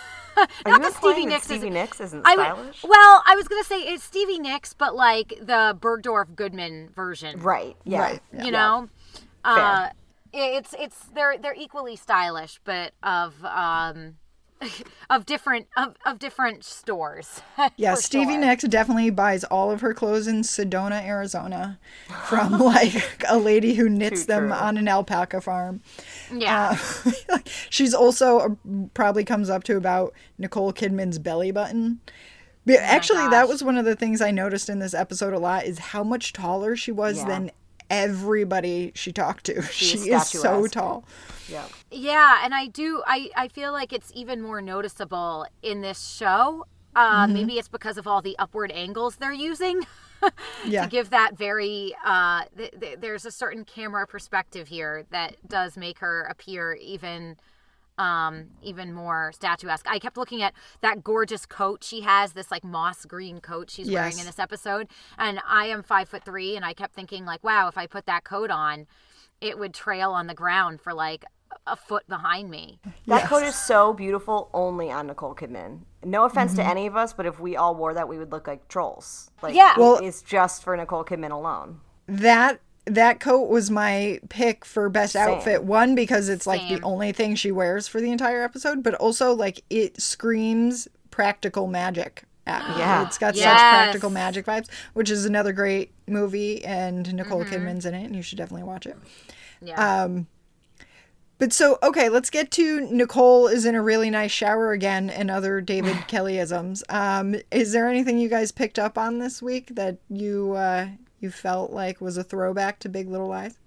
Are 0.66 0.72
you 0.72 0.80
that 0.80 0.94
Stevie 0.94 1.26
Nicks 1.26 1.44
Stevie 1.44 1.58
isn't- 1.58 1.74
Nicks 1.74 2.00
isn't 2.00 2.26
I 2.26 2.36
would, 2.36 2.44
stylish? 2.46 2.84
well 2.84 3.24
I 3.26 3.36
was 3.36 3.48
gonna 3.50 3.64
say 3.66 3.82
it's 3.82 4.04
Stevie 4.04 4.40
Nicks 4.40 4.74
but 4.74 4.96
like 4.96 5.30
the 5.42 5.78
Bergdorf 5.80 6.36
Goodman 6.36 6.90
version 6.96 7.40
right. 7.42 7.76
Yeah. 7.84 8.00
Right, 8.02 8.22
yeah. 8.34 8.44
you 8.46 8.52
know 8.52 8.90
uh 9.44 9.90
it's 10.34 10.74
it's 10.80 10.98
they're 11.16 11.38
they're 11.38 11.56
equally 11.58 11.96
stylish 11.98 12.60
but 12.64 12.94
of 13.04 13.34
um 13.44 14.16
of 15.10 15.26
different 15.26 15.68
of, 15.78 15.96
of 16.06 16.20
different 16.20 16.64
stores 16.64 17.42
Yeah, 17.78 17.96
Stevie 17.96 18.34
sure. 18.34 18.40
Nicks 18.42 18.64
definitely 18.66 19.10
buys 19.10 19.44
all 19.46 19.72
of 19.72 19.82
her 19.82 19.94
clothes 19.94 20.28
in 20.28 20.42
Sedona, 20.42 21.04
Arizona, 21.04 21.80
from 22.28 22.60
like 22.60 23.24
a 23.28 23.38
lady 23.38 23.76
who 23.76 23.88
knits 23.90 24.22
Too 24.22 24.28
them 24.28 24.44
true. 24.48 24.54
on 24.54 24.78
an 24.78 24.88
alpaca 24.88 25.42
farm. 25.42 25.82
yeah 26.34 26.78
Uh, 27.30 27.40
she's 27.70 27.94
also 27.94 28.40
uh, 28.40 28.50
probably 28.94 29.24
comes 29.24 29.50
up 29.50 29.64
to 29.66 29.78
about 29.78 30.14
Nicole 30.38 30.74
Kidman's 30.74 31.20
belly 31.20 31.52
button. 31.52 32.00
But 32.66 32.80
actually, 32.80 33.20
that 33.30 33.44
Oh 33.44 33.48
gosh. 33.48 33.50
was 33.50 33.64
one 33.64 33.78
of 33.78 33.86
the 33.86 33.96
things 33.96 34.22
I 34.22 34.30
noticed 34.32 34.70
in 34.70 34.80
this 34.80 34.94
episode 34.94 35.34
a 35.34 35.40
lot 35.40 35.66
is 35.66 35.80
how 35.80 36.04
much 36.04 36.34
taller 36.34 36.76
she 36.76 36.92
was 36.92 37.18
Yeah. 37.20 37.26
than 37.26 37.52
everybody 37.90 38.92
she 38.96 39.12
talked 39.12 39.46
to. 39.46 39.62
She, 39.72 39.98
is 39.98 40.08
is 40.08 40.28
so 40.30 40.68
tall. 40.68 41.04
Yeah. 41.48 41.66
yeah 41.92 42.42
and 42.44 42.54
i 42.54 42.68
do 42.68 43.02
i 43.08 43.30
i 43.36 43.48
feel 43.48 43.72
like 43.72 43.92
it's 43.92 44.12
even 44.14 44.40
more 44.42 44.62
noticeable 44.62 45.48
in 45.64 45.82
this 45.82 46.08
show 46.08 46.66
uh 46.96 47.24
Mm-hmm. 47.26 47.34
maybe 47.34 47.54
it's 47.58 47.68
because 47.68 47.98
of 47.98 48.06
all 48.08 48.22
the 48.22 48.36
upward 48.38 48.72
angles 48.72 49.16
they're 49.16 49.34
using 49.34 49.82
Yeah. 50.66 50.84
to 50.84 50.90
give 50.90 51.10
that 51.10 51.38
very 51.38 51.96
uh 52.06 52.44
th- 52.56 52.74
th- 52.80 53.00
there's 53.00 53.26
a 53.26 53.32
certain 53.32 53.64
camera 53.66 54.06
perspective 54.06 54.68
here 54.68 55.06
that 55.12 55.36
does 55.48 55.76
make 55.78 56.00
her 56.00 56.24
appear 56.30 56.74
even 56.76 57.36
um 58.00 58.46
even 58.64 58.94
more 58.94 59.32
statuesque 59.36 59.86
i 59.88 60.00
kept 60.00 60.18
looking 60.18 60.42
at 60.42 60.54
that 60.82 61.04
gorgeous 61.04 61.46
coat 61.46 61.84
she 61.84 62.02
has 62.02 62.34
this 62.34 62.50
like 62.50 62.64
moss 62.64 63.06
green 63.06 63.40
coat 63.42 63.70
she's 63.70 63.92
wearing 63.92 64.18
in 64.18 64.26
this 64.26 64.40
episode 64.40 64.88
and 65.18 65.40
i 65.48 65.66
am 65.66 65.84
five 65.84 66.08
foot 66.10 66.24
three 66.24 66.56
and 66.56 66.64
i 66.66 66.74
kept 66.74 66.96
thinking 66.96 67.26
like 67.26 67.44
wow 67.44 67.68
if 67.68 67.78
i 67.78 67.86
put 67.86 68.06
that 68.06 68.24
coat 68.24 68.50
on 68.50 68.88
it 69.42 69.60
would 69.60 69.74
trail 69.74 70.12
on 70.12 70.28
the 70.28 70.34
ground 70.34 70.80
for 70.82 70.94
like 70.94 71.26
a 71.68 71.76
foot 71.76 72.08
behind 72.08 72.50
me 72.50 72.80
That 73.08 73.26
coat 73.26 73.44
is 73.44 73.56
so 73.56 73.92
beautiful 73.94 74.50
only 74.54 74.92
on 74.92 75.08
Nicole 75.08 75.34
Kidman. 75.36 75.80
No 76.04 76.24
offense 76.26 76.52
Mm-hmm. 76.54 76.62
to 76.62 76.68
any 76.70 76.86
of 76.88 76.96
us, 76.96 77.12
but 77.12 77.26
if 77.26 77.40
we 77.40 77.56
all 77.58 77.74
wore 77.76 77.94
that, 77.96 78.08
we 78.08 78.20
would 78.20 78.32
look 78.32 78.48
like 78.48 78.68
trolls. 78.68 79.32
Like, 79.42 79.56
Yeah. 79.56 79.72
it 79.74 79.80
Well- 79.80 79.98
is 79.98 80.22
just 80.22 80.64
for 80.64 80.78
Nicole 80.78 81.04
Kidman 81.04 81.32
alone. 81.32 81.82
That 82.08 82.60
that 82.90 83.20
coat 83.20 83.50
was 83.50 83.70
my 83.72 84.20
pick 84.30 84.66
for 84.66 84.90
best 84.90 85.16
outfit. 85.16 85.64
One 85.64 85.96
because 85.96 86.30
it's 86.30 86.46
like 86.48 86.62
the 86.70 86.82
only 86.84 87.12
thing 87.12 87.36
she 87.36 87.52
wears 87.52 87.88
for 87.88 88.02
the 88.02 88.12
entire 88.12 88.44
episode, 88.44 88.84
but 88.84 88.94
also 88.96 89.34
like 89.34 89.64
it 89.70 90.02
screams 90.02 90.88
practical 91.12 91.68
magic 91.68 92.24
at 92.48 92.68
me. 92.70 92.78
Yeah. 92.80 93.06
It's 93.06 93.18
got 93.18 93.36
such 93.36 93.44
practical 93.46 94.10
magic 94.10 94.46
vibes, 94.46 94.68
which 94.94 95.10
is 95.10 95.26
another 95.26 95.54
great 95.54 95.92
movie 96.08 96.64
and 96.66 97.14
Nicole 97.14 97.44
Mm-hmm. 97.44 97.54
Kidman's 97.54 97.86
in 97.86 97.94
it 97.94 98.04
and 98.06 98.16
you 98.16 98.22
should 98.22 98.38
definitely 98.38 98.64
watch 98.68 98.86
it. 98.86 98.98
yeah 99.62 100.04
Um 100.04 100.28
But 101.38 101.54
so 101.54 101.78
okay, 101.84 102.10
let's 102.10 102.30
get 102.30 102.52
to 102.52 102.82
Nicole 102.92 103.48
is 103.48 103.66
in 103.66 103.76
a 103.76 103.82
really 103.82 104.10
nice 104.10 104.32
shower 104.32 104.72
again 104.72 105.10
and 105.10 105.30
other 105.32 105.62
David 105.62 105.96
Kelleyisms. 106.08 106.82
Um, 106.90 107.36
is 107.52 107.72
there 107.72 107.88
anything 107.88 108.20
you 108.20 108.30
guys 108.30 108.52
picked 108.52 108.80
up 108.80 108.98
on 108.98 109.20
this 109.20 109.42
week 109.42 109.76
that 109.76 109.98
you 110.10 110.54
uh, 110.54 110.88
you 111.20 111.32
felt 111.32 111.72
like 111.72 112.02
was 112.02 112.18
a 112.18 112.24
throwback 112.24 112.80
to 112.80 112.90
Big 112.90 113.10
Little 113.10 113.28
Lies? 113.28 113.58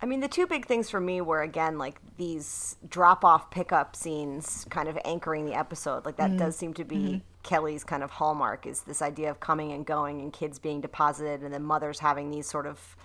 I 0.00 0.04
mean, 0.04 0.20
the 0.20 0.28
two 0.28 0.46
big 0.46 0.66
things 0.66 0.90
for 0.90 1.00
me 1.00 1.20
were 1.20 1.40
again 1.40 1.78
like 1.78 2.00
these 2.18 2.76
drop 2.88 3.24
off 3.24 3.50
pickup 3.50 3.96
scenes, 3.96 4.66
kind 4.68 4.88
of 4.88 4.98
anchoring 5.04 5.46
the 5.46 5.54
episode. 5.54 6.04
Like 6.04 6.16
that 6.16 6.36
does 6.36 6.54
mm. 6.56 6.58
seem 6.58 6.74
to 6.74 6.84
be 6.84 6.96
mm-hmm. 6.96 7.18
Kelley's 7.42 7.84
kind 7.84 8.02
of 8.02 8.10
hallmark 8.10 8.66
is 8.66 8.82
this 8.82 9.00
idea 9.00 9.30
of 9.30 9.40
coming 9.40 9.72
and 9.72 9.86
going 9.86 10.20
and 10.20 10.32
kids 10.32 10.58
being 10.58 10.80
deposited, 10.80 11.42
and 11.42 11.52
then 11.52 11.62
mothers 11.62 12.00
having 12.00 12.30
these 12.30 12.46
sort 12.46 12.66
of 12.66 12.96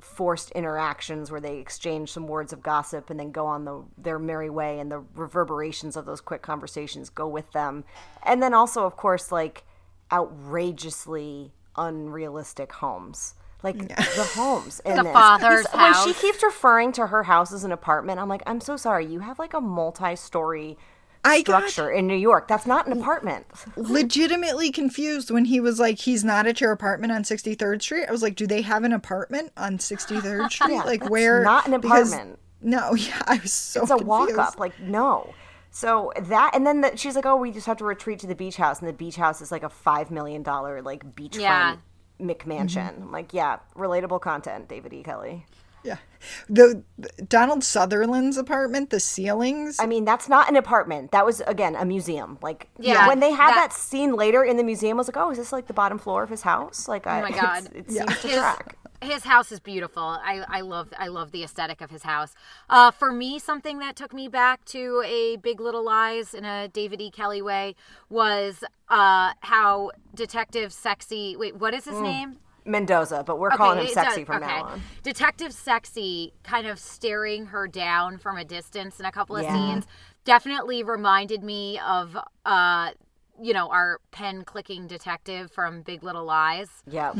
forced 0.00 0.50
interactions 0.52 1.30
where 1.30 1.40
they 1.40 1.58
exchange 1.58 2.10
some 2.10 2.26
words 2.26 2.52
of 2.52 2.62
gossip 2.62 3.10
and 3.10 3.20
then 3.20 3.30
go 3.30 3.46
on 3.46 3.64
the 3.64 3.84
their 3.96 4.18
merry 4.18 4.50
way 4.50 4.80
and 4.80 4.90
the 4.90 5.02
reverberations 5.14 5.96
of 5.96 6.04
those 6.04 6.20
quick 6.20 6.42
conversations 6.42 7.08
go 7.10 7.28
with 7.28 7.50
them 7.52 7.84
and 8.24 8.42
then 8.42 8.52
also 8.52 8.84
of 8.86 8.96
course 8.96 9.30
like 9.30 9.62
outrageously 10.12 11.52
unrealistic 11.76 12.72
homes 12.72 13.34
like 13.62 13.78
the 13.88 14.28
homes 14.34 14.80
in 14.84 14.96
The 14.96 15.04
this. 15.04 15.12
father's 15.12 15.62
This- 15.64 15.74
when 15.74 15.94
she 16.04 16.12
keeps 16.14 16.42
referring 16.42 16.92
to 16.92 17.06
her 17.06 17.22
house 17.22 17.52
as 17.52 17.64
an 17.64 17.72
apartment 17.72 18.20
i'm 18.20 18.28
like 18.28 18.42
i'm 18.46 18.60
so 18.60 18.76
sorry 18.76 19.06
you 19.06 19.20
have 19.20 19.38
like 19.38 19.54
a 19.54 19.60
multi-story 19.60 20.76
I 21.26 21.40
got 21.40 21.70
structure 21.70 21.90
in 21.90 22.06
new 22.06 22.16
york 22.16 22.46
that's 22.48 22.66
not 22.66 22.86
an 22.86 22.92
apartment 23.00 23.46
legitimately 23.76 24.70
confused 24.70 25.30
when 25.30 25.46
he 25.46 25.58
was 25.60 25.80
like, 25.80 25.98
he's 26.00 26.22
not 26.22 26.46
at 26.46 26.60
your 26.60 26.70
apartment 26.72 27.12
on 27.12 27.22
63rd 27.22 27.80
Street. 27.80 28.04
I 28.06 28.12
was 28.12 28.22
like, 28.22 28.36
do 28.36 28.46
they 28.46 28.60
have 28.60 28.84
an 28.84 28.92
apartment 28.92 29.50
on 29.56 29.78
63rd 29.78 30.50
Street? 30.52 30.72
Yeah, 30.74 30.82
like, 30.82 31.00
that's 31.00 31.10
where? 31.10 31.42
not 31.42 31.66
an 31.66 31.80
because- 31.80 32.12
apartment. 32.12 32.38
No, 32.60 32.94
yeah, 32.94 33.20
I 33.26 33.38
was 33.42 33.52
so 33.52 33.82
it's 33.82 33.90
a 33.90 33.96
walk 33.98 34.36
up 34.38 34.58
like 34.58 34.78
no 34.80 35.32
so 35.76 36.12
that 36.20 36.52
and 36.54 36.64
then 36.64 36.80
the, 36.82 36.96
she's 36.96 37.16
like 37.16 37.26
oh 37.26 37.34
we 37.36 37.50
just 37.50 37.66
have 37.66 37.76
to 37.76 37.84
retreat 37.84 38.20
to 38.20 38.28
the 38.28 38.34
beach 38.34 38.56
house 38.56 38.78
and 38.78 38.88
the 38.88 38.92
beach 38.92 39.16
house 39.16 39.40
is 39.40 39.50
like 39.50 39.64
a 39.64 39.68
five 39.68 40.08
million 40.10 40.42
dollar 40.42 40.80
like 40.82 41.02
beachfront 41.16 41.40
Yeah. 41.40 41.76
mcmansion 42.20 42.92
Mm-hmm. 42.92 43.02
i'm 43.02 43.12
like 43.12 43.34
yeah 43.34 43.58
relatable 43.76 44.20
content 44.20 44.68
david 44.68 44.92
e 44.92 45.02
kelley 45.02 45.44
Yeah. 45.82 45.98
The 46.48 46.82
Donald 47.28 47.62
Sutherland's 47.62 48.38
apartment, 48.38 48.88
the 48.90 49.00
ceilings. 49.00 49.76
i 49.80 49.86
mean 49.86 50.04
that's 50.04 50.28
not 50.28 50.48
an 50.48 50.56
apartment 50.56 51.10
that 51.10 51.26
was 51.26 51.40
again 51.54 51.74
a 51.76 51.84
museum 51.84 52.38
like 52.40 52.68
Yeah, 52.78 53.08
when 53.08 53.20
they 53.20 53.32
had 53.32 53.50
that- 53.50 53.70
that, 53.70 53.72
scene 53.72 54.14
later 54.14 54.42
in 54.44 54.56
the 54.56 54.62
museum 54.64 54.96
i 54.96 55.00
was 55.00 55.08
like 55.08 55.16
oh 55.18 55.30
is 55.32 55.38
this 55.38 55.52
like 55.52 55.66
the 55.66 55.74
bottom 55.74 55.98
floor 55.98 56.22
of 56.22 56.30
his 56.30 56.42
house 56.42 56.88
like 56.88 57.06
I, 57.06 57.18
Oh 57.18 57.22
my 57.22 57.30
God. 57.32 57.68
it 57.74 57.90
seems 57.90 58.20
to 58.22 58.28
his, 58.28 58.38
track 58.38 58.76
his 59.04 59.24
house 59.24 59.52
is 59.52 59.60
beautiful. 59.60 60.02
I, 60.02 60.44
I 60.48 60.60
love 60.62 60.88
I 60.98 61.08
love 61.08 61.30
the 61.32 61.42
aesthetic 61.44 61.80
of 61.80 61.90
his 61.90 62.02
house. 62.02 62.34
Uh, 62.68 62.90
for 62.90 63.12
me, 63.12 63.38
something 63.38 63.78
that 63.78 63.96
took 63.96 64.12
me 64.12 64.28
back 64.28 64.64
to 64.66 65.02
a 65.06 65.36
Big 65.36 65.60
Little 65.60 65.84
Lies 65.84 66.34
in 66.34 66.44
a 66.44 66.68
David 66.68 67.00
E. 67.00 67.10
Kelley 67.10 67.42
way 67.42 67.74
was 68.08 68.64
uh, 68.88 69.32
how 69.40 69.90
Detective 70.14 70.72
Sexy. 70.72 71.36
Wait, 71.36 71.56
what 71.56 71.74
is 71.74 71.84
his 71.84 72.00
name? 72.00 72.36
mendoza 72.66 73.22
but 73.26 73.38
we're 73.38 73.50
calling 73.50 73.78
him 73.78 73.92
sexy 73.92 74.20
does- 74.20 74.26
from 74.26 74.42
okay. 74.42 74.46
now 74.46 74.62
on 74.64 74.82
Detective 75.02 75.52
Sexy 75.52 76.32
kind 76.42 76.66
of 76.66 76.78
staring 76.78 77.44
her 77.44 77.68
down 77.68 78.16
from 78.16 78.38
a 78.38 78.44
distance 78.44 78.98
in 78.98 79.04
a 79.04 79.12
couple 79.12 79.36
of 79.36 79.42
Yeah. 79.42 79.52
scenes 79.52 79.84
definitely 80.24 80.82
reminded 80.82 81.42
me 81.42 81.78
of 81.86 82.16
uh 82.46 82.92
you 83.38 83.52
know 83.52 83.68
our 83.68 84.00
pen 84.12 84.44
clicking 84.44 84.86
detective 84.86 85.50
from 85.50 85.82
Big 85.82 86.02
Little 86.02 86.24
Lies. 86.24 86.70
yeah 86.90 87.12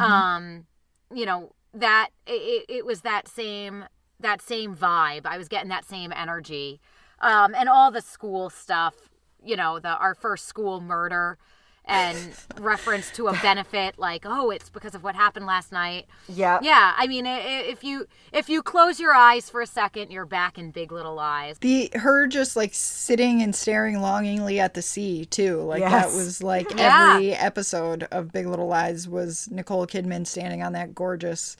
Um 0.00 0.66
you 1.12 1.26
know 1.26 1.52
that 1.72 2.10
it, 2.26 2.64
it 2.68 2.86
was 2.86 3.00
that 3.02 3.28
same 3.28 3.84
that 4.20 4.40
same 4.40 4.76
vibe. 4.76 5.26
I 5.26 5.36
was 5.38 5.48
getting 5.48 5.68
that 5.70 5.84
same 5.84 6.12
energy. 6.12 6.80
Um 7.20 7.54
and 7.54 7.68
all 7.68 7.90
the 7.90 8.00
school 8.00 8.50
stuff, 8.50 8.94
you 9.42 9.56
know, 9.56 9.78
the 9.78 9.96
our 9.96 10.14
first 10.14 10.46
school 10.46 10.80
murder 10.80 11.38
and 11.86 12.16
reference 12.58 13.10
to 13.10 13.28
a 13.28 13.32
benefit 13.42 13.98
like 13.98 14.22
oh 14.24 14.50
it's 14.50 14.70
because 14.70 14.94
of 14.94 15.04
what 15.04 15.14
happened 15.14 15.44
last 15.44 15.70
night 15.70 16.06
yeah 16.28 16.58
yeah, 16.62 16.94
I 16.96 17.06
mean, 17.06 17.26
i- 17.26 17.38
i- 17.40 17.64
if 17.68 17.84
you 17.84 18.06
if 18.32 18.48
you 18.48 18.62
close 18.62 18.98
your 18.98 19.12
eyes 19.14 19.50
for 19.50 19.60
a 19.60 19.66
second, 19.66 20.10
you're 20.10 20.24
back 20.24 20.56
in 20.58 20.70
Big 20.70 20.90
Little 20.90 21.14
Lies. 21.14 21.58
the 21.58 21.90
her 21.94 22.26
just 22.26 22.56
like 22.56 22.70
sitting 22.72 23.42
and 23.42 23.54
staring 23.54 24.00
longingly 24.00 24.58
at 24.58 24.72
the 24.72 24.80
sea 24.82 25.26
too. 25.26 25.60
Like 25.60 25.82
that 25.82 26.06
was 26.06 26.42
like 26.42 26.74
Yeah. 26.76 27.12
every 27.16 27.34
episode 27.34 28.04
of 28.10 28.32
Big 28.32 28.46
Little 28.46 28.66
Lies 28.68 29.06
was 29.06 29.48
Nicole 29.50 29.86
Kidman 29.86 30.26
standing 30.26 30.62
on 30.62 30.72
that 30.72 30.94
gorgeous 30.94 31.56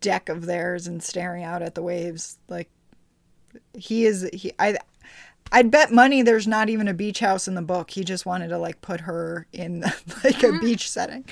deck 0.00 0.28
of 0.30 0.46
theirs 0.46 0.86
and 0.86 1.02
staring 1.02 1.44
out 1.44 1.60
at 1.62 1.74
the 1.74 1.82
waves. 1.82 2.38
Like 2.48 2.70
he 3.74 4.06
is 4.06 4.28
he 4.32 4.52
I 4.58 4.76
I'd 5.52 5.70
bet 5.70 5.92
money 5.92 6.22
there's 6.22 6.46
not 6.46 6.68
even 6.68 6.88
a 6.88 6.94
beach 6.94 7.20
house 7.20 7.46
in 7.48 7.54
the 7.54 7.62
book. 7.62 7.90
He 7.90 8.04
just 8.04 8.26
wanted 8.26 8.48
to 8.48 8.58
like 8.58 8.80
put 8.80 9.02
her 9.02 9.46
in 9.52 9.80
like 10.24 10.42
a 10.42 10.48
mm. 10.48 10.60
beach 10.60 10.90
setting. 10.90 11.24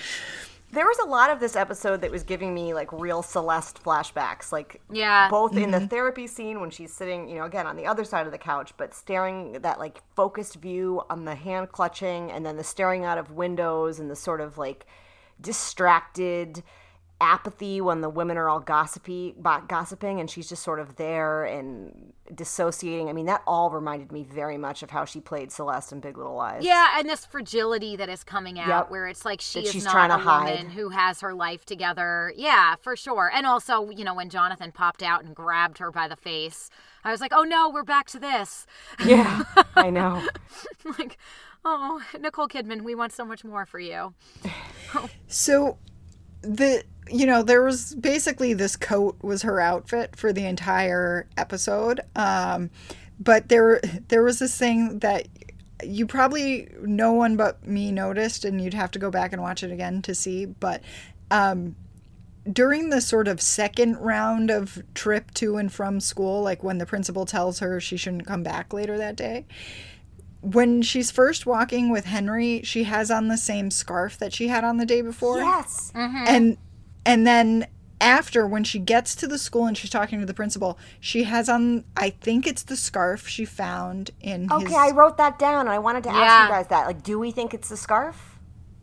there 0.72 0.86
was 0.86 0.98
a 0.98 1.06
lot 1.06 1.30
of 1.30 1.40
this 1.40 1.56
episode 1.56 2.00
that 2.00 2.10
was 2.10 2.22
giving 2.22 2.52
me 2.52 2.74
like 2.74 2.92
real 2.92 3.22
Celeste 3.22 3.82
flashbacks, 3.82 4.50
like 4.52 4.80
Yeah. 4.90 5.28
both 5.30 5.56
in 5.56 5.70
the 5.70 5.78
mm-hmm. 5.78 5.86
therapy 5.86 6.26
scene 6.26 6.60
when 6.60 6.70
she's 6.70 6.92
sitting, 6.92 7.28
you 7.28 7.36
know, 7.36 7.44
again 7.44 7.66
on 7.66 7.76
the 7.76 7.86
other 7.86 8.04
side 8.04 8.26
of 8.26 8.32
the 8.32 8.38
couch, 8.38 8.72
but 8.76 8.94
staring 8.94 9.52
that 9.62 9.78
like 9.78 10.02
focused 10.16 10.56
view 10.56 11.02
on 11.10 11.24
the 11.24 11.34
hand 11.34 11.70
clutching, 11.72 12.30
and 12.32 12.44
then 12.44 12.56
the 12.56 12.64
staring 12.64 13.04
out 13.04 13.18
of 13.18 13.30
windows 13.30 14.00
and 14.00 14.10
the 14.10 14.16
sort 14.16 14.40
of 14.40 14.58
like 14.58 14.86
distracted 15.40 16.62
apathy 17.24 17.80
when 17.80 18.00
the 18.02 18.08
women 18.08 18.36
are 18.36 18.48
all 18.48 18.60
gossipy 18.60 19.34
gossiping 19.68 20.20
and 20.20 20.30
she's 20.30 20.48
just 20.48 20.62
sort 20.62 20.78
of 20.78 20.96
there 20.96 21.44
and 21.44 22.12
dissociating 22.34 23.08
i 23.08 23.12
mean 23.12 23.26
that 23.26 23.42
all 23.46 23.70
reminded 23.70 24.10
me 24.12 24.22
very 24.22 24.56
much 24.58 24.82
of 24.82 24.90
how 24.90 25.04
she 25.04 25.20
played 25.20 25.50
celeste 25.52 25.92
in 25.92 26.00
big 26.00 26.16
little 26.18 26.34
lies 26.36 26.62
Yeah, 26.64 26.98
and 26.98 27.08
this 27.08 27.24
fragility 27.26 27.96
that 27.96 28.08
is 28.08 28.22
coming 28.24 28.58
out, 28.58 28.68
Yep. 28.68 28.90
where 28.90 29.06
it's 29.06 29.24
like 29.24 29.40
she 29.40 29.60
That 29.60 29.66
is 29.66 29.72
she's 29.72 29.84
not 29.84 29.92
trying 29.92 30.10
a 30.10 30.16
to 30.16 30.22
hide. 30.22 30.50
woman 30.58 30.70
who 30.70 30.88
has 30.90 31.20
her 31.20 31.34
life 31.34 31.64
together. 31.64 32.32
Yeah, 32.36 32.76
for 32.80 32.96
sure. 32.96 33.30
And 33.34 33.46
also, 33.46 33.90
you 33.90 34.04
know, 34.04 34.14
when 34.14 34.30
Jonathan 34.30 34.72
popped 34.72 35.02
out 35.02 35.22
and 35.24 35.34
grabbed 35.34 35.78
her 35.78 35.90
by 35.90 36.08
the 36.08 36.16
face, 36.16 36.70
I 37.04 37.10
was 37.10 37.20
like, 37.20 37.32
oh 37.34 37.42
no, 37.44 37.68
we're 37.70 37.82
back 37.84 38.06
to 38.08 38.18
this. 38.18 38.66
yeah 39.04 39.42
i 39.76 39.90
know 39.90 40.22
like, 40.98 41.18
oh, 41.64 42.00
Nicole 42.18 42.48
Kidman, 42.48 42.82
we 42.82 42.94
want 42.94 43.12
so 43.12 43.24
much 43.24 43.44
more 43.44 43.66
for 43.66 43.78
you. 43.78 44.14
So 45.28 45.78
the 46.44 46.84
you 47.10 47.26
know 47.26 47.42
there 47.42 47.62
was 47.62 47.94
basically 47.94 48.54
this 48.54 48.76
coat 48.76 49.16
was 49.22 49.42
her 49.42 49.60
outfit 49.60 50.16
for 50.16 50.32
the 50.32 50.46
entire 50.46 51.26
episode. 51.36 52.00
Um 52.16 52.70
but 53.18 53.48
there 53.48 53.80
there 54.08 54.22
was 54.22 54.38
this 54.38 54.56
thing 54.56 54.98
that 55.00 55.28
you 55.82 56.06
probably 56.06 56.68
no 56.82 57.12
one 57.12 57.36
but 57.36 57.66
me 57.66 57.92
noticed 57.92 58.44
and 58.44 58.60
you'd 58.60 58.74
have 58.74 58.90
to 58.92 58.98
go 58.98 59.10
back 59.10 59.32
and 59.32 59.42
watch 59.42 59.62
it 59.62 59.70
again 59.70 60.02
to 60.02 60.14
see. 60.14 60.46
But 60.46 60.82
um 61.30 61.76
during 62.50 62.90
the 62.90 63.00
sort 63.00 63.26
of 63.26 63.40
second 63.40 63.96
round 63.96 64.50
of 64.50 64.82
trip 64.94 65.32
to 65.32 65.56
and 65.56 65.72
from 65.72 65.98
school 65.98 66.42
like 66.42 66.62
when 66.62 66.78
the 66.78 66.86
principal 66.86 67.24
tells 67.24 67.60
her 67.60 67.80
she 67.80 67.96
shouldn't 67.96 68.26
come 68.26 68.42
back 68.42 68.72
later 68.72 68.98
that 68.98 69.16
day 69.16 69.46
when 70.44 70.82
she's 70.82 71.10
first 71.10 71.46
walking 71.46 71.90
with 71.90 72.04
Henry, 72.04 72.60
she 72.62 72.84
has 72.84 73.10
on 73.10 73.28
the 73.28 73.38
same 73.38 73.70
scarf 73.70 74.18
that 74.18 74.32
she 74.32 74.48
had 74.48 74.62
on 74.62 74.76
the 74.76 74.86
day 74.86 75.00
before. 75.00 75.38
yes 75.38 75.90
mm-hmm. 75.94 76.24
And 76.26 76.58
and 77.06 77.26
then 77.26 77.66
after 78.00 78.46
when 78.46 78.64
she 78.64 78.78
gets 78.78 79.14
to 79.16 79.26
the 79.26 79.38
school 79.38 79.66
and 79.66 79.76
she's 79.76 79.90
talking 79.90 80.20
to 80.20 80.26
the 80.26 80.34
principal, 80.34 80.78
she 81.00 81.24
has 81.24 81.48
on 81.48 81.84
I 81.96 82.10
think 82.10 82.46
it's 82.46 82.62
the 82.62 82.76
scarf 82.76 83.26
she 83.26 83.44
found 83.44 84.10
in 84.20 84.52
Okay, 84.52 84.64
his 84.66 84.74
I 84.74 84.90
wrote 84.90 85.16
that 85.16 85.38
down, 85.38 85.60
and 85.60 85.70
I 85.70 85.78
wanted 85.78 86.04
to 86.04 86.10
ask 86.10 86.48
you 86.48 86.54
guys 86.54 86.68
that. 86.68 86.86
Like, 86.86 87.02
do 87.02 87.18
we 87.18 87.30
think 87.30 87.54
it's 87.54 87.68
the 87.68 87.76
scarf? 87.76 88.38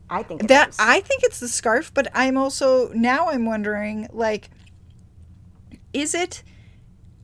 I 0.09 0.24
think 0.24 0.43
it 0.43 0.47
that 0.47 0.70
is. 0.70 0.78
I 0.80 0.99
think 1.01 1.24
it's 1.24 1.39
the 1.39 1.47
scarf, 1.47 1.93
but 1.93 2.07
I'm 2.14 2.38
also 2.38 2.91
now 2.93 3.30
I'm 3.30 3.45
wondering 3.45 4.07
like 4.12 4.49
is 5.93 6.16
it 6.16 6.43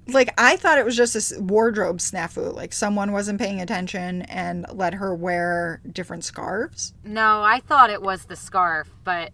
like 0.10 0.34
I 0.38 0.55
thought 0.55 0.78
it 0.78 0.86
was 0.86 0.95
just 0.95 1.16
a 1.16 1.41
wardrobe 1.41 1.97
snafu, 1.97 2.53
like 2.53 2.74
someone 2.74 3.12
wasn't 3.12 3.39
paying 3.39 3.62
attention 3.62 4.24
and 4.24 4.66
let 4.74 4.93
her 4.95 5.14
wear 5.16 5.82
different 5.91 6.24
scarves. 6.24 6.93
No, 7.03 7.43
I 7.43 7.60
thought 7.60 7.89
it 7.89 8.01
was 8.01 8.26
the 8.26 8.36
scarf, 8.36 8.89
but 9.03 9.32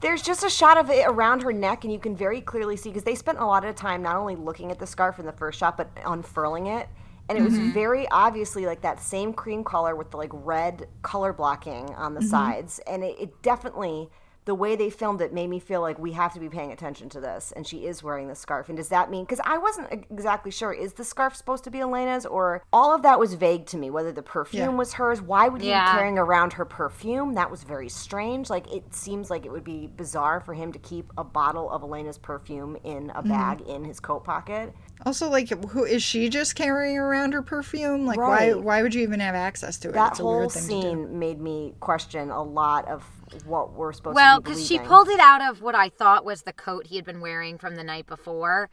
There's 0.00 0.22
just 0.22 0.42
a 0.44 0.48
shot 0.48 0.78
of 0.78 0.88
it 0.88 1.06
around 1.06 1.42
her 1.42 1.52
neck, 1.52 1.84
and 1.84 1.92
you 1.92 1.98
can 1.98 2.16
very 2.16 2.40
clearly 2.40 2.76
see 2.76 2.88
because 2.88 3.04
they 3.04 3.14
spent 3.14 3.38
a 3.38 3.44
lot 3.44 3.66
of 3.66 3.74
time 3.76 4.02
not 4.02 4.16
only 4.16 4.34
looking 4.34 4.70
at 4.70 4.78
the 4.78 4.86
scarf 4.86 5.18
in 5.18 5.26
the 5.26 5.32
first 5.32 5.58
shot, 5.58 5.76
but 5.76 5.90
unfurling 6.06 6.66
it. 6.68 6.88
And 7.28 7.38
it 7.38 7.42
was 7.42 7.54
mm-hmm. 7.54 7.70
very 7.72 8.08
obviously 8.10 8.66
like 8.66 8.80
that 8.80 9.00
same 9.00 9.32
cream 9.32 9.62
color 9.62 9.94
with 9.94 10.10
the 10.10 10.16
like 10.16 10.30
red 10.32 10.88
color 11.02 11.32
blocking 11.32 11.94
on 11.94 12.14
the 12.14 12.20
mm-hmm. 12.20 12.28
sides. 12.30 12.80
And 12.86 13.04
it, 13.04 13.16
it 13.20 13.42
definitely, 13.42 14.08
the 14.46 14.54
way 14.54 14.74
they 14.74 14.90
filmed 14.90 15.20
it 15.20 15.32
made 15.32 15.48
me 15.48 15.60
feel 15.60 15.80
like 15.80 15.98
we 15.98 16.12
have 16.12 16.32
to 16.34 16.40
be 16.40 16.48
paying 16.48 16.72
attention 16.72 17.08
to 17.10 17.20
this. 17.20 17.52
And 17.54 17.66
she 17.66 17.86
is 17.86 18.02
wearing 18.02 18.28
the 18.28 18.34
scarf. 18.34 18.68
And 18.68 18.76
does 18.76 18.88
that 18.88 19.10
mean, 19.10 19.24
because 19.24 19.40
I 19.44 19.58
wasn't 19.58 19.92
exactly 20.10 20.50
sure, 20.50 20.72
is 20.72 20.94
the 20.94 21.04
scarf 21.04 21.36
supposed 21.36 21.64
to 21.64 21.70
be 21.70 21.80
Elena's 21.80 22.24
or 22.24 22.62
all 22.72 22.94
of 22.94 23.02
that 23.02 23.18
was 23.18 23.34
vague 23.34 23.66
to 23.66 23.76
me, 23.76 23.90
whether 23.90 24.12
the 24.12 24.22
perfume 24.22 24.62
Yeah. 24.62 24.76
was 24.76 24.94
hers. 24.94 25.20
Why 25.20 25.48
would 25.48 25.60
he 25.60 25.68
Yeah. 25.68 25.92
be 25.92 25.98
carrying 25.98 26.18
around 26.18 26.54
her 26.54 26.64
perfume? 26.64 27.34
That 27.34 27.50
was 27.50 27.62
very 27.62 27.88
strange. 27.88 28.48
Like 28.48 28.72
it 28.72 28.94
seems 28.94 29.30
like 29.30 29.44
it 29.44 29.52
would 29.52 29.64
be 29.64 29.86
bizarre 29.86 30.40
for 30.40 30.54
him 30.54 30.72
to 30.72 30.78
keep 30.78 31.12
a 31.18 31.24
bottle 31.24 31.70
of 31.70 31.82
Elena's 31.82 32.18
perfume 32.18 32.76
in 32.82 33.10
a 33.10 33.14
mm-hmm. 33.14 33.28
bag 33.28 33.60
in 33.62 33.84
his 33.84 34.00
coat 34.00 34.24
pocket. 34.24 34.74
Also, 35.06 35.30
like, 35.30 35.48
who 35.48 35.84
is 35.84 36.02
she 36.02 36.28
just 36.28 36.54
carrying 36.54 36.98
around 36.98 37.32
her 37.32 37.42
perfume? 37.42 38.04
Like, 38.04 38.18
why? 38.18 38.52
Right. 38.52 38.60
Why 38.60 38.82
would 38.82 38.94
you 38.94 39.02
even 39.02 39.20
have 39.20 39.34
access 39.34 39.78
to 39.78 39.88
it? 39.88 39.92
That 39.92 40.12
it's 40.12 40.20
a 40.20 40.22
whole 40.22 40.40
weird 40.40 40.52
thing 40.52 40.62
to 40.62 40.68
do. 40.68 40.82
scene 40.82 41.18
made 41.18 41.40
me 41.40 41.74
question 41.80 42.30
a 42.30 42.42
lot 42.42 42.86
of 42.86 43.04
what 43.46 43.72
we're 43.72 43.92
supposed 43.92 44.16
well, 44.16 44.36
to 44.36 44.42
be 44.42 44.50
because 44.50 44.66
she 44.66 44.78
pulled 44.78 45.08
it 45.08 45.20
out 45.20 45.42
of 45.42 45.62
what 45.62 45.74
I 45.74 45.88
thought 45.88 46.24
was 46.24 46.42
the 46.42 46.52
coat 46.52 46.86
he 46.86 46.96
had 46.96 47.04
been 47.04 47.20
wearing 47.20 47.58
from 47.58 47.76
the 47.76 47.84
night 47.84 48.06
before, 48.06 48.68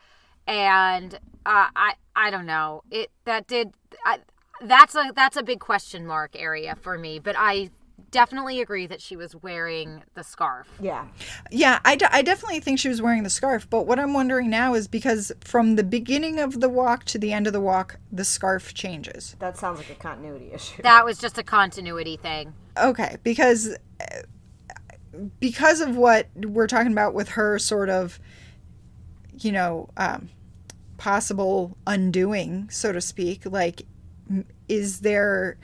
and 0.46 1.14
uh, 1.46 1.68
I 1.76 1.94
I 2.16 2.30
don't 2.30 2.46
know 2.46 2.84
it 2.92 3.12
that 3.26 3.48
did 3.48 3.74
I, 4.06 4.20
that's 4.62 4.96
a 4.96 5.12
that's 5.16 5.38
a 5.38 5.44
big 5.44 5.60
question 5.60 6.06
mark 6.06 6.36
area 6.36 6.76
for 6.76 6.98
me. 6.98 7.20
But 7.20 7.36
I 7.38 7.70
definitely 8.12 8.62
agree 8.62 8.88
that 8.88 9.02
she 9.02 9.16
was 9.16 9.36
wearing 9.36 10.04
the 10.14 10.24
scarf. 10.24 10.68
Yeah. 10.80 11.08
Yeah, 11.52 11.80
I, 11.86 11.98
I 12.12 12.22
definitely 12.22 12.60
think 12.60 12.80
she 12.80 12.90
was 12.90 13.02
wearing 13.02 13.24
the 13.24 13.30
scarf. 13.30 13.70
But 13.70 13.86
what 13.86 14.00
I'm 14.00 14.14
wondering 14.14 14.50
now 14.50 14.74
is 14.74 14.88
because 14.88 15.32
from 15.42 15.76
the 15.76 15.84
beginning 15.84 16.40
of 16.40 16.60
the 16.60 16.70
walk 16.70 17.06
to 17.06 17.18
the 17.18 17.34
end 17.34 17.48
of 17.48 17.54
the 17.54 17.62
walk, 17.62 18.00
the 18.12 18.24
scarf 18.24 18.74
changes. 18.74 19.36
That 19.40 19.58
sounds 19.58 19.80
like 19.80 19.90
a 19.90 19.96
continuity 19.96 20.52
issue. 20.54 20.82
That 20.84 21.06
was 21.06 21.20
just 21.20 21.38
a 21.38 21.44
continuity 21.44 22.18
thing. 22.18 22.54
Okay, 22.78 23.18
because 23.24 23.76
because 25.40 25.82
of 25.82 25.98
what 25.98 26.28
we're 26.36 26.68
talking 26.68 26.92
about 26.92 27.14
with 27.14 27.30
her 27.30 27.58
sort 27.58 27.90
of, 27.90 28.20
you 29.40 29.52
know, 29.52 29.90
um, 29.98 30.30
possible 30.98 31.78
undoing, 31.88 32.70
so 32.70 32.92
to 32.92 33.02
speak. 33.02 33.46
Like, 33.46 33.84
is 34.68 35.02
there? 35.02 35.58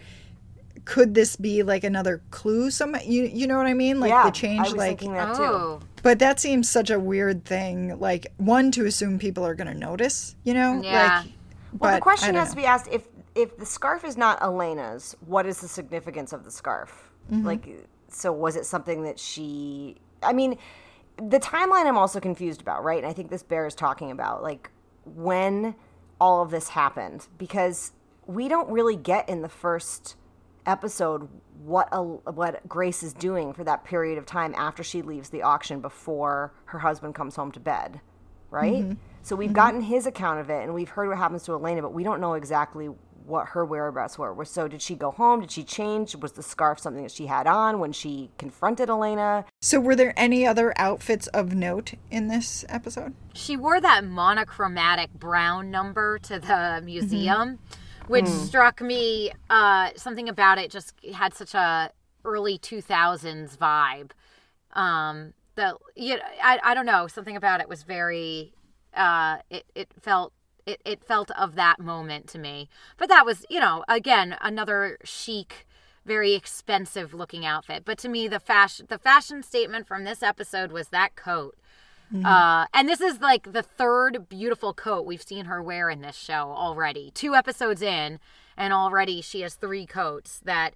Could 0.86 1.14
this 1.14 1.36
be 1.36 1.64
like 1.64 1.84
another 1.84 2.22
clue? 2.32 2.70
Some 2.70 2.96
you 3.06 3.24
you 3.24 3.48
know 3.48 3.58
what 3.58 3.68
I 3.68 3.74
mean? 3.74 4.00
Like 4.00 4.10
yeah, 4.10 4.26
the 4.26 4.32
change, 4.32 4.60
I 4.60 4.64
was 4.64 4.76
like. 4.76 5.00
thinking 5.00 5.14
that 5.14 5.36
Oh, 5.40 5.80
too. 5.80 5.88
But 6.02 6.20
that 6.20 6.40
seems 6.40 6.70
such 6.70 6.90
a 6.90 7.00
weird 7.00 7.46
thing. 7.46 8.00
Like 8.00 8.28
one 8.38 8.72
to 8.72 8.86
assume 8.86 9.20
people 9.20 9.46
are 9.46 9.56
gonna 9.56 9.74
notice. 9.74 10.36
You 10.44 10.54
know? 10.54 10.82
Yeah. 10.84 11.24
Like, 11.24 11.32
Well, 11.80 11.96
the 11.96 12.02
question 12.02 12.30
I 12.30 12.32
don't 12.34 12.40
has 12.42 12.50
to 12.52 12.56
be 12.56 12.66
asked: 12.66 12.90
if 12.92 13.08
if 13.36 13.58
the 13.58 13.66
scarf 13.66 14.04
is 14.04 14.18
not 14.18 14.42
Elena's, 14.42 15.16
what 15.26 15.46
is 15.46 15.60
the 15.62 15.68
significance 15.68 16.34
of 16.34 16.44
the 16.44 16.52
scarf? 16.52 17.12
Mm-hmm. 17.32 17.46
Like, 17.46 17.68
so 18.10 18.32
was 18.32 18.56
it 18.56 18.66
something 18.66 19.04
that 19.04 19.18
she? 19.20 19.98
I 20.22 20.34
mean, 20.34 20.58
the 21.18 21.40
timeline 21.40 21.86
I'm 21.86 21.98
also 21.98 22.20
confused 22.20 22.62
about, 22.62 22.84
right? 22.84 22.98
And 22.98 23.08
I 23.08 23.14
think 23.14 23.30
this 23.30 23.44
bear 23.44 23.66
is 23.66 23.76
talking 23.76 24.12
about, 24.12 24.44
like 24.44 24.70
when 25.06 25.76
all 26.20 26.42
of 26.42 26.52
this 26.52 26.70
happened, 26.70 27.28
because 27.38 27.92
we 28.26 28.48
don't 28.48 28.70
really 28.70 28.96
get 28.96 29.28
in 29.28 29.42
the 29.42 29.50
first 29.50 30.16
episode 30.66 31.28
what 31.64 31.88
a, 31.92 32.04
what 32.04 32.68
Grace 32.68 33.04
is 33.04 33.14
doing 33.14 33.54
for 33.54 33.64
that 33.64 33.84
period 33.84 34.18
of 34.18 34.26
time 34.26 34.54
after 34.58 34.84
she 34.84 35.02
leaves 35.02 35.30
the 35.30 35.42
auction 35.42 35.80
before 35.80 36.54
her 36.66 36.80
husband 36.80 37.16
comes 37.16 37.36
home 37.36 37.52
to 37.54 37.60
bed, 37.60 38.02
right? 38.50 38.84
Mm-hmm. 38.84 38.94
So 39.22 39.36
we've 39.36 39.48
mm-hmm. 39.48 39.56
gotten 39.56 39.82
his 39.82 40.06
account 40.06 40.40
of 40.42 40.50
it 40.50 40.64
and 40.64 40.74
we've 40.74 40.90
heard 40.90 41.08
what 41.08 41.18
happens 41.18 41.44
to 41.44 41.54
Elena, 41.54 41.82
but 41.82 41.94
we 41.94 42.04
don't 42.04 42.20
know 42.20 42.34
exactly 42.34 42.90
what 43.26 43.48
her 43.50 43.64
whereabouts 43.64 44.18
were. 44.18 44.44
So 44.44 44.68
did 44.68 44.82
she 44.82 44.96
go 44.96 45.12
home? 45.12 45.42
Did 45.42 45.52
she 45.52 45.64
change? 45.64 46.16
Was 46.16 46.34
the 46.34 46.44
scarf 46.44 46.80
something 46.80 47.04
that 47.04 47.12
she 47.12 47.28
had 47.28 47.48
on 47.48 47.80
when 47.80 47.94
she 47.94 48.32
confronted 48.38 48.90
Elena? 48.90 49.46
So 49.62 49.80
were 49.80 49.96
there 49.96 50.14
any 50.18 50.46
other 50.46 50.74
outfits 50.78 51.28
of 51.28 51.56
note 51.56 51.94
in 52.12 52.28
this 52.28 52.66
episode? 52.70 53.14
she 53.34 53.58
wore 53.58 53.82
that 53.82 54.04
monochromatic 54.04 55.12
brown 55.14 55.72
number 55.72 56.20
to 56.20 56.40
the 56.40 56.48
mm-hmm. 56.48 56.86
museum, 56.86 57.60
which 58.08 58.28
struck 58.28 58.82
me. 58.82 59.32
Uh, 59.50 59.90
something 59.96 60.30
about 60.30 60.58
it 60.58 60.72
just 60.72 60.94
had 61.14 61.34
such 61.34 61.54
a 61.54 61.92
early 62.26 62.58
two 62.58 62.82
thousands 62.82 63.58
vibe. 63.58 64.12
Um, 64.74 65.34
the 65.56 65.78
you 65.96 66.16
know, 66.16 66.22
I 66.42 66.60
I 66.64 66.74
don't 66.74 66.86
know 66.86 67.08
something 67.08 67.36
about 67.36 67.62
it 67.62 67.70
was 67.70 67.84
very. 67.84 68.54
Uh, 68.94 69.38
it 69.50 69.66
it 69.76 69.90
felt. 70.02 70.34
It, 70.66 70.82
it 70.86 71.04
felt 71.04 71.30
of 71.32 71.56
that 71.56 71.82
moment 71.82 72.28
to 72.30 72.40
me. 72.40 72.70
But 72.96 73.10
that 73.10 73.26
was, 73.26 73.46
you 73.50 73.60
know, 73.60 73.84
again, 73.90 74.38
another 74.40 74.98
chic, 75.04 75.68
very 76.06 76.36
expensive 76.36 77.14
looking 77.14 77.46
outfit. 77.46 77.84
But 77.84 77.98
to 77.98 78.08
me, 78.08 78.30
the 78.30 78.40
fashion 78.40 78.86
the 78.88 78.98
fashion 78.98 79.44
statement 79.44 79.88
from 79.88 80.06
this 80.06 80.24
episode 80.24 80.72
was 80.72 80.88
that 80.88 81.18
coat. 81.18 81.58
Uh, 82.24 82.66
and 82.74 82.88
this 82.88 83.02
is 83.02 83.22
like 83.22 83.54
the 83.54 83.64
third 83.64 84.30
beautiful 84.30 84.74
coat 84.74 85.06
we've 85.06 85.22
seen 85.22 85.46
her 85.46 85.62
wear 85.62 85.90
in 85.90 86.02
this 86.02 86.16
show 86.16 86.54
already. 86.56 87.12
Two 87.12 87.34
episodes 87.34 87.82
in, 87.82 88.20
and 88.56 88.74
already 88.74 89.22
she 89.22 89.42
has 89.42 89.56
three 89.56 89.86
coats 89.86 90.40
that, 90.46 90.74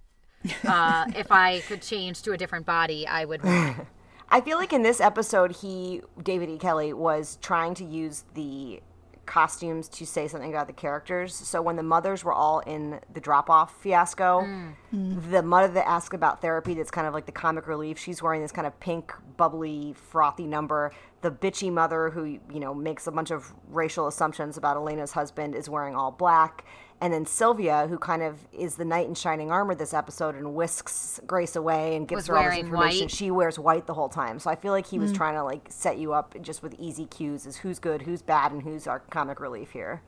uh, 0.64 1.06
if 1.16 1.30
I 1.30 1.60
could 1.60 1.82
change 1.82 2.22
to 2.22 2.32
a 2.32 2.36
different 2.36 2.66
body, 2.66 3.06
I 3.06 3.24
would 3.24 3.42
wear. 3.42 3.86
I 4.30 4.40
feel 4.40 4.58
like 4.58 4.72
in 4.72 4.82
this 4.82 5.00
episode, 5.00 5.56
he, 5.56 6.02
David 6.22 6.50
E. 6.50 6.58
Kelley, 6.58 6.92
was 6.92 7.38
trying 7.40 7.74
to 7.74 7.84
use 7.84 8.24
the 8.34 8.80
costumes 9.28 9.88
to 9.88 10.06
say 10.06 10.26
something 10.26 10.50
about 10.50 10.66
the 10.66 10.72
characters. 10.72 11.34
So 11.34 11.62
when 11.62 11.76
the 11.76 11.82
mothers 11.82 12.24
were 12.24 12.32
all 12.32 12.60
in 12.60 12.98
the 13.12 13.20
drop 13.20 13.48
off 13.48 13.80
fiasco, 13.80 14.40
mm. 14.40 15.30
the 15.30 15.42
mother 15.42 15.72
that 15.74 15.86
asks 15.86 16.14
about 16.14 16.40
therapy, 16.40 16.74
that's 16.74 16.90
kind 16.90 17.06
of 17.06 17.14
like 17.14 17.26
the 17.26 17.32
comic 17.32 17.68
relief, 17.68 17.98
she's 17.98 18.22
wearing 18.22 18.40
this 18.40 18.50
kind 18.50 18.66
of 18.66 18.80
pink, 18.80 19.12
bubbly, 19.36 19.94
frothy 19.94 20.46
number. 20.46 20.92
The 21.20 21.30
bitchy 21.30 21.70
mother 21.70 22.10
who, 22.10 22.24
you 22.24 22.60
know, 22.60 22.74
makes 22.74 23.06
a 23.06 23.12
bunch 23.12 23.30
of 23.30 23.52
racial 23.68 24.06
assumptions 24.06 24.56
about 24.56 24.76
Elena's 24.76 25.12
husband 25.12 25.54
is 25.54 25.68
wearing 25.68 25.94
all 25.94 26.10
black. 26.10 26.64
And 27.00 27.12
then 27.12 27.26
Sylvia, 27.26 27.86
who 27.86 27.96
kind 27.96 28.22
of 28.22 28.46
is 28.52 28.74
the 28.76 28.84
knight 28.84 29.06
in 29.06 29.14
shining 29.14 29.50
armor 29.52 29.74
this 29.74 29.94
episode 29.94 30.34
and 30.34 30.54
whisks 30.54 31.20
Grace 31.26 31.54
away 31.54 31.94
and 31.94 32.08
gives 32.08 32.22
Was 32.22 32.26
her 32.26 32.36
all 32.36 32.50
this 32.50 32.58
information, 32.58 33.02
white. 33.02 33.10
she 33.10 33.30
wears 33.30 33.58
white 33.58 33.86
the 33.86 33.94
whole 33.94 34.08
time. 34.08 34.40
So 34.40 34.50
I 34.50 34.56
feel 34.56 34.72
like 34.72 34.86
he 34.86 34.98
was 34.98 35.12
trying 35.12 35.34
to 35.34 35.44
like 35.44 35.66
set 35.68 35.98
you 35.98 36.12
up 36.12 36.34
just 36.42 36.62
with 36.62 36.74
easy 36.78 37.06
cues 37.06 37.46
as 37.46 37.58
who's 37.58 37.78
good, 37.78 38.02
who's 38.02 38.20
bad, 38.22 38.50
and 38.50 38.62
who's 38.62 38.86
our 38.88 38.98
comic 38.98 39.38
relief 39.38 39.70
here. 39.70 40.02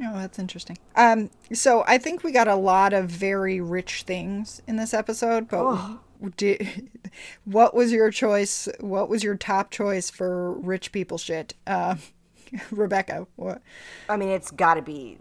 Oh, 0.00 0.14
that's 0.18 0.40
interesting. 0.40 0.76
Um, 0.96 1.30
so 1.52 1.84
I 1.86 1.98
think 1.98 2.24
we 2.24 2.32
got 2.32 2.48
a 2.48 2.56
lot 2.56 2.92
of 2.92 3.08
very 3.08 3.60
rich 3.60 4.02
things 4.02 4.60
in 4.66 4.74
this 4.74 4.92
episode, 4.92 5.48
but 5.48 5.98
did, 6.36 6.90
what 7.44 7.74
was 7.74 7.92
your 7.92 8.10
choice? 8.10 8.68
What 8.80 9.08
was 9.08 9.22
your 9.22 9.36
top 9.36 9.70
choice 9.70 10.10
for 10.10 10.52
rich 10.54 10.90
people 10.90 11.16
shit? 11.16 11.54
Uh, 11.64 11.94
Rebecca, 12.70 13.26
what? 13.36 13.62
I 14.08 14.16
mean, 14.16 14.30
it's 14.30 14.50
got 14.50 14.74
to 14.74 14.82
be 14.82 15.18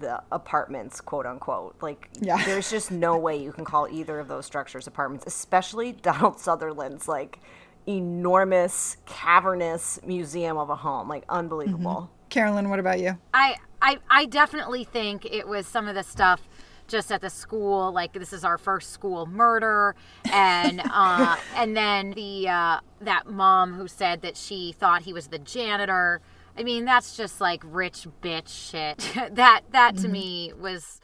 the 0.00 0.22
apartments, 0.32 1.00
quote 1.00 1.26
unquote. 1.26 1.76
Like, 1.80 2.08
Yeah. 2.20 2.42
there's 2.46 2.70
just 2.70 2.90
no 2.90 3.16
way 3.16 3.36
you 3.36 3.52
can 3.52 3.64
call 3.64 3.88
either 3.88 4.18
of 4.18 4.28
those 4.28 4.46
structures 4.46 4.86
apartments, 4.86 5.24
especially 5.26 5.92
Donald 6.02 6.38
Sutherland's 6.38 7.08
like 7.08 7.40
enormous, 7.86 8.96
cavernous 9.06 10.00
museum 10.04 10.56
of 10.56 10.70
a 10.70 10.76
home. 10.76 11.08
Like, 11.08 11.24
unbelievable. 11.28 12.10
Carolyn, 12.28 12.68
what 12.68 12.80
about 12.80 12.98
you? 13.00 13.16
I, 13.32 13.56
I, 13.80 13.98
I 14.10 14.26
definitely 14.26 14.84
think 14.84 15.24
it 15.24 15.46
was 15.46 15.66
some 15.66 15.86
of 15.86 15.94
the 15.94 16.02
stuff 16.02 16.48
just 16.88 17.10
at 17.10 17.20
the 17.20 17.30
school, 17.30 17.92
like 17.92 18.12
this 18.12 18.32
is 18.32 18.44
our 18.44 18.58
first 18.58 18.92
school 18.92 19.26
murder, 19.26 19.94
and 20.32 20.80
uh, 20.92 21.36
and 21.54 21.76
then 21.76 22.12
the 22.12 22.48
uh, 22.48 22.80
that 23.00 23.26
mom 23.26 23.74
who 23.74 23.88
said 23.88 24.22
that 24.22 24.36
she 24.36 24.72
thought 24.72 25.02
he 25.02 25.12
was 25.12 25.28
the 25.28 25.38
janitor. 25.38 26.20
I 26.58 26.62
mean, 26.62 26.84
that's 26.84 27.16
just 27.16 27.40
like 27.40 27.62
rich 27.64 28.06
bitch 28.22 28.48
shit. 28.48 28.98
that 29.34 29.62
that 29.70 29.96
to 29.98 30.08
me 30.08 30.52
was 30.58 31.00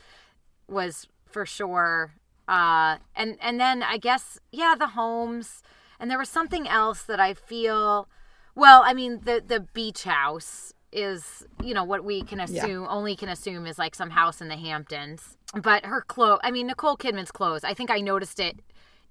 was 0.69 1.09
for 1.27 1.47
sure. 1.47 2.15
Uh, 2.49 2.99
and 3.15 3.37
and 3.41 3.61
then 3.61 3.83
I 3.83 3.99
guess 3.99 4.39
yeah, 4.51 4.75
the 4.79 4.89
homes, 4.89 5.63
and 6.01 6.11
there 6.11 6.19
was 6.19 6.29
something 6.29 6.67
else 6.69 7.03
that 7.03 7.21
I 7.21 7.35
feel. 7.35 8.09
Well, 8.55 8.83
I 8.85 8.95
mean 8.95 9.21
the 9.25 9.43
the 9.47 9.61
beach 9.61 10.05
house 10.05 10.73
is 10.93 11.47
you 11.63 11.73
know 11.73 11.85
what 11.85 12.05
we 12.05 12.23
can 12.23 12.39
assume 12.39 12.87
only 12.89 13.17
can 13.17 13.31
assume 13.31 13.67
is 13.67 13.79
like 13.79 13.95
some 13.95 14.11
house 14.11 14.41
in 14.41 14.49
the 14.49 14.57
Hamptons. 14.57 15.37
But 15.55 15.85
her 15.85 16.01
clothes, 16.03 16.41
I 16.43 16.51
mean 16.51 16.67
Nicole 16.67 16.97
Kidman's 16.97 17.31
clothes. 17.31 17.65
I 17.65 17.75
think 17.75 17.91
I 17.91 18.01
noticed 18.01 18.41
it 18.41 18.59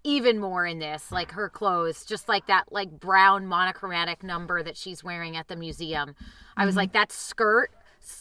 even 0.04 0.39
more 0.39 0.66
in 0.66 0.80
this 0.80 1.12
like 1.12 1.32
her 1.32 1.49
clothes 1.49 2.06
just 2.06 2.28
like 2.28 2.47
that 2.47 2.72
like 2.72 2.99
brown 2.99 3.47
monochromatic 3.47 4.24
number 4.24 4.64
that 4.64 4.78
she's 4.78 5.04
wearing 5.04 5.38
at 5.38 5.47
the 5.47 5.56
museum. 5.56 6.16
I 6.58 6.66
was 6.66 6.76
like 6.76 6.93
that 6.93 7.12
skirt 7.12 7.72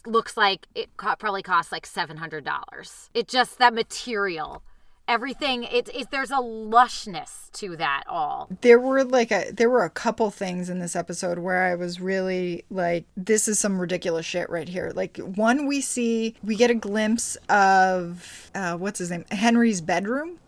looks 0.06 0.36
like 0.36 0.66
it 0.74 0.90
probably 0.96 1.42
costs 1.42 1.72
like 1.72 1.86
$700 1.86 3.08
it 3.14 3.28
just 3.28 3.58
that 3.58 3.72
material 3.72 4.62
everything 5.10 5.64
it, 5.64 5.88
it 5.92 6.10
there's 6.12 6.30
a 6.30 6.34
lushness 6.34 7.50
to 7.52 7.76
that 7.76 8.04
all. 8.06 8.48
There 8.60 8.78
were 8.78 9.04
like 9.04 9.32
a 9.32 9.50
there 9.52 9.68
were 9.68 9.84
a 9.84 9.90
couple 9.90 10.30
things 10.30 10.70
in 10.70 10.78
this 10.78 10.94
episode 10.94 11.40
where 11.40 11.64
I 11.64 11.74
was 11.74 12.00
really 12.00 12.64
like 12.70 13.04
this 13.16 13.48
is 13.48 13.58
some 13.58 13.80
ridiculous 13.80 14.24
shit 14.24 14.48
right 14.48 14.68
here. 14.68 14.92
Like 14.94 15.18
one 15.18 15.66
we 15.66 15.80
see 15.80 16.36
we 16.44 16.54
get 16.54 16.70
a 16.70 16.74
glimpse 16.74 17.36
of 17.48 18.50
uh 18.54 18.76
what's 18.76 19.00
his 19.00 19.10
name? 19.10 19.24
Henry's 19.30 19.80
bedroom 19.80 20.38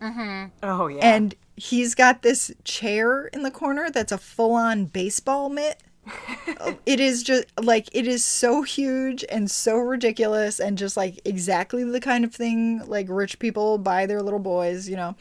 Mm-hmm. 0.00 0.46
Oh, 0.62 0.86
yeah. 0.88 1.00
and 1.02 1.34
he's 1.56 1.94
got 1.94 2.22
this 2.22 2.50
chair 2.64 3.26
in 3.26 3.42
the 3.42 3.50
corner 3.50 3.90
that's 3.90 4.12
a 4.12 4.18
full-on 4.18 4.86
baseball 4.86 5.48
mitt. 5.48 5.82
it 6.86 6.98
is 6.98 7.22
just 7.22 7.46
like 7.62 7.88
it 7.92 8.06
is 8.06 8.24
so 8.24 8.62
huge 8.62 9.24
and 9.28 9.50
so 9.50 9.76
ridiculous 9.76 10.58
and 10.58 10.78
just 10.78 10.96
like 10.96 11.20
exactly 11.24 11.84
the 11.84 12.00
kind 12.00 12.24
of 12.24 12.34
thing 12.34 12.82
like 12.86 13.06
rich 13.08 13.38
people 13.38 13.78
buy 13.78 14.06
their 14.06 14.22
little 14.22 14.40
boys, 14.40 14.88
you 14.88 14.96
know. 14.96 15.14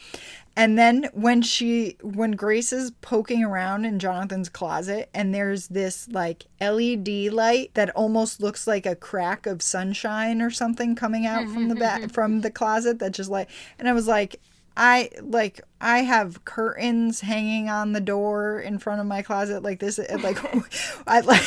And 0.55 0.77
then 0.77 1.09
when 1.13 1.41
she 1.41 1.97
when 2.01 2.32
Grace 2.32 2.73
is 2.73 2.91
poking 3.01 3.43
around 3.43 3.86
in 3.86 3.99
Jonathan's 3.99 4.49
closet 4.49 5.09
and 5.13 5.34
there's 5.34 5.67
this 5.67 6.07
like 6.09 6.47
LED 6.59 7.32
light 7.32 7.71
that 7.75 7.91
almost 7.91 8.41
looks 8.41 8.67
like 8.67 8.86
a 8.86 8.95
crack 8.95 9.45
of 9.45 9.61
sunshine 9.61 10.41
or 10.41 10.49
something 10.49 10.95
coming 10.95 11.25
out 11.25 11.47
from 11.49 11.69
the 11.69 11.75
back 11.75 12.01
mm-hmm. 12.01 12.09
from 12.09 12.41
the 12.41 12.51
closet 12.51 12.99
that 12.99 13.11
just 13.11 13.30
like 13.30 13.49
and 13.77 13.88
I 13.88 13.93
was 13.93 14.07
like 14.07 14.41
I 14.82 15.09
like 15.21 15.59
I 15.82 15.99
have 15.99 16.45
curtains 16.45 17.19
hanging 17.19 17.69
on 17.69 17.91
the 17.91 17.99
door 17.99 18.61
in 18.61 18.80
front 18.80 19.01
of 19.01 19.07
my 19.07 19.21
closet 19.21 19.61
like 19.61 19.82
this 19.82 19.99
like 20.23 20.39
I 21.07 21.19
like 21.19 21.43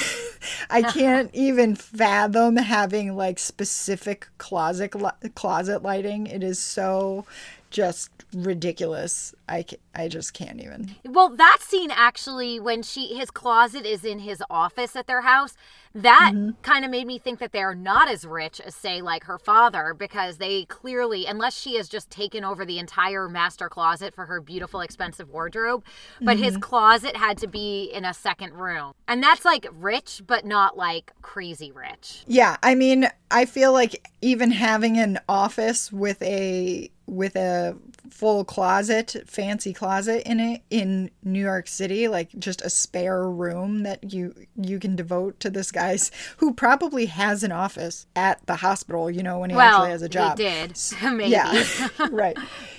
I 0.69 0.83
can't 0.83 1.31
even 1.33 1.75
fathom 1.75 2.57
having 2.57 3.17
like 3.17 3.39
specific 3.39 4.29
closet 4.37 4.95
li- 4.95 5.31
closet 5.35 5.83
lighting. 5.83 6.27
It 6.27 6.43
is 6.43 6.59
so 6.59 7.25
just 7.73 8.11
ridiculous. 8.33 9.35
I, 9.49 9.65
I 9.95 10.09
just 10.09 10.33
can't 10.35 10.61
even. 10.61 10.95
Well, 11.05 11.31
that 11.31 11.59
scene 11.61 11.91
actually, 11.91 12.61
when 12.61 12.83
she 12.83 13.15
his 13.15 13.31
closet 13.31 13.85
is 13.85 14.05
in 14.05 14.21
his 14.21 14.43
office 14.49 14.95
at 14.95 15.07
their 15.07 15.23
house, 15.23 15.57
that 15.95 16.33
mm-hmm. 16.35 16.51
kind 16.63 16.85
of 16.85 16.91
made 16.91 17.07
me 17.07 17.19
think 17.19 17.39
that 17.39 17.53
they're 17.53 17.75
not 17.75 18.09
as 18.09 18.25
rich 18.25 18.61
as 18.61 18.75
say 18.75 19.03
like 19.03 19.25
her 19.25 19.39
father 19.39 19.95
because 19.95 20.39
they 20.39 20.65
clearly, 20.65 21.27
unless 21.27 21.59
she 21.59 21.77
has 21.77 21.89
just 21.89 22.09
taken 22.11 22.45
over 22.45 22.65
the 22.65 22.79
entire 22.79 23.29
master 23.29 23.69
closet 23.69 24.15
for 24.15 24.27
her 24.27 24.41
beautiful 24.41 24.81
expensive 24.81 25.29
wardrobe, 25.29 25.85
but 26.21 26.39
his 26.39 26.55
mm-hmm. 26.55 26.63
closet 26.63 27.17
had 27.17 27.37
to 27.39 27.47
be 27.47 27.91
in 27.93 28.05
a 28.05 28.15
second 28.15 28.55
room, 28.55 28.93
and 29.07 29.23
that's 29.23 29.45
like 29.45 29.67
rich, 29.73 30.23
but 30.27 30.47
not 30.47 30.77
like 30.77 31.13
crazy 31.21 31.71
rich. 31.73 32.25
Yeah, 32.27 32.57
I 32.63 32.75
mean, 32.75 33.09
I 33.31 33.45
feel 33.45 33.73
like 33.73 34.09
even 34.23 34.51
having 34.51 34.99
an 34.99 35.19
office 35.29 35.93
with 35.93 36.23
a 36.23 36.91
with 37.13 37.37
a 37.37 37.77
full 38.11 38.45
closet, 38.45 39.17
fancy 39.27 39.73
closet 39.73 40.23
in 40.29 40.41
it 40.41 40.63
in 40.71 41.11
New 41.23 41.41
York 41.41 41.69
City, 41.69 42.09
like 42.09 42.31
just 42.39 42.63
a 42.63 42.71
spare 42.71 43.29
room 43.29 43.83
that 43.83 44.13
you 44.13 44.35
you 44.57 44.79
can 44.79 44.97
devote 44.97 45.39
to 45.41 45.51
this 45.51 45.71
guy's 45.71 46.11
who 46.39 46.55
probably 46.55 47.07
has 47.07 47.43
an 47.43 47.53
office 47.53 48.07
at 48.17 48.45
the 48.47 48.57
hospital, 48.57 49.11
you 49.11 49.23
know, 49.23 49.39
when 49.41 49.51
he 49.51 49.57
Well, 49.57 49.77
actually 49.77 49.91
has 49.91 50.03
a 50.03 50.09
job. 50.09 50.39
he 50.39 50.45
did 50.45 50.79
maybe. 51.13 51.31
Yeah. 51.31 51.65
right. 52.11 52.37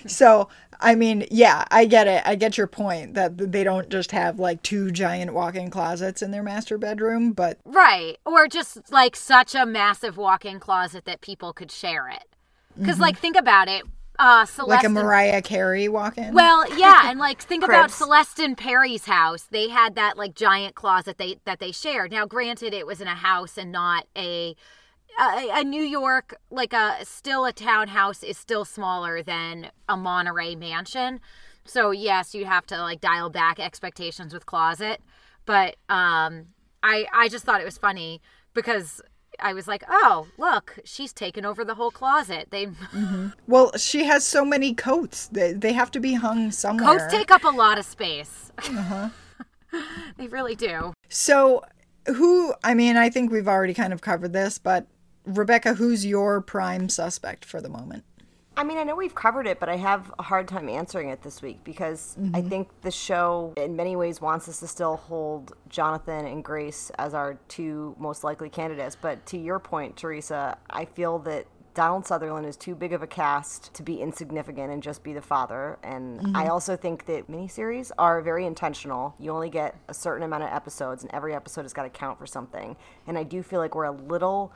So, 0.08 0.50
I 0.80 0.96
mean, 0.96 1.26
yeah, 1.30 1.66
I 1.70 1.86
get 1.86 2.08
it. 2.08 2.24
I 2.26 2.36
get 2.36 2.58
your 2.58 2.68
point 2.68 3.14
that 3.14 3.38
they 3.38 3.64
don't 3.64 3.90
just 3.90 4.12
have 4.12 4.40
like 4.40 4.64
two 4.64 4.92
giant 4.92 5.34
walk-in 5.34 5.70
closets 5.70 6.22
in 6.22 6.32
their 6.32 6.44
master 6.44 6.78
bedroom, 6.80 7.34
but 7.34 7.60
Right. 7.66 8.18
Or 8.26 8.48
just 8.48 8.92
like 8.92 9.16
such 9.16 9.54
a 9.54 9.66
massive 9.66 10.18
walk 10.18 10.44
in 10.44 10.60
closet 10.60 11.06
that 11.06 11.22
people 11.22 11.54
could 11.54 11.72
share 11.72 12.10
it. 12.10 12.24
Because, 12.78 12.96
mm-hmm. 12.96 13.04
like, 13.04 13.20
think 13.20 13.38
about 13.38 13.68
it. 13.68 13.84
Uh, 14.20 14.46
Celeste. 14.46 14.70
Like 14.70 14.84
a 14.84 14.90
Mariah 14.90 15.42
Carey 15.42 15.88
walk-in. 15.90 16.34
Well, 16.34 16.78
yeah, 16.78 17.10
and 17.10 17.20
like 17.20 17.42
think 17.42 17.64
about 17.64 17.92
Celeste 17.92 18.40
and 18.40 18.58
Perry's 18.58 19.06
house. 19.06 19.44
They 19.44 19.70
had 19.70 19.96
that 19.96 20.18
like 20.18 20.36
giant 20.36 20.76
closet 20.76 21.18
they 21.18 21.40
that 21.46 21.60
they 21.60 21.72
shared. 21.72 22.12
Now, 22.12 22.26
granted, 22.26 22.74
it 22.74 22.86
was 22.86 23.02
in 23.02 23.08
a 23.08 23.16
house 23.16 23.58
and 23.58 23.72
not 23.72 24.08
a 24.16 24.56
a, 25.20 25.50
a 25.54 25.64
New 25.64 25.84
York 25.84 26.36
like 26.50 26.74
a 26.74 26.98
still 27.04 27.46
a 27.46 27.54
townhouse 27.54 28.24
is 28.24 28.38
still 28.38 28.66
smaller 28.66 29.24
than 29.24 29.72
a 29.90 29.98
Monterey 29.98 30.56
mansion. 30.56 31.20
So 31.66 31.92
yes, 31.92 32.36
you 32.36 32.46
have 32.46 32.66
to 32.68 32.80
like 32.82 33.02
dial 33.02 33.30
back 33.30 33.60
expectations 33.60 34.34
with 34.34 34.46
closet. 34.46 35.02
But 35.46 35.76
um, 35.90 36.48
I 36.84 37.08
I 37.14 37.30
just 37.30 37.46
thought 37.46 37.62
it 37.62 37.66
was 37.66 37.78
funny 37.78 38.22
because 38.54 39.02
I 39.44 39.54
was 39.54 39.68
like, 39.68 39.84
oh 39.88 40.28
look, 40.38 40.80
she's 40.84 41.14
taken 41.14 41.46
over 41.46 41.64
the 41.64 41.76
whole 41.76 41.92
closet. 41.92 42.48
They 42.50 42.70
Well, 43.48 43.72
she 43.78 44.06
has 44.06 44.26
so 44.26 44.44
many 44.44 44.74
coats. 44.74 45.28
They, 45.28 45.54
they 45.54 45.74
have 45.74 45.92
to 45.92 46.00
be 46.00 46.14
hung 46.14 46.50
somewhere. 46.52 46.98
Coats 46.98 47.14
take 47.14 47.30
up 47.30 47.44
a 47.44 47.50
lot 47.50 47.78
of 47.78 47.86
space. 47.86 48.52
Uh-huh. 48.58 49.10
they 50.18 50.28
really 50.28 50.56
do. 50.56 50.94
so, 51.10 51.62
who, 52.08 52.54
I 52.64 52.74
mean, 52.74 52.98
I 52.98 53.10
think 53.10 53.32
we've 53.32 53.48
already 53.48 53.74
kind 53.74 53.94
of 53.94 54.02
covered 54.02 54.34
this, 54.34 54.58
but 54.58 54.88
Rebecca, 55.26 55.76
who's 55.76 56.06
your 56.06 56.42
prime 56.42 56.90
suspect 56.90 57.46
for 57.46 57.62
the 57.62 57.70
moment? 57.70 58.04
I 58.56 58.64
mean, 58.64 58.78
I 58.78 58.84
know 58.84 58.96
we've 58.96 59.16
covered 59.16 59.48
it, 59.48 59.60
but 59.60 59.70
I 59.70 59.78
have 59.78 60.14
a 60.20 60.24
hard 60.24 60.48
time 60.48 60.70
answering 60.70 61.10
it 61.10 61.22
this 61.24 61.42
week 61.42 61.64
because 61.64 62.16
I 62.18 62.22
mm-hmm. 62.22 62.50
think 62.50 62.82
the 62.82 62.92
show, 62.92 63.54
in 63.58 63.76
many 63.76 63.96
ways, 63.96 64.22
wants 64.22 64.48
us 64.48 64.60
to 64.60 64.68
still 64.68 64.98
hold 64.98 65.54
Jonathan 65.70 66.26
and 66.26 66.44
Grace 66.44 66.92
as 66.98 67.14
our 67.14 67.40
two 67.48 67.96
most 67.98 68.24
likely 68.24 68.50
candidates. 68.50 68.96
But 68.96 69.26
to 69.28 69.38
your 69.38 69.60
point, 69.60 69.98
Teresa, 69.98 70.58
I 70.70 70.86
feel 70.86 71.20
that 71.20 71.48
Donald 71.74 72.06
Sutherland 72.06 72.46
is 72.46 72.56
too 72.56 72.76
big 72.76 72.94
of 72.94 73.02
a 73.02 73.08
cast 73.08 73.74
to 73.74 73.82
be 73.82 74.00
insignificant 74.00 74.72
and 74.72 74.84
just 74.84 75.04
be 75.04 75.14
the 75.14 75.22
father. 75.22 75.80
And 75.82 76.20
mm-hmm. 76.20 76.36
I 76.36 76.50
also 76.50 76.76
think 76.76 77.06
that 77.08 77.30
miniseries 77.30 77.92
are 77.98 78.22
very 78.22 78.46
intentional. 78.46 79.16
You 79.20 79.32
only 79.32 79.50
get 79.50 79.76
a 79.88 79.94
certain 79.94 80.24
amount 80.24 80.44
of 80.44 80.50
episodes, 80.50 81.04
and 81.04 81.12
every 81.14 81.34
episode 81.34 81.64
has 81.64 81.74
got 81.74 81.84
to 81.84 81.90
count 81.90 82.20
for 82.20 82.28
something. 82.28 82.76
And 83.08 83.18
I 83.18 83.24
do 83.24 83.42
feel 83.42 83.60
like 83.60 83.74
we're 83.74 83.86
a 83.86 83.92
little 83.92 84.54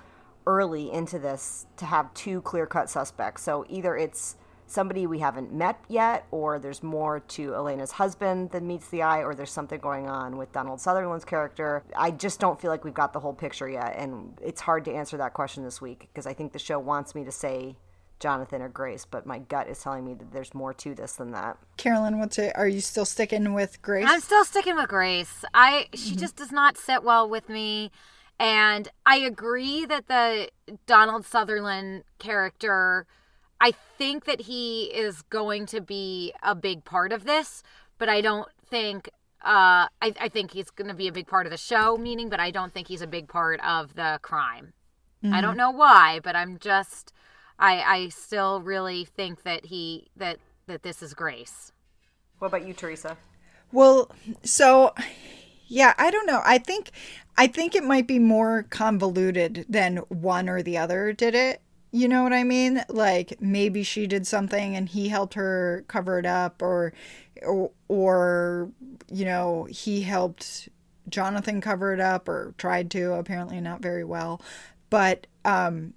early 0.48 0.92
into 0.92 1.20
this 1.20 1.68
to 1.76 1.86
have 1.86 2.12
two 2.14 2.42
clear 2.42 2.66
cut 2.66 2.90
suspects. 2.90 3.44
So 3.44 3.66
either 3.70 3.96
it's 3.96 4.38
somebody 4.66 5.06
we 5.06 5.20
haven't 5.20 5.54
met 5.54 5.80
yet, 5.88 6.26
or 6.32 6.60
there's 6.60 6.82
more 6.82 7.20
to 7.20 7.54
Elena's 7.54 7.92
husband 7.92 8.52
than 8.52 8.66
meets 8.66 8.90
the 8.90 9.02
eye, 9.02 9.24
or 9.24 9.36
there's 9.36 9.52
something 9.52 9.80
going 9.80 10.08
on 10.08 10.38
with 10.38 10.52
Donald 10.52 10.82
Sutherland's 10.82 11.26
character. 11.26 11.84
I 11.96 12.12
just 12.12 12.40
don't 12.40 12.60
feel 12.60 12.72
like 12.72 12.84
we've 12.84 12.94
got 12.94 13.14
the 13.14 13.20
whole 13.20 13.34
picture 13.34 13.70
yet, 13.70 13.96
and 13.98 14.38
it's 14.42 14.62
hard 14.62 14.86
to 14.86 14.94
answer 14.94 15.18
that 15.18 15.34
question 15.34 15.64
this 15.64 15.82
week 15.82 16.10
because 16.12 16.26
I 16.26 16.34
think 16.34 16.54
the 16.54 16.60
show 16.60 16.80
wants 16.80 17.16
me 17.16 17.24
to 17.24 17.32
say 17.32 17.78
Jonathan 18.20 18.62
or 18.62 18.70
Grace, 18.70 19.06
but 19.06 19.26
my 19.26 19.40
gut 19.40 19.68
is 19.68 19.82
telling 19.82 20.06
me 20.06 20.14
that 20.16 20.32
there's 20.32 20.54
more 20.54 20.74
to 20.74 20.94
this 20.94 21.14
than 21.14 21.32
that. 21.32 21.58
Carolyn, 21.78 22.20
what's 22.20 22.38
it? 22.38 22.52
Are 22.56 22.68
you 22.68 22.82
still 22.82 23.06
sticking 23.06 23.54
with 23.54 23.82
Grace? 23.82 24.06
I'm 24.08 24.22
still 24.22 24.44
sticking 24.44 24.76
with 24.76 24.90
Grace. 24.90 25.46
I 25.54 25.88
she 25.94 26.12
mm-hmm. 26.12 26.20
just 26.20 26.36
does 26.36 26.52
not 26.52 26.78
sit 26.78 27.04
well 27.04 27.30
with 27.30 27.48
me. 27.48 27.92
And 28.40 28.90
I 29.06 29.18
agree 29.18 29.86
that 29.86 30.08
the 30.08 30.50
Donald 30.86 31.26
Sutherland 31.26 32.04
character 32.20 33.08
I 33.60 33.72
think 33.72 34.26
that 34.26 34.42
he 34.42 34.86
is 34.86 35.24
going 35.24 35.66
to 35.68 35.82
be 35.82 36.34
a 36.44 36.54
big 36.54 36.86
part 36.86 37.12
of 37.12 37.24
this, 37.24 37.64
but 37.98 38.08
I 38.10 38.22
don't 38.22 38.48
think 38.70 39.10
uh 39.44 39.88
I, 40.02 40.14
I 40.20 40.30
think 40.30 40.52
he's 40.52 40.70
gonna 40.70 40.94
be 40.94 41.08
a 41.08 41.12
big 41.12 41.28
part 41.28 41.46
of 41.46 41.52
the 41.52 41.58
show, 41.58 41.98
meaning 41.98 42.30
but 42.30 42.40
I 42.40 42.52
don't 42.52 42.74
think 42.74 42.88
he's 42.88 43.02
a 43.02 43.08
big 43.08 43.28
part 43.28 43.60
of 43.62 43.96
the 43.96 44.20
crime. 44.22 44.74
I 45.24 45.42
don't 45.42 45.58
know 45.58 45.72
why, 45.72 46.20
but 46.24 46.36
I'm 46.36 46.58
just 46.60 47.12
I 47.60 47.82
I 47.82 48.10
still 48.10 48.62
really 48.62 49.04
think 49.04 49.44
that 49.44 49.66
he 49.66 50.08
that 50.16 50.38
that 50.68 50.84
this 50.84 51.02
is 51.02 51.14
Grace. 51.14 51.72
What 52.40 52.50
about 52.50 52.68
you, 52.68 52.74
Teresa? 52.74 53.18
Well, 53.72 54.12
so 54.44 54.94
yeah, 55.68 55.94
I 55.98 56.12
don't 56.12 56.26
know. 56.26 56.42
I 56.44 56.58
think 56.58 56.92
I 57.38 57.48
think 57.48 57.76
it 57.76 57.84
might 57.84 58.08
be 58.08 58.20
more 58.20 58.64
convoluted 58.70 59.66
than 59.70 59.98
one 60.10 60.50
or 60.50 60.64
the 60.64 60.78
other 60.78 61.14
did 61.14 61.36
it. 61.36 61.62
You 61.92 62.08
know 62.08 62.24
what 62.24 62.34
I 62.34 62.44
mean? 62.44 62.84
Like 62.90 63.40
maybe 63.42 63.84
she 63.84 64.08
did 64.08 64.26
something 64.26 64.76
and 64.76 64.90
he 64.90 65.10
helped 65.10 65.36
her 65.36 65.86
cover 65.88 66.20
it 66.20 66.26
up 66.26 66.62
or 66.62 66.94
or, 67.44 67.72
or 67.88 68.72
you 69.12 69.26
know, 69.26 69.68
he 69.70 70.02
helped 70.02 70.70
Jonathan 71.10 71.62
cover 71.62 71.94
it 71.94 72.00
up 72.00 72.28
or 72.28 72.54
tried 72.58 72.90
to, 72.92 73.14
apparently 73.14 73.62
not 73.62 73.82
very 73.82 74.04
well. 74.04 74.42
But 74.90 75.28
um 75.46 75.94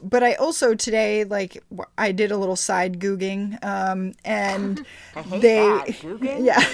but 0.00 0.22
I 0.22 0.34
also 0.34 0.74
today 0.74 1.24
like 1.24 1.62
I 1.98 2.12
did 2.12 2.30
a 2.30 2.36
little 2.36 2.56
side 2.56 3.00
googing 3.00 3.62
um 3.64 4.12
and 4.24 4.84
they 5.30 5.58
that. 5.58 5.96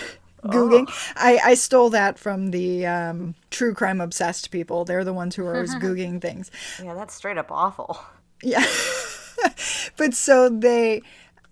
Googing? 0.45 0.87
googing 0.87 1.13
I, 1.17 1.39
I 1.45 1.55
stole 1.55 1.91
that 1.91 2.19
from 2.19 2.51
the 2.51 2.87
um, 2.87 3.35
true 3.51 3.75
crime 3.75 4.01
obsessed 4.01 4.51
people. 4.51 4.85
They're 4.85 5.05
the 5.05 5.13
ones 5.13 5.37
who 5.37 5.45
are 5.47 5.55
always 5.55 5.75
googing 5.77 6.21
things. 6.21 6.51
Yeah, 6.83 6.95
that's 6.95 7.15
straight 7.15 7.39
up 7.39 7.51
awful. 7.51 7.99
yeah. 8.43 8.65
But 9.97 10.13
so 10.15 10.49
they 10.51 11.03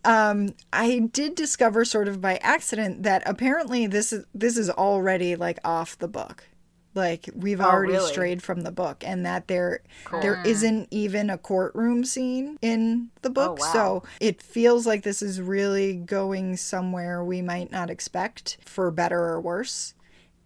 um 0.05 0.55
i 0.72 1.01
did 1.12 1.34
discover 1.34 1.84
sort 1.84 2.07
of 2.07 2.20
by 2.20 2.36
accident 2.36 3.03
that 3.03 3.22
apparently 3.26 3.86
this 3.86 4.12
is 4.12 4.24
this 4.32 4.57
is 4.57 4.70
already 4.70 5.34
like 5.34 5.59
off 5.64 5.99
the 5.99 6.07
book 6.07 6.45
like 6.95 7.28
we've 7.34 7.61
oh, 7.61 7.64
already 7.64 7.95
really? 7.95 8.12
strayed 8.12 8.43
from 8.43 8.62
the 8.62 8.72
book 8.72 9.03
and 9.07 9.24
that 9.24 9.49
there 9.49 9.80
there 10.20 10.36
hmm. 10.36 10.47
isn't 10.47 10.89
even 10.91 11.30
a 11.30 11.39
courtroom 11.39 12.05
scene 12.05 12.59
in 12.61 13.11
the 13.22 13.28
oh, 13.28 13.32
book. 13.32 13.59
wow. 13.61 13.72
so 13.72 14.03
it 14.20 14.43
feels 14.43 14.86
like 14.86 15.03
this 15.03 15.22
is 15.22 15.41
really 15.41 15.95
going 15.95 16.57
somewhere 16.57 17.22
we 17.24 17.43
might 17.43 17.70
not 17.70 17.91
expect 17.91 18.59
for 18.64 18.91
better 18.91 19.20
or 19.20 19.41
worse. 19.41 19.95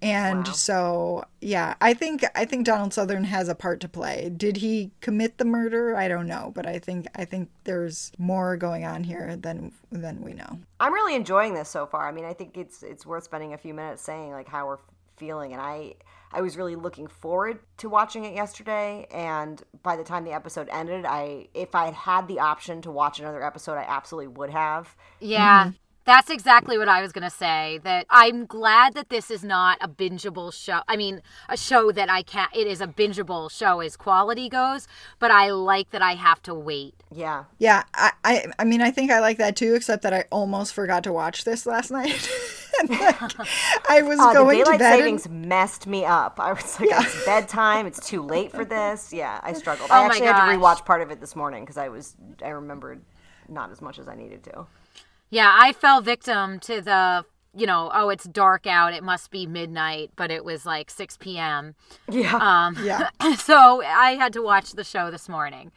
And 0.01 0.49
so 0.49 1.25
yeah 1.41 1.75
i 1.81 1.95
think 1.95 2.25
i 2.35 2.45
think 2.45 2.67
donald 2.67 2.93
sutherland 2.93 3.27
has 3.27 3.49
a 3.49 3.55
part 3.55 3.79
to 3.81 3.89
play. 3.89 4.33
Did 4.37 4.57
he 4.57 4.91
commit 5.01 5.39
the 5.39 5.45
murder? 5.45 5.97
I 5.97 6.09
don't 6.09 6.27
know 6.27 6.51
but 6.53 6.67
i 6.67 6.81
think 6.81 7.07
i 7.15 7.25
think 7.25 7.51
there's 7.63 8.11
more 8.19 8.57
going 8.57 8.85
on 8.85 9.05
here 9.05 9.37
than 9.37 9.71
than 9.93 10.21
we 10.23 10.33
know. 10.33 10.59
I'm 10.81 10.93
really 10.93 11.15
enjoying 11.15 11.55
this 11.55 11.69
so 11.69 11.87
far. 11.87 12.09
I 12.09 12.13
mean, 12.13 12.25
I 12.25 12.33
think 12.33 12.57
it's 12.57 12.83
it's 12.83 13.07
worth 13.07 13.23
spending 13.23 13.53
a 13.53 13.59
few 13.59 13.75
minutes 13.75 14.03
saying 14.03 14.33
like 14.33 14.49
how 14.49 14.67
we're 14.67 14.79
feeling, 15.17 15.53
and 15.53 15.63
I 15.63 15.95
I 16.33 16.41
was 16.41 16.57
really 16.57 16.77
looking 16.77 17.07
forward 17.07 17.61
to 17.79 17.89
watching 17.89 18.25
it 18.25 18.35
yesterday. 18.35 19.07
And 19.13 19.63
by 19.83 19.97
the 19.97 20.05
time 20.05 20.25
the 20.25 20.33
episode 20.33 20.69
ended, 20.73 21.05
I 21.05 21.49
if 21.55 21.75
I 21.75 21.87
had 21.87 21.95
had 21.95 22.29
the 22.29 22.41
option 22.41 22.83
to 22.83 22.91
watch 22.91 23.21
another 23.21 23.43
episode, 23.43 23.75
I 23.75 23.85
absolutely 23.87 24.29
would 24.29 24.51
have. 24.51 24.97
Yeah. 25.21 25.65
Mm-hmm. 25.65 25.71
That's 26.05 26.31
exactly 26.31 26.79
what 26.79 26.89
I 26.89 27.01
was 27.01 27.13
going 27.13 27.23
to 27.23 27.31
say. 27.31 27.79
That 27.85 28.07
I'm 28.11 28.45
glad 28.45 28.95
that 28.95 29.09
this 29.09 29.31
is 29.31 29.45
not 29.45 29.79
a 29.81 29.89
bingeable 29.89 30.53
show. 30.53 30.81
I 30.89 30.97
mean, 30.97 31.23
a 31.49 31.57
show 31.57 31.93
that 31.93 32.11
I 32.11 32.23
can't, 32.23 32.51
it 32.57 32.67
is 32.67 32.81
a 32.81 32.89
bingeable 32.89 33.49
show 33.49 33.79
as 33.79 33.97
quality 33.97 34.49
goes, 34.49 34.89
but 35.21 35.31
I 35.31 35.51
like 35.53 35.91
that 35.91 36.03
I 36.03 36.15
have 36.15 36.43
to 36.43 36.55
wait. 36.55 36.95
Yeah, 37.15 37.45
yeah 37.59 37.85
i 37.95 38.13
i, 38.25 38.47
I 38.59 38.65
mean 38.65 38.81
i 38.81 38.91
think 38.91 39.11
i 39.11 39.21
like 39.21 39.37
that 39.39 39.55
too 39.55 39.75
except 39.75 40.03
that 40.03 40.15
i 40.15 40.25
almost 40.33 40.73
forgot 40.73 41.05
to 41.05 41.13
watch 41.13 41.45
this 41.45 41.67
last 41.67 41.91
night 41.99 42.11
And, 42.11 42.42
like, 42.91 43.89
i 43.89 44.03
was 44.03 44.19
the 44.19 44.33
going 44.33 44.59
to 44.59 44.65
daylight 44.65 44.79
bed 44.79 44.93
and- 44.93 45.01
savings 45.01 45.29
messed 45.29 45.87
me 45.87 46.05
up. 46.05 46.39
I 46.41 46.53
was 46.53 46.79
like, 46.81 46.91
it's 46.93 47.25
bedtime. 47.25 47.87
It's 47.87 48.07
too 48.07 48.23
late 48.23 48.51
for 48.53 48.65
this. 48.65 49.13
Yeah, 49.23 49.41
I 49.43 49.53
struggled. 49.53 49.91
Oh 49.91 49.95
I 49.95 50.01
my 50.01 50.07
actually 50.07 50.27
had 50.27 50.47
to 50.53 50.57
rewatch 50.59 50.85
part 50.85 51.03
of 51.03 51.11
it 51.11 51.21
this 51.21 51.35
morning 51.37 51.63
because 51.65 51.77
I 51.77 51.89
was 51.89 52.17
I 52.45 52.49
remembered 52.49 53.03
not 53.49 53.71
as 53.71 53.81
much 53.83 53.99
as 53.99 54.09
I 54.09 54.15
needed 54.15 54.43
to. 54.45 54.67
Yeah, 55.31 55.51
I 55.59 55.73
fell 55.73 56.01
victim 56.01 56.61
to 56.61 56.81
the, 56.83 57.25
you 57.55 57.67
know, 57.67 57.91
oh, 57.95 58.11
it's 58.11 58.25
dark 58.25 58.67
out. 58.67 58.93
It 58.95 59.03
must 59.03 59.31
be 59.31 59.47
midnight, 59.47 60.11
but 60.15 60.31
it 60.31 60.45
was 60.45 60.67
like 60.67 60.91
6 60.91 61.17
p.m. 61.19 61.75
Yeah. 62.11 62.37
Um, 62.37 62.77
Yeah. 62.83 63.09
so 63.37 63.83
I 63.83 64.13
had 64.17 64.33
to 64.35 64.43
watch 64.43 64.73
the 64.73 64.85
show 64.85 65.11
this 65.11 65.29
morning. 65.29 65.73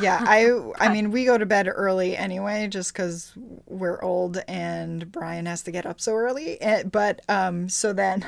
Yeah 0.00 0.22
i 0.26 0.50
i 0.78 0.92
mean 0.92 1.10
we 1.10 1.24
go 1.24 1.38
to 1.38 1.46
bed 1.46 1.68
early 1.68 2.16
anyway 2.16 2.66
just 2.68 2.92
because 2.92 3.32
we're 3.66 4.02
old 4.02 4.42
and 4.46 5.10
brian 5.10 5.46
has 5.46 5.62
to 5.62 5.70
get 5.70 5.86
up 5.86 6.00
so 6.00 6.14
early 6.14 6.60
Eh, 6.60 6.82
but 6.84 7.20
um 7.28 7.68
so 7.68 7.92
then 7.92 8.24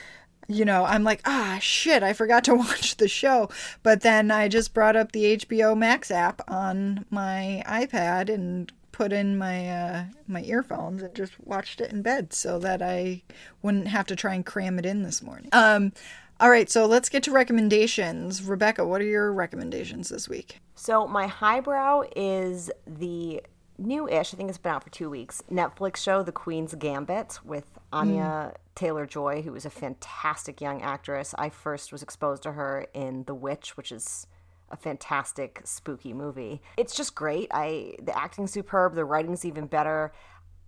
you 0.48 0.64
know 0.64 0.84
i'm 0.84 1.04
like 1.04 1.20
ah 1.24 1.58
shit 1.60 2.02
i 2.02 2.12
forgot 2.12 2.44
to 2.44 2.54
watch 2.56 2.96
the 2.96 3.08
show. 3.08 3.48
But 3.82 4.02
then 4.02 4.30
i 4.30 4.48
just 4.48 4.74
brought 4.74 4.96
up 4.96 5.12
the 5.12 5.36
hbo 5.38 5.76
max 5.76 6.10
app 6.10 6.40
on 6.48 7.04
my 7.10 7.62
ipad 7.66 8.32
and 8.32 8.72
put 8.92 9.12
in 9.12 9.36
my 9.36 9.68
uh 9.68 10.04
my 10.26 10.42
earphones 10.44 11.02
and 11.02 11.14
just 11.14 11.38
watched 11.40 11.80
it 11.80 11.92
in 11.92 12.00
bed 12.00 12.32
so 12.32 12.58
that 12.58 12.80
i 12.80 13.22
wouldn't 13.60 13.88
have 13.88 14.06
to 14.06 14.16
try 14.16 14.34
and 14.34 14.46
cram 14.46 14.78
it 14.78 14.86
in 14.86 15.02
this 15.02 15.20
morning. 15.22 15.48
Um 15.52 15.92
all 16.40 16.50
right 16.50 16.70
so 16.70 16.86
let's 16.86 17.08
get 17.08 17.22
to 17.22 17.30
recommendations 17.30 18.42
rebecca 18.42 18.86
what 18.86 19.00
are 19.00 19.04
your 19.04 19.32
recommendations 19.32 20.08
this 20.08 20.28
week 20.28 20.60
So 20.78 21.06
my 21.06 21.26
highbrow 21.26 22.02
is 22.14 22.70
the 22.86 23.42
new-ish. 23.78 24.34
I 24.34 24.36
think 24.36 24.48
it's 24.48 24.58
been 24.58 24.72
out 24.72 24.84
for 24.84 24.90
two 24.90 25.10
weeks. 25.10 25.42
Netflix 25.50 25.96
show 25.96 26.22
The 26.22 26.32
Queen's 26.32 26.74
Gambit 26.74 27.40
with 27.44 27.64
Anya 27.92 28.52
hmm. 28.52 28.56
Taylor 28.74 29.06
Joy, 29.06 29.42
who 29.42 29.54
is 29.54 29.64
a 29.64 29.70
fantastic 29.70 30.60
young 30.60 30.82
actress. 30.82 31.34
I 31.38 31.48
first 31.48 31.92
was 31.92 32.02
exposed 32.02 32.42
to 32.44 32.52
her 32.52 32.86
in 32.92 33.24
The 33.24 33.34
Witch, 33.34 33.76
which 33.76 33.90
is 33.90 34.26
a 34.70 34.76
fantastic 34.76 35.62
spooky 35.64 36.12
movie. 36.12 36.60
It's 36.76 36.94
just 36.94 37.14
great. 37.14 37.48
I 37.52 37.94
the 38.02 38.16
acting's 38.16 38.52
superb. 38.52 38.94
The 38.94 39.04
writing's 39.04 39.44
even 39.44 39.66
better. 39.66 40.12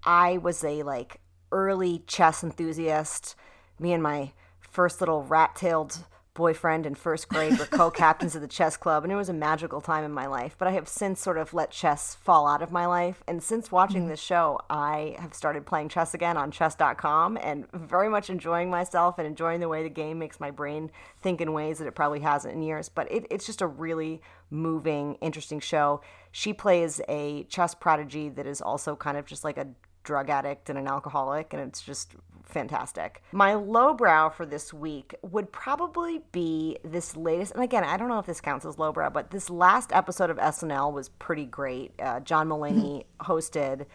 I 0.05 0.39
was 0.39 0.63
a 0.63 0.85
like 0.85 1.21
early 1.51 2.05
chess 2.07 2.45
enthusiast. 2.45 3.35
Me 3.79 3.93
and 3.93 4.03
my 4.03 4.33
first 4.71 5.01
little 5.01 5.23
rat-tailed 5.23 6.05
boyfriend 6.35 6.87
in 6.87 6.95
first 6.95 7.29
grade 7.29 7.59
were 7.59 7.67
co-captains 7.67 8.37
of 8.37 8.41
the 8.41 8.47
chess 8.47 8.77
club 8.77 9.03
and 9.03 9.13
it 9.13 9.17
was 9.17 9.29
a 9.29 9.33
magical 9.33 9.81
time 9.81 10.05
in 10.05 10.13
my 10.13 10.27
life 10.27 10.55
but 10.57 10.69
i 10.69 10.71
have 10.71 10.87
since 10.87 11.21
sort 11.21 11.37
of 11.37 11.53
let 11.53 11.73
chess 11.73 12.15
fall 12.15 12.47
out 12.47 12.63
of 12.63 12.71
my 12.71 12.87
life 12.87 13.25
and 13.27 13.43
since 13.43 13.73
watching 13.73 14.03
mm-hmm. 14.03 14.11
this 14.11 14.21
show 14.21 14.57
i 14.71 15.17
have 15.19 15.35
started 15.35 15.67
playing 15.67 15.89
chess 15.89 16.15
again 16.15 16.37
on 16.37 16.53
chess.com 16.53 17.37
and 17.43 17.67
very 17.73 18.09
much 18.09 18.31
enjoying 18.31 18.71
myself 18.71 19.19
and 19.19 19.27
enjoying 19.27 19.59
the 19.59 19.69
way 19.69 19.83
the 19.83 19.89
game 19.89 20.17
makes 20.17 20.39
my 20.39 20.53
brain 20.53 20.89
think 21.21 21.41
in 21.41 21.53
ways 21.53 21.79
that 21.79 21.89
it 21.89 21.97
probably 21.97 22.21
hasn't 22.21 22.55
in 22.55 22.63
years 22.63 22.89
but 22.89 23.11
it, 23.11 23.27
it's 23.31 23.45
just 23.45 23.61
a 23.61 23.67
really 23.67 24.21
moving 24.51 25.17
interesting 25.17 25.61
show. 25.61 26.01
She 26.33 26.53
plays 26.53 27.01
a 27.09 27.45
chess 27.45 27.75
prodigy 27.75 28.29
that 28.31 28.47
is 28.47 28.61
also 28.61 28.97
kind 28.97 29.17
of 29.17 29.27
just 29.27 29.45
like 29.45 29.59
a 29.59 29.69
drug 30.05 30.31
addict 30.31 30.71
and 30.71 30.79
an 30.79 30.87
alcoholic, 30.87 31.53
and 31.53 31.63
it's 31.63 31.83
just 31.83 32.15
fantastic. 32.49 33.23
My 33.33 33.55
lowbrow 33.55 34.31
for 34.31 34.47
this 34.47 34.73
week 34.73 35.15
would 35.23 35.53
probably 35.53 36.23
be 36.33 36.79
this 36.85 37.17
latest, 37.17 37.53
and 37.55 37.63
again, 37.63 37.85
I 37.85 37.97
don't 37.97 38.09
know 38.09 38.19
if 38.19 38.27
this 38.27 38.41
counts 38.41 38.65
as 38.67 38.79
lowbrow, 38.79 39.11
but 39.11 39.31
this 39.31 39.51
last 39.51 39.93
episode 39.93 40.31
of 40.31 40.39
SNL 40.39 40.93
was 40.93 41.09
pretty 41.09 41.45
great. 41.45 41.93
Uh, 42.01 42.21
John 42.21 42.49
Mulaney 42.49 43.05
hosted. 43.21 43.87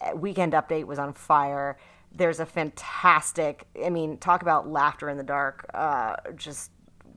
uh, 0.00 0.16
Weekend 0.16 0.52
Update 0.52 0.84
was 0.84 0.98
on 0.98 1.12
fire. 1.12 1.78
There's 2.12 2.40
a 2.40 2.46
fantastic, 2.46 3.66
I 3.84 3.90
mean, 3.90 4.18
talk 4.18 4.42
about 4.42 4.68
laughter 4.68 5.08
in 5.08 5.16
the 5.16 5.22
dark. 5.22 5.70
Uh, 5.72 6.16
just 6.36 6.72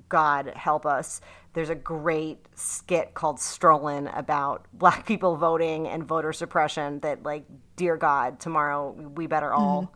God 0.10 0.54
help 0.56 0.86
us. 0.86 1.22
There's 1.54 1.70
a 1.70 1.76
great 1.76 2.46
skit 2.56 3.14
called 3.14 3.39
Strolling 3.39 4.08
about 4.14 4.68
black 4.74 5.06
people 5.06 5.36
voting 5.38 5.88
and 5.88 6.04
voter 6.04 6.34
suppression 6.34 7.00
that, 7.00 7.24
like, 7.24 7.46
dear 7.76 7.98
God, 7.98 8.39
tomorrow 8.39 8.91
we 8.91 9.26
better 9.28 9.52
all 9.54 9.91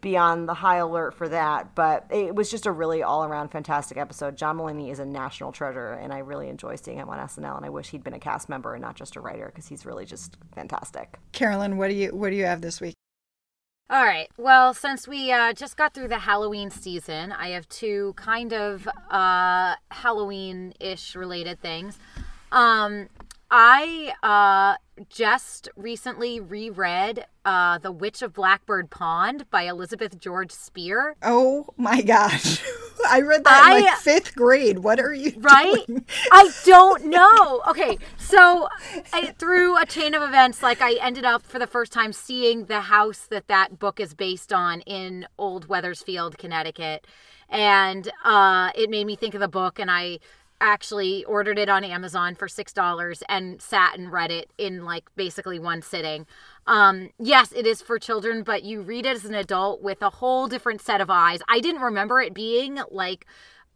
be 0.00 0.16
on 0.16 0.46
the 0.46 0.54
high 0.54 0.76
alert 0.76 1.14
for 1.14 1.28
that. 1.28 1.74
But 1.74 2.06
it 2.10 2.34
was 2.34 2.50
just 2.50 2.66
a 2.66 2.72
really 2.72 3.02
all 3.02 3.24
around 3.24 3.50
fantastic 3.50 3.98
episode. 3.98 4.36
John 4.36 4.58
Mulaney 4.58 4.90
is 4.90 4.98
a 4.98 5.06
national 5.06 5.52
treasure, 5.52 5.92
and 5.92 6.12
I 6.12 6.18
really 6.18 6.48
enjoy 6.48 6.76
seeing 6.76 6.98
him 6.98 7.08
on 7.08 7.18
SNL. 7.18 7.56
And 7.56 7.66
I 7.66 7.70
wish 7.70 7.90
he'd 7.90 8.04
been 8.04 8.14
a 8.14 8.20
cast 8.20 8.48
member 8.48 8.74
and 8.74 8.82
not 8.82 8.96
just 8.96 9.16
a 9.16 9.20
writer 9.20 9.46
because 9.46 9.68
he's 9.68 9.86
really 9.86 10.04
just 10.04 10.36
fantastic. 10.54 11.18
Carolyn, 11.32 11.76
what 11.76 11.88
do 11.88 11.94
you 11.94 12.08
what 12.14 12.30
do 12.30 12.36
you 12.36 12.46
have 12.46 12.60
this 12.60 12.80
week? 12.80 12.94
All 13.90 14.04
right. 14.04 14.30
Well, 14.36 14.72
since 14.72 15.08
we 15.08 15.32
uh, 15.32 15.52
just 15.52 15.76
got 15.76 15.94
through 15.94 16.08
the 16.08 16.20
Halloween 16.20 16.70
season, 16.70 17.32
I 17.32 17.48
have 17.48 17.68
two 17.68 18.12
kind 18.14 18.52
of 18.52 18.88
uh, 19.10 19.74
Halloween 19.90 20.74
ish 20.78 21.16
related 21.16 21.60
things. 21.60 21.98
Um, 22.52 23.08
I 23.50 24.12
uh, 24.22 24.76
just 25.08 25.68
recently 25.76 26.40
reread 26.40 27.24
uh, 27.44 27.78
The 27.78 27.90
Witch 27.92 28.22
of 28.22 28.32
Blackbird 28.34 28.90
Pond 28.90 29.48
by 29.50 29.62
Elizabeth 29.62 30.18
George 30.20 30.50
Speare. 30.52 31.14
Oh 31.22 31.66
my 31.76 32.02
gosh. 32.02 32.62
I 33.08 33.22
read 33.22 33.44
that 33.44 33.76
in 33.78 33.84
like 33.84 33.98
fifth 33.98 34.34
grade. 34.36 34.80
What 34.80 35.00
are 35.00 35.14
you 35.14 35.32
Right? 35.38 35.86
doing? 35.86 36.04
I 36.30 36.50
don't 36.64 37.06
know. 37.06 37.62
Okay, 37.68 37.98
so 38.18 38.68
I, 39.12 39.34
through 39.38 39.78
a 39.80 39.86
chain 39.86 40.14
of 40.14 40.22
events, 40.22 40.62
like 40.62 40.82
I 40.82 40.94
ended 41.00 41.24
up 41.24 41.42
for 41.42 41.58
the 41.58 41.66
first 41.66 41.92
time 41.92 42.12
seeing 42.12 42.66
the 42.66 42.82
house 42.82 43.26
that 43.30 43.48
that 43.48 43.78
book 43.78 44.00
is 44.00 44.14
based 44.14 44.52
on 44.52 44.80
in 44.82 45.26
Old 45.38 45.66
Wethersfield, 45.66 46.36
Connecticut, 46.36 47.06
and 47.48 48.10
uh, 48.24 48.70
it 48.74 48.90
made 48.90 49.06
me 49.06 49.16
think 49.16 49.34
of 49.34 49.40
the 49.40 49.48
book, 49.48 49.78
and 49.78 49.90
I 49.90 50.18
actually 50.60 51.24
ordered 51.24 51.58
it 51.58 51.68
on 51.68 51.84
Amazon 51.84 52.34
for 52.34 52.48
six 52.48 52.72
dollars 52.72 53.22
and 53.28 53.60
sat 53.60 53.98
and 53.98 54.12
read 54.12 54.30
it 54.30 54.50
in 54.58 54.84
like 54.84 55.04
basically 55.16 55.58
one 55.58 55.82
sitting. 55.82 56.26
Um, 56.66 57.10
yes, 57.18 57.52
it 57.52 57.66
is 57.66 57.82
for 57.82 57.98
children, 57.98 58.42
but 58.42 58.62
you 58.62 58.82
read 58.82 59.06
it 59.06 59.16
as 59.16 59.24
an 59.24 59.34
adult 59.34 59.82
with 59.82 60.02
a 60.02 60.10
whole 60.10 60.48
different 60.48 60.80
set 60.80 61.00
of 61.00 61.10
eyes. 61.10 61.40
I 61.48 61.60
didn't 61.60 61.82
remember 61.82 62.20
it 62.20 62.34
being 62.34 62.78
like 62.90 63.26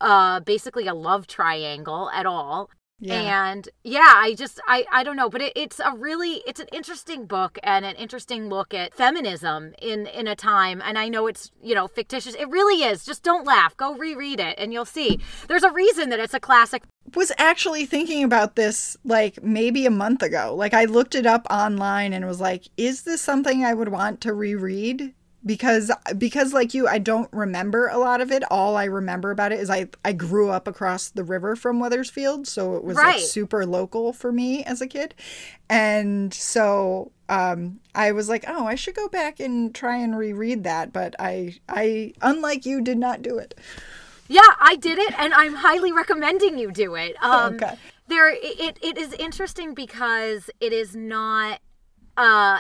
uh 0.01 0.41
basically 0.41 0.87
a 0.89 0.95
love 0.95 1.27
triangle 1.27 2.11
at 2.11 2.27
all. 2.27 2.71
Yeah. 3.01 3.51
And 3.51 3.69
yeah, 3.83 4.13
I 4.15 4.35
just 4.35 4.61
I 4.67 4.85
I 4.93 5.03
don't 5.03 5.17
know, 5.17 5.29
but 5.29 5.43
it, 5.43 5.53
it's 5.57 5.81
a 5.81 5.93
really 5.93 6.43
it's 6.47 6.61
an 6.61 6.69
interesting 6.73 7.27
book 7.27 7.59
and 7.63 7.85
an 7.85 7.97
interesting 7.97 8.49
look 8.49 8.73
at 8.73 8.95
feminism 8.95 9.75
in 9.83 10.07
in 10.07 10.27
a 10.29 10.37
time. 10.37 10.81
And 10.85 10.99
I 10.99 11.09
know 11.09 11.27
it's 11.27 11.51
you 11.63 11.75
know 11.75 11.89
fictitious. 11.89 12.35
It 12.35 12.49
really 12.49 12.85
is. 12.85 13.05
Just 13.05 13.23
don't 13.23 13.47
laugh. 13.47 13.77
Go 13.77 13.95
reread 13.95 14.41
it, 14.41 14.55
and 14.59 14.73
you'll 14.73 14.85
see. 14.85 15.21
There's 15.49 15.65
a 15.65 15.73
reason 15.73 16.11
that 16.11 16.21
it's 16.21 16.35
a 16.35 16.41
classic. 16.41 16.85
was 17.15 17.33
actually 17.37 17.85
thinking 17.85 18.23
about 18.23 18.57
this 18.57 18.97
like 19.05 19.43
maybe 19.43 19.87
a 19.87 19.91
month 19.91 20.23
ago. 20.23 20.55
Like 20.57 20.73
I 20.73 20.85
looked 20.85 21.15
it 21.15 21.27
up 21.27 21.47
online 21.51 22.13
and 22.13 22.27
was 22.27 22.41
like, 22.41 22.69
is 22.77 23.03
this 23.03 23.21
something 23.21 23.65
I 23.65 23.75
would 23.75 23.89
want 23.89 24.21
to 24.23 24.33
reread? 24.33 25.15
Because 25.47 25.91
because 26.17 26.55
like 26.55 26.73
you, 26.73 26.89
I 26.89 26.99
don't 26.99 27.29
remember 27.33 27.89
a 27.89 27.99
lot 27.99 28.21
of 28.23 28.33
it. 28.33 28.43
All 28.51 28.77
I 28.77 28.85
remember 28.85 29.31
about 29.31 29.53
it 29.53 29.61
is 29.61 29.69
I 29.69 29.89
I 30.05 30.13
grew 30.13 30.49
up 30.51 30.67
across 30.67 31.11
the 31.11 31.23
river 31.25 31.55
from 31.55 31.81
Wethersfield, 31.81 32.47
so 32.49 32.77
it 32.77 32.85
was 32.85 32.97
Right. 32.97 33.17
like 33.17 33.21
super 33.21 33.67
local 33.67 34.13
for 34.15 34.33
me 34.33 34.65
as 34.65 34.81
a 34.81 34.87
kid. 34.87 35.15
And 35.69 36.33
so 36.33 37.13
um 37.29 37.81
I 37.95 38.13
was 38.13 38.29
like, 38.29 38.45
"Oh, 38.49 38.67
I 38.67 38.75
should 38.75 38.95
go 38.95 39.09
back 39.09 39.39
and 39.41 39.75
try 39.75 39.97
and 39.99 40.17
reread 40.17 40.65
that." 40.65 40.93
But 40.93 41.15
I 41.19 41.57
I 41.69 42.15
unlike 42.23 42.65
you 42.65 42.81
did 42.81 42.99
not 42.99 43.21
do 43.21 43.37
it. 43.39 43.55
Yeah, 44.29 44.41
I 44.59 44.77
did 44.77 44.97
it, 44.99 45.13
and 45.19 45.35
I'm 45.35 45.55
highly 45.57 45.93
recommending 45.93 46.59
you 46.59 46.73
do 46.73 46.95
it. 46.95 47.17
Um, 47.23 47.55
Okay. 47.57 47.77
There, 48.07 48.31
it, 48.31 48.79
it 48.83 48.99
is 48.99 49.13
interesting 49.15 49.75
because 49.75 50.49
it 50.61 50.73
is 50.73 50.95
not. 50.97 51.61
Uh, 52.17 52.59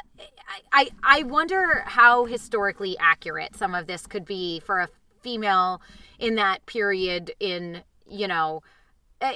I, 0.73 0.91
I 1.03 1.23
wonder 1.23 1.85
how 1.87 2.25
historically 2.25 2.97
accurate 2.99 3.57
some 3.57 3.75
of 3.75 3.87
this 3.87 4.07
could 4.07 4.25
be 4.25 4.61
for 4.61 4.81
a 4.81 4.89
female 5.21 5.81
in 6.19 6.35
that 6.35 6.67
period 6.67 7.33
in 7.41 7.83
you 8.07 8.29
know 8.29 8.63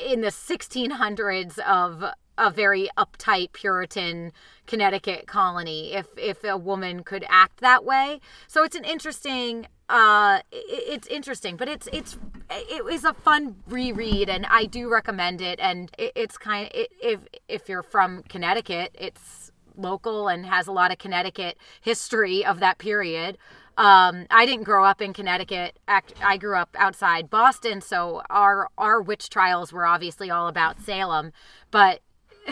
in 0.06 0.20
the 0.20 0.28
1600s 0.28 1.58
of 1.60 2.04
a 2.36 2.50
very 2.50 2.88
uptight 2.96 3.52
Puritan 3.52 4.32
Connecticut 4.66 5.26
colony 5.26 5.92
if 5.92 6.06
if 6.16 6.44
a 6.44 6.56
woman 6.56 7.02
could 7.02 7.24
act 7.28 7.60
that 7.60 7.84
way. 7.84 8.20
So 8.46 8.62
it's 8.64 8.76
an 8.76 8.84
interesting 8.84 9.66
uh 9.88 10.40
it's 10.52 11.06
interesting, 11.08 11.56
but 11.56 11.68
it's 11.68 11.88
it's 11.92 12.18
it 12.50 12.84
was 12.84 13.04
a 13.04 13.12
fun 13.12 13.56
reread 13.68 14.28
and 14.28 14.46
I 14.46 14.66
do 14.66 14.88
recommend 14.88 15.40
it 15.40 15.58
and 15.58 15.90
it, 15.98 16.12
it's 16.14 16.38
kind 16.38 16.70
it, 16.74 16.90
if 17.02 17.20
if 17.48 17.68
you're 17.68 17.82
from 17.82 18.22
Connecticut, 18.24 18.94
it's 18.94 19.47
local 19.78 20.28
and 20.28 20.44
has 20.46 20.66
a 20.66 20.72
lot 20.72 20.90
of 20.90 20.98
Connecticut 20.98 21.56
history 21.80 22.44
of 22.44 22.60
that 22.60 22.78
period. 22.78 23.38
Um, 23.78 24.26
I 24.28 24.44
didn't 24.44 24.64
grow 24.64 24.84
up 24.84 25.00
in 25.00 25.12
Connecticut. 25.12 25.78
I 25.86 26.36
grew 26.36 26.56
up 26.56 26.74
outside 26.76 27.30
Boston, 27.30 27.80
so 27.80 28.22
our 28.28 28.68
our 28.76 29.00
witch 29.00 29.30
trials 29.30 29.72
were 29.72 29.86
obviously 29.86 30.30
all 30.30 30.48
about 30.48 30.80
Salem. 30.80 31.32
But 31.70 32.00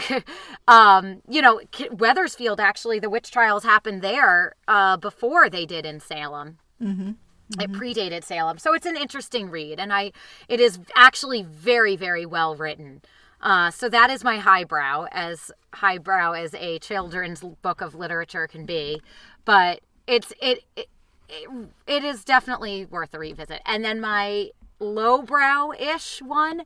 um, 0.69 1.23
you 1.29 1.43
know, 1.43 1.61
Wethersfield 1.91 2.61
actually, 2.61 3.01
the 3.01 3.11
witch 3.11 3.33
trials 3.33 3.65
happened 3.65 4.03
there 4.03 4.55
uh, 4.69 4.97
before 4.99 5.51
they 5.51 5.67
did 5.67 5.85
in 5.85 5.99
Salem. 5.99 6.59
It 7.61 7.73
predated 7.73 8.25
Salem, 8.25 8.59
so 8.59 8.75
it's 8.75 8.87
an 8.87 8.97
interesting 8.97 9.51
read, 9.51 9.81
and 9.81 9.93
I 9.93 10.13
it 10.49 10.61
is 10.61 10.79
actually 10.95 11.43
very 11.43 11.97
very 11.97 12.27
well 12.27 12.55
written. 12.55 13.03
Uh, 13.47 13.71
so 13.71 13.89
that 13.89 14.11
is 14.11 14.25
my 14.25 14.39
highbrow, 14.39 15.07
as 15.13 15.53
highbrow 15.73 16.33
as 16.33 16.53
a 16.55 16.81
children's 16.81 17.43
book 17.63 17.81
of 17.81 17.95
literature 17.95 18.49
can 18.49 18.67
be. 18.67 19.01
But 19.45 19.83
it's 20.09 20.33
it 20.43 20.65
it, 20.75 20.89
it, 21.29 21.49
it 21.87 22.03
is 22.03 22.25
definitely 22.25 22.87
worth 22.87 23.15
a 23.15 23.21
revisit. 23.21 23.63
And 23.65 23.85
then 23.85 24.01
my 24.01 24.51
lowbrow 24.81 25.71
ish 25.79 26.21
one 26.23 26.63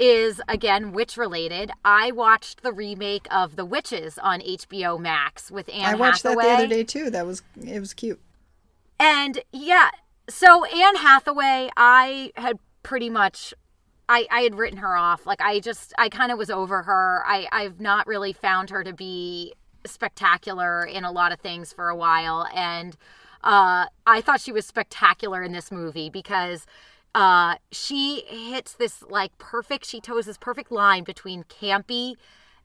is 0.00 0.40
again 0.48 0.90
witch 0.90 1.16
related. 1.16 1.70
I 1.84 2.10
watched 2.10 2.64
the 2.64 2.72
remake 2.72 3.28
of 3.30 3.54
The 3.54 3.64
Witches 3.64 4.18
on 4.18 4.40
HBO 4.40 4.98
Max 4.98 5.52
with 5.52 5.68
Anne 5.68 5.84
I 5.84 5.94
watched 5.94 6.24
Hathaway. 6.24 6.42
that 6.42 6.56
the 6.56 6.64
other 6.64 6.74
day 6.74 6.82
too. 6.82 7.08
That 7.08 7.24
was 7.24 7.44
it 7.64 7.78
was 7.78 7.94
cute. 7.94 8.20
And 8.98 9.42
yeah, 9.52 9.90
so 10.28 10.64
Anne 10.64 10.96
Hathaway, 10.96 11.70
I 11.76 12.32
had 12.34 12.58
pretty 12.82 13.10
much 13.10 13.54
I, 14.08 14.26
I 14.30 14.40
had 14.40 14.54
written 14.54 14.78
her 14.78 14.96
off. 14.96 15.26
Like 15.26 15.40
I 15.40 15.60
just 15.60 15.92
I 15.98 16.08
kind 16.08 16.30
of 16.30 16.38
was 16.38 16.50
over 16.50 16.82
her. 16.82 17.24
I, 17.26 17.48
I've 17.52 17.80
not 17.80 18.06
really 18.06 18.32
found 18.32 18.70
her 18.70 18.84
to 18.84 18.92
be 18.92 19.54
spectacular 19.84 20.84
in 20.84 21.04
a 21.04 21.10
lot 21.10 21.32
of 21.32 21.40
things 21.40 21.72
for 21.72 21.88
a 21.88 21.96
while. 21.96 22.46
And 22.54 22.96
uh, 23.42 23.86
I 24.06 24.20
thought 24.20 24.40
she 24.40 24.52
was 24.52 24.66
spectacular 24.66 25.42
in 25.42 25.52
this 25.52 25.70
movie 25.70 26.10
because 26.10 26.66
uh, 27.14 27.56
she 27.72 28.24
hits 28.26 28.74
this 28.74 29.02
like 29.08 29.36
perfect, 29.38 29.86
she 29.86 30.00
toes 30.00 30.26
this 30.26 30.38
perfect 30.38 30.70
line 30.70 31.04
between 31.04 31.44
campy 31.44 32.14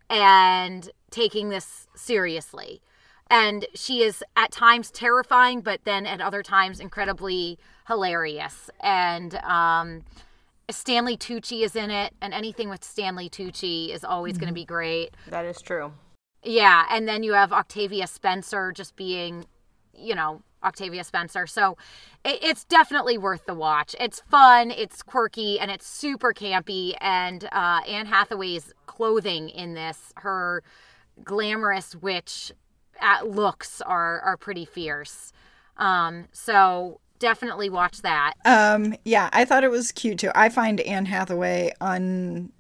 and 0.10 0.90
taking 1.10 1.50
this 1.50 1.88
seriously. 1.96 2.82
And 3.30 3.66
she 3.74 4.04
is 4.04 4.24
at 4.36 4.52
times 4.52 4.92
terrifying, 4.92 5.62
but 5.62 5.86
then 5.86 6.06
at 6.06 6.20
other 6.20 6.44
times 6.44 6.82
incredibly 6.82 7.58
hilarious. 7.88 8.70
And 8.82 9.36
um, 9.36 10.04
Stanley 10.76 11.18
Tucci 11.18 11.64
is 11.64 11.76
in 11.76 11.92
it, 11.92 12.14
and 12.22 12.34
anything 12.34 12.70
with 12.70 12.84
Stanley 12.84 13.30
Tucci 13.30 13.90
is 13.90 14.04
always 14.04 14.38
going 14.38 14.48
to 14.48 14.54
be 14.54 14.66
great. 14.66 15.16
That 15.28 15.46
is 15.46 15.62
true. 15.62 15.92
Yeah, 16.44 16.86
and 16.90 17.08
then 17.08 17.24
you 17.24 17.34
have 17.34 17.52
Octavia 17.52 18.08
Spencer 18.08 18.72
just 18.72 18.96
being, 18.96 19.46
you 19.94 20.16
know, 20.16 20.42
Octavia 20.64 21.04
Spencer. 21.04 21.46
So 21.48 21.78
it, 22.24 22.40
it's 22.44 22.64
definitely 22.64 23.18
worth 23.18 23.46
the 23.46 23.54
watch. 23.54 23.96
It's 24.00 24.22
fun, 24.22 24.72
it's 24.72 25.04
quirky, 25.04 25.60
and 25.60 25.70
it's 25.70 25.88
super 25.88 26.34
campy. 26.34 26.96
And 27.02 27.44
uh, 27.52 27.82
Anne 27.88 28.08
Hathaway's 28.08 28.74
clothing 28.86 29.50
in 29.50 29.74
this, 29.74 30.14
her 30.18 30.64
glamorous 31.24 31.96
witch 31.96 32.52
at 33.00 33.28
looks 33.28 33.82
are 33.82 34.20
are 34.22 34.38
pretty 34.38 34.66
fierce. 34.66 35.34
Um, 35.78 36.28
so 36.32 37.01
definitely 37.22 37.70
watch 37.70 38.02
that. 38.02 38.34
Um, 38.44 38.96
yeah, 39.06 39.30
I 39.32 39.46
thought 39.46 39.64
it 39.64 39.72
was 39.72 39.92
cute 39.94 40.20
too. 40.20 40.32
I 40.36 40.50
find 40.50 40.82
Anne 40.82 41.06
Hathaway 41.06 41.72
un 41.80 42.52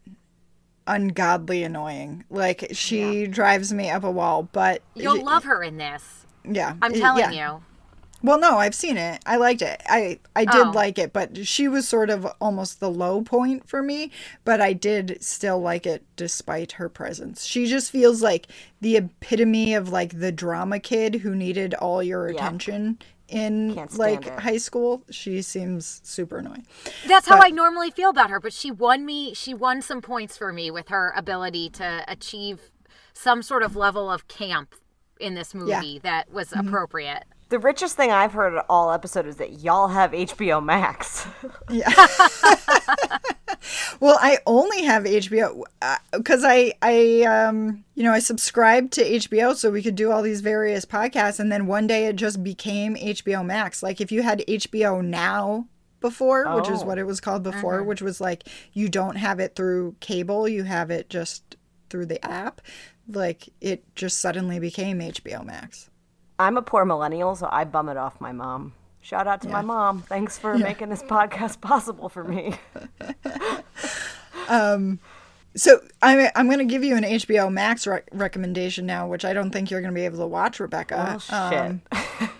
ungodly 0.88 1.64
annoying. 1.64 2.24
Like 2.30 2.68
she 2.72 3.28
drives 3.28 3.74
me 3.74 3.90
up 3.90 4.04
a 4.04 4.12
wall, 4.12 4.44
but 4.52 4.82
You'll 4.96 5.24
love 5.24 5.44
her 5.44 5.62
in 5.64 5.78
this. 5.78 6.26
yeah, 6.46 6.76
I'm 6.82 6.94
telling 6.94 7.34
yeah. 7.34 7.54
you. 7.56 7.64
Well, 8.24 8.40
no, 8.40 8.60
I've 8.60 8.76
seen 8.76 8.98
it. 8.98 9.20
I 9.26 9.38
liked 9.38 9.64
it. 9.64 9.82
I 9.88 10.20
I 10.36 10.46
did 10.46 10.68
Oh. 10.68 10.72
like 10.76 11.00
it, 11.00 11.12
but 11.12 11.48
she 11.48 11.68
was 11.68 11.88
sort 11.88 12.12
of 12.12 12.26
almost 12.40 12.80
the 12.80 12.90
low 12.90 13.22
point 13.24 13.68
for 13.68 13.82
me, 13.82 14.12
but 14.46 14.62
I 14.62 14.74
did 14.74 15.18
still 15.24 15.60
like 15.60 15.88
it 15.88 16.04
despite 16.16 16.74
her 16.74 16.88
presence. 16.88 17.46
She 17.46 17.66
just 17.66 17.90
feels 17.92 18.22
like 18.22 18.48
the 18.80 18.96
epitome 18.98 19.74
of 19.74 19.90
like 19.90 20.20
the 20.20 20.32
drama 20.32 20.80
kid 20.80 21.16
who 21.16 21.34
needed 21.36 21.74
all 21.76 22.04
your 22.04 22.28
Yep. 22.30 22.36
attention 22.38 23.00
in 23.32 23.76
like 23.98 24.28
it. 24.28 24.40
high 24.40 24.58
school. 24.58 25.04
She 25.10 25.42
seems 25.42 26.02
super 26.04 26.38
annoying. 26.38 26.66
That's 27.08 27.28
how 27.28 27.40
I 27.42 27.50
normally 27.50 27.90
feel 27.92 28.10
about 28.10 28.30
her, 28.30 28.40
but 28.40 28.54
she 28.54 28.70
won 28.72 29.06
me 29.06 29.34
she 29.34 29.54
won 29.54 29.82
some 29.82 30.02
points 30.02 30.38
for 30.38 30.52
me 30.54 30.70
with 30.70 30.90
her 30.90 31.14
ability 31.16 31.70
to 31.72 32.04
achieve 32.08 32.70
some 33.14 33.42
sort 33.42 33.64
of 33.64 33.76
level 33.76 34.12
of 34.12 34.28
camp 34.28 34.76
in 35.20 35.34
this 35.36 35.54
movie 35.54 36.00
that 36.00 36.32
was 36.32 36.50
Mm-hmm. 36.50 36.68
appropriate. 36.68 37.24
The 37.50 37.60
richest 37.60 37.98
thing 37.98 38.12
I've 38.12 38.32
heard 38.34 38.62
all 38.70 38.92
episode 38.92 39.26
is 39.28 39.36
that 39.38 39.60
y'all 39.60 39.90
have 39.90 40.12
HBO 40.12 40.64
Max. 40.64 41.28
Well, 44.00 44.18
I 44.20 44.40
only 44.46 44.84
have 44.84 45.04
HBO 45.04 45.64
because 46.12 46.44
I 46.44 46.74
I 46.82 47.22
um 47.24 47.84
you 47.96 48.04
know 48.04 48.12
I 48.12 48.20
subscribed 48.20 48.94
to 48.94 49.04
HBO 49.04 49.56
so 49.56 49.70
we 49.70 49.84
could 49.84 49.96
do 49.96 50.12
all 50.12 50.22
these 50.22 50.42
various 50.42 50.86
podcasts, 50.86 51.40
and 51.40 51.52
then 51.52 51.68
one 51.68 51.88
day 51.88 52.06
it 52.08 52.16
just 52.16 52.44
became 52.44 52.96
HBO 52.96 53.46
Max. 53.46 53.84
Like 53.84 54.02
if 54.02 54.12
you 54.12 54.24
had 54.24 54.44
HBO 54.48 55.04
Now 55.04 55.68
before, 56.00 56.56
which 56.56 56.70
is 56.70 56.82
Oh. 56.82 56.86
what 56.88 56.98
it 56.98 57.06
was 57.06 57.22
called 57.22 57.44
before, 57.44 57.84
which 57.84 58.02
was 58.02 58.20
like 58.20 58.48
you 58.74 58.90
don't 58.90 59.18
have 59.18 59.40
it 59.40 59.56
through 59.56 59.96
cable, 60.00 60.48
you 60.48 60.64
have 60.64 60.90
it 60.90 61.10
just 61.10 61.56
through 61.90 62.08
the 62.08 62.24
app. 62.26 62.62
Like 63.08 63.50
it 63.62 63.84
just 63.96 64.18
suddenly 64.20 64.58
became 64.60 65.00
HBO 65.00 65.46
Max. 65.46 65.90
I'm 66.40 66.58
a 66.58 66.62
poor 66.64 66.86
millennial, 66.86 67.36
so 67.36 67.48
I 67.52 67.66
bum 67.66 67.88
it 67.90 67.98
off 67.98 68.20
my 68.20 68.32
mom. 68.32 68.74
Shout 69.02 69.28
out 69.28 69.42
to 69.42 69.50
my 69.50 69.62
mom. 69.62 70.02
Thanks 70.04 70.38
for 70.38 70.58
making 70.58 70.90
this 70.90 71.04
podcast 71.04 71.60
possible 71.62 72.10
for 72.10 72.24
me. 72.24 72.54
So 75.56 75.82
I'm 76.02 76.30
I'm 76.36 76.48
going 76.48 76.60
to 76.60 76.66
give 76.66 76.84
you 76.84 76.96
an 76.96 77.04
HBO 77.04 77.52
Max 77.52 77.86
rec- 77.86 78.08
recommendation 78.14 78.86
now, 78.86 79.08
which 79.08 79.26
I 79.26 79.34
don't 79.34 79.52
think 79.52 79.70
you're 79.70 79.82
going 79.82 79.94
to 79.94 80.00
be 80.00 80.06
able 80.06 80.20
to 80.20 80.28
watch, 80.28 80.60
Rebecca. 80.60 81.16
Oh 81.16 81.20
shit. 81.20 82.32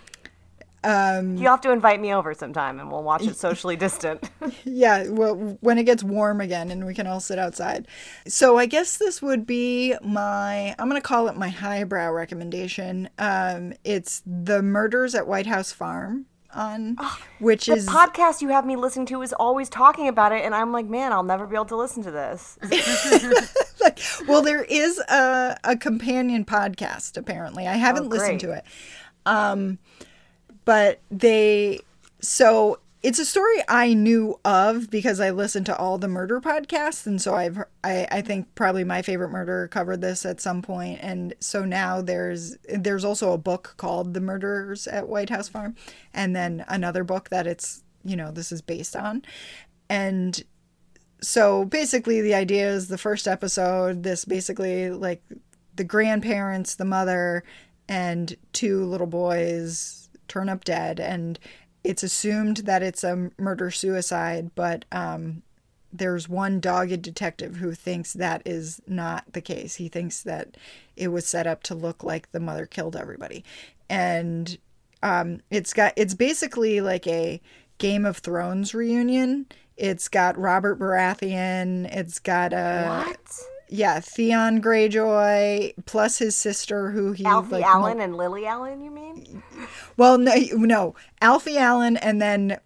Um, 0.84 1.36
You'll 1.38 1.52
have 1.52 1.62
to 1.62 1.72
invite 1.72 2.00
me 2.00 2.14
over 2.14 2.34
sometime 2.34 2.80
and 2.80 2.90
we'll 2.92 3.04
watch 3.04 3.24
it 3.24 3.36
socially 3.36 3.76
distant. 3.76 4.30
Yeah, 4.64 5.10
well, 5.10 5.58
when 5.60 5.78
it 5.78 5.84
gets 5.84 6.04
warm 6.04 6.42
again 6.42 6.72
and 6.72 6.86
we 6.86 6.94
can 6.94 7.06
all 7.06 7.20
sit 7.20 7.38
outside. 7.38 7.88
So 8.28 8.58
I 8.58 8.66
guess 8.66 8.98
this 8.98 9.22
would 9.22 9.46
be 9.46 9.94
my, 10.02 10.74
I'm 10.80 10.90
going 10.90 11.00
to 11.00 11.08
call 11.08 11.28
it 11.28 11.36
my 11.36 11.50
highbrow 11.50 12.12
recommendation. 12.12 13.10
Um, 13.20 13.74
it's 13.84 14.24
The 14.26 14.64
Murders 14.64 15.14
at 15.14 15.28
White 15.28 15.48
House 15.48 15.72
Farm 15.72 16.26
on, 16.54 16.98
which 17.40 17.70
is 17.70 17.86
the 17.86 17.92
podcast 17.92 18.42
you 18.42 18.50
have 18.50 18.66
me 18.66 18.76
listening 18.76 19.06
to 19.08 19.22
is 19.22 19.34
always 19.34 19.70
talking 19.70 20.08
about 20.08 20.32
it, 20.32 20.44
and 20.44 20.54
I'm 20.54 20.72
like, 20.72 20.86
man, 20.86 21.14
I'll 21.14 21.24
never 21.24 21.48
be 21.48 21.56
able 21.56 21.66
to 21.66 21.78
listen 21.78 22.04
to 22.04 22.12
this. 22.12 22.58
well, 24.28 24.42
there 24.42 24.64
is 24.64 25.00
a, 25.00 25.58
a 25.64 25.78
companion 25.78 26.46
podcast, 26.46 27.18
apparently. 27.18 27.68
I 27.68 27.76
haven't 27.76 28.06
Oh, 28.06 28.10
listened 28.10 28.40
to 28.42 28.52
it. 28.52 28.64
Um, 29.26 29.80
but 30.66 31.00
they, 31.10 31.80
so 32.20 32.80
it's 33.04 33.18
a 33.18 33.26
story 33.26 33.64
I 33.68 33.94
knew 33.94 34.40
of 34.46 34.90
because 34.92 35.20
I 35.20 35.32
listened 35.32 35.66
to 35.68 35.78
all 35.78 35.98
the 35.98 36.08
murder 36.08 36.40
podcasts, 36.40 37.08
and 37.08 37.20
so 37.20 37.34
I've 37.34 37.58
I, 37.84 38.08
I 38.12 38.22
think 38.22 38.54
probably 38.54 38.84
my 38.84 39.02
favorite 39.02 39.30
murder 39.30 39.68
covered 39.68 40.02
this 40.02 40.26
at 40.26 40.40
some 40.40 40.62
point, 40.62 41.00
and 41.02 41.34
so 41.40 41.66
now 41.66 42.02
there's 42.02 42.58
there's 42.70 43.04
also 43.04 43.34
a 43.34 43.40
book 43.40 43.74
called 43.78 44.14
The 44.14 44.22
Murders 44.22 44.88
at 44.88 45.08
White 45.08 45.32
House 45.32 45.50
Farm, 45.50 45.76
and 46.14 46.36
then 46.36 46.64
another 46.68 47.04
book 47.04 47.30
that 47.30 47.48
it's 47.48 47.84
you 48.04 48.16
know 48.16 48.32
this 48.32 48.52
is 48.52 48.62
based 48.62 48.96
on, 48.96 49.24
and 49.90 50.44
so 51.22 51.66
basically 51.66 52.22
the 52.22 52.36
idea 52.36 52.70
is 52.70 52.88
the 52.88 52.98
first 52.98 53.28
episode 53.28 54.04
this 54.04 54.26
basically 54.26 54.90
like 54.90 55.22
the 55.76 55.84
grandparents 55.84 56.76
the 56.76 56.86
mother 56.86 57.44
and 57.88 58.36
two 58.54 58.84
little 58.86 59.06
boys 59.06 60.10
turn 60.28 60.50
up 60.50 60.64
dead 60.64 61.00
and 61.00 61.38
it's 61.84 62.04
assumed 62.04 62.58
that 62.58 62.84
it's 62.84 63.04
a 63.04 63.32
murder 63.38 63.72
suicide 63.72 64.52
but 64.56 64.86
um 64.92 65.42
there's 65.94 66.30
one 66.30 66.60
dogged 66.60 67.02
detective 67.02 67.58
who 67.58 67.74
thinks 67.74 68.14
that 68.14 68.42
is 68.46 68.82
not 68.88 69.26
the 69.34 69.42
case. 69.42 69.76
He 69.76 69.90
thinks 69.90 70.24
that 70.24 70.56
it 70.96 71.10
was 71.10 71.28
set 71.28 71.48
up 71.48 71.64
to 71.64 71.76
look 71.76 72.04
like 72.04 72.32
the 72.32 72.40
mother 72.40 72.66
killed 72.66 72.96
everybody. 72.96 73.44
And 73.90 74.58
um 75.04 75.42
it's 75.50 75.74
got 75.74 75.94
it's 75.96 76.14
basically 76.14 76.82
like 76.82 77.08
a 77.08 77.42
game 77.78 78.06
of 78.06 78.18
thrones 78.18 78.74
reunion. 78.74 79.48
It's 79.76 80.08
got 80.08 80.38
robert 80.38 80.80
baratheon. 80.80 81.94
It's 81.94 82.20
got 82.20 82.54
a 82.54 83.06
what? 83.06 83.40
Yeah 83.72 84.00
theon 84.02 84.62
greyjoy 84.62 85.74
plus 85.86 86.18
his 86.20 86.36
sister 86.36 86.92
who 86.92 87.14
he 87.14 87.26
Alfie 87.26 87.54
like, 87.54 87.64
Allen 87.66 87.98
mo- 87.98 88.04
and 88.04 88.16
Lily 88.18 88.46
Allen, 88.46 88.82
you 88.82 88.92
mean? 88.92 89.42
well 89.98 90.18
no 90.18 90.34
no 90.54 90.94
alfie 91.22 91.58
allen 91.58 91.98
and 91.98 92.22
then 92.22 92.60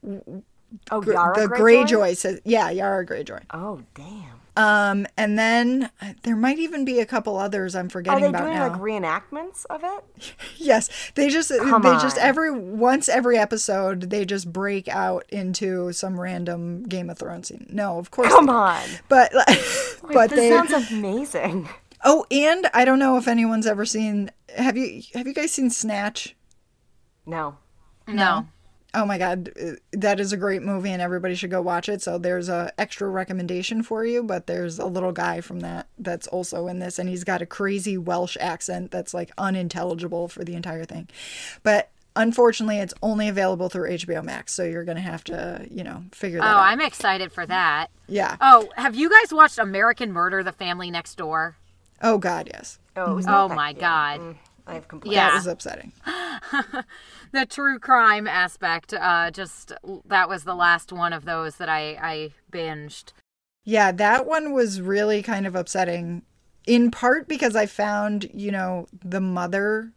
Oh, 0.92 1.02
Yara 1.04 1.36
the 1.36 1.48
Greyjoy? 1.48 1.86
greyjoy 1.88 2.18
says 2.18 2.42
yeah 2.44 2.70
yara 2.70 3.06
greyjoy 3.06 3.42
Oh, 3.52 3.82
damn. 3.94 4.35
Um 4.58 5.06
and 5.18 5.38
then 5.38 5.90
uh, 6.02 6.14
there 6.24 6.36
might 6.36 6.58
even 6.60 6.86
be 6.86 7.00
a 7.00 7.06
couple 7.06 7.38
others 7.38 7.76
i'm 7.76 7.90
forgetting 7.90 8.26
about 8.26 8.32
now. 8.32 8.38
Are 8.40 8.70
forgetting 8.70 8.82
they 8.82 8.98
about 8.98 9.02
doing 9.02 9.12
now 9.12 9.16
like 9.18 9.52
reenactments 9.54 9.66
of 9.70 9.84
it? 9.84 10.34
yes 10.58 10.90
they 11.16 11.30
just 11.30 11.52
Come 11.60 11.82
they 11.82 11.92
just 11.98 12.18
every 12.18 12.52
once 12.52 13.10
every 13.10 13.38
episode 13.38 14.10
they 14.10 14.26
just 14.26 14.52
break 14.54 14.88
out 14.88 15.26
into 15.30 15.92
some 15.92 16.20
random 16.20 16.84
game 16.84 17.10
of 17.10 17.18
thrones 17.20 17.48
scene 17.50 17.68
no 17.70 17.98
of 17.98 18.12
course 18.12 18.30
Come 18.30 18.46
they- 18.48 18.52
on. 18.54 18.82
but 19.10 19.32
but 20.14 20.30
this 20.30 20.40
they 20.40 20.50
sounds 20.50 20.92
amazing. 20.92 21.68
oh 22.06 22.26
and 22.32 22.68
i 22.74 22.86
don't 22.86 23.00
know 23.00 23.18
if 23.18 23.28
anyone's 23.28 23.66
ever 23.68 23.86
seen 23.86 24.30
have 24.58 24.78
you 24.78 25.02
have 25.14 25.28
you 25.28 25.34
guys 25.34 25.52
seen 25.52 25.70
snatch 25.70 26.36
No. 27.26 27.58
No. 28.08 28.48
Oh 28.96 29.06
my 29.06 29.18
god, 29.18 29.52
uh, 29.62 29.72
that 29.92 30.20
is 30.20 30.34
a 30.34 30.38
great 30.38 30.62
movie 30.62 30.90
and 30.92 31.02
everybody 31.02 31.36
should 31.36 31.52
go 31.52 31.62
watch 31.62 31.90
it. 31.90 32.02
So 32.02 32.18
there's 32.18 32.50
a 32.50 32.72
extra 32.78 33.08
recommendation 33.08 33.84
for 33.84 34.06
you, 34.06 34.24
but 34.24 34.48
there's 34.48 34.80
a 34.80 34.86
little 34.86 35.12
guy 35.12 35.42
from 35.42 35.60
that 35.60 35.88
that's 36.00 36.28
also 36.28 36.68
in 36.68 36.80
this 36.80 36.98
and 36.98 37.10
he's 37.10 37.24
got 37.24 37.42
a 37.42 37.46
crazy 37.46 37.98
Welsh 37.98 38.38
accent 38.40 38.92
that's 38.92 39.14
like 39.14 39.32
unintelligible 39.38 40.28
for 40.28 40.44
the 40.44 40.56
entire 40.56 40.86
thing. 40.86 41.08
But 41.62 41.90
unfortunately, 42.16 42.80
it's 42.80 42.94
only 43.02 43.28
available 43.28 43.70
through 43.70 43.90
HBO 43.90 44.24
Max, 44.24 44.54
so 44.54 44.64
you're 44.64 44.86
going 44.86 44.96
to 44.96 45.02
have 45.02 45.24
to, 45.26 45.68
you 45.70 45.84
know, 45.84 46.04
figure 46.12 46.40
that 46.40 46.48
out. 46.48 46.56
Oh. 46.58 46.60
I'm 46.62 46.82
excited 46.82 47.32
for 47.32 47.46
that. 47.46 47.88
yeah. 48.08 48.38
Oh, 48.40 48.70
have 48.78 48.96
you 48.96 49.10
guys 49.10 49.34
watched 49.34 49.60
American 49.60 50.12
Murder: 50.12 50.44
The 50.44 50.54
Family 50.54 50.90
Next 50.90 51.16
Door? 51.16 51.58
Oh 52.02 52.18
god, 52.18 52.50
yes. 52.54 52.80
Oh, 52.96 53.12
it 53.12 53.16
was 53.16 53.26
Oh 53.28 53.50
my 53.50 53.74
God. 53.74 54.20
mm, 54.20 54.36
I 54.68 54.74
have 54.74 54.88
complaints. 54.88 55.16
Yeah. 55.16 55.30
That 55.30 55.36
was 55.36 55.48
upsetting. 55.48 55.92
the 57.32 57.46
true 57.46 57.80
crime 57.80 58.28
aspect 58.28 58.94
uh 58.94 59.30
just 59.32 59.74
that 60.06 60.30
was 60.30 60.44
the 60.44 60.56
last 60.56 60.92
one 60.92 61.12
of 61.14 61.26
those 61.26 61.58
that 61.58 61.70
i 61.70 61.98
i 62.02 62.32
binged 62.52 63.12
Yeah, 63.64 63.92
that 63.92 64.26
one 64.26 64.54
was 64.54 64.80
really 64.82 65.22
kind 65.22 65.46
of 65.48 65.56
upsetting 65.56 66.22
in 66.68 66.90
part 66.92 67.28
because 67.28 67.56
I 67.56 67.68
found, 67.68 68.28
you 68.34 68.52
know, 68.52 68.88
the 69.04 69.22
mother 69.22 69.92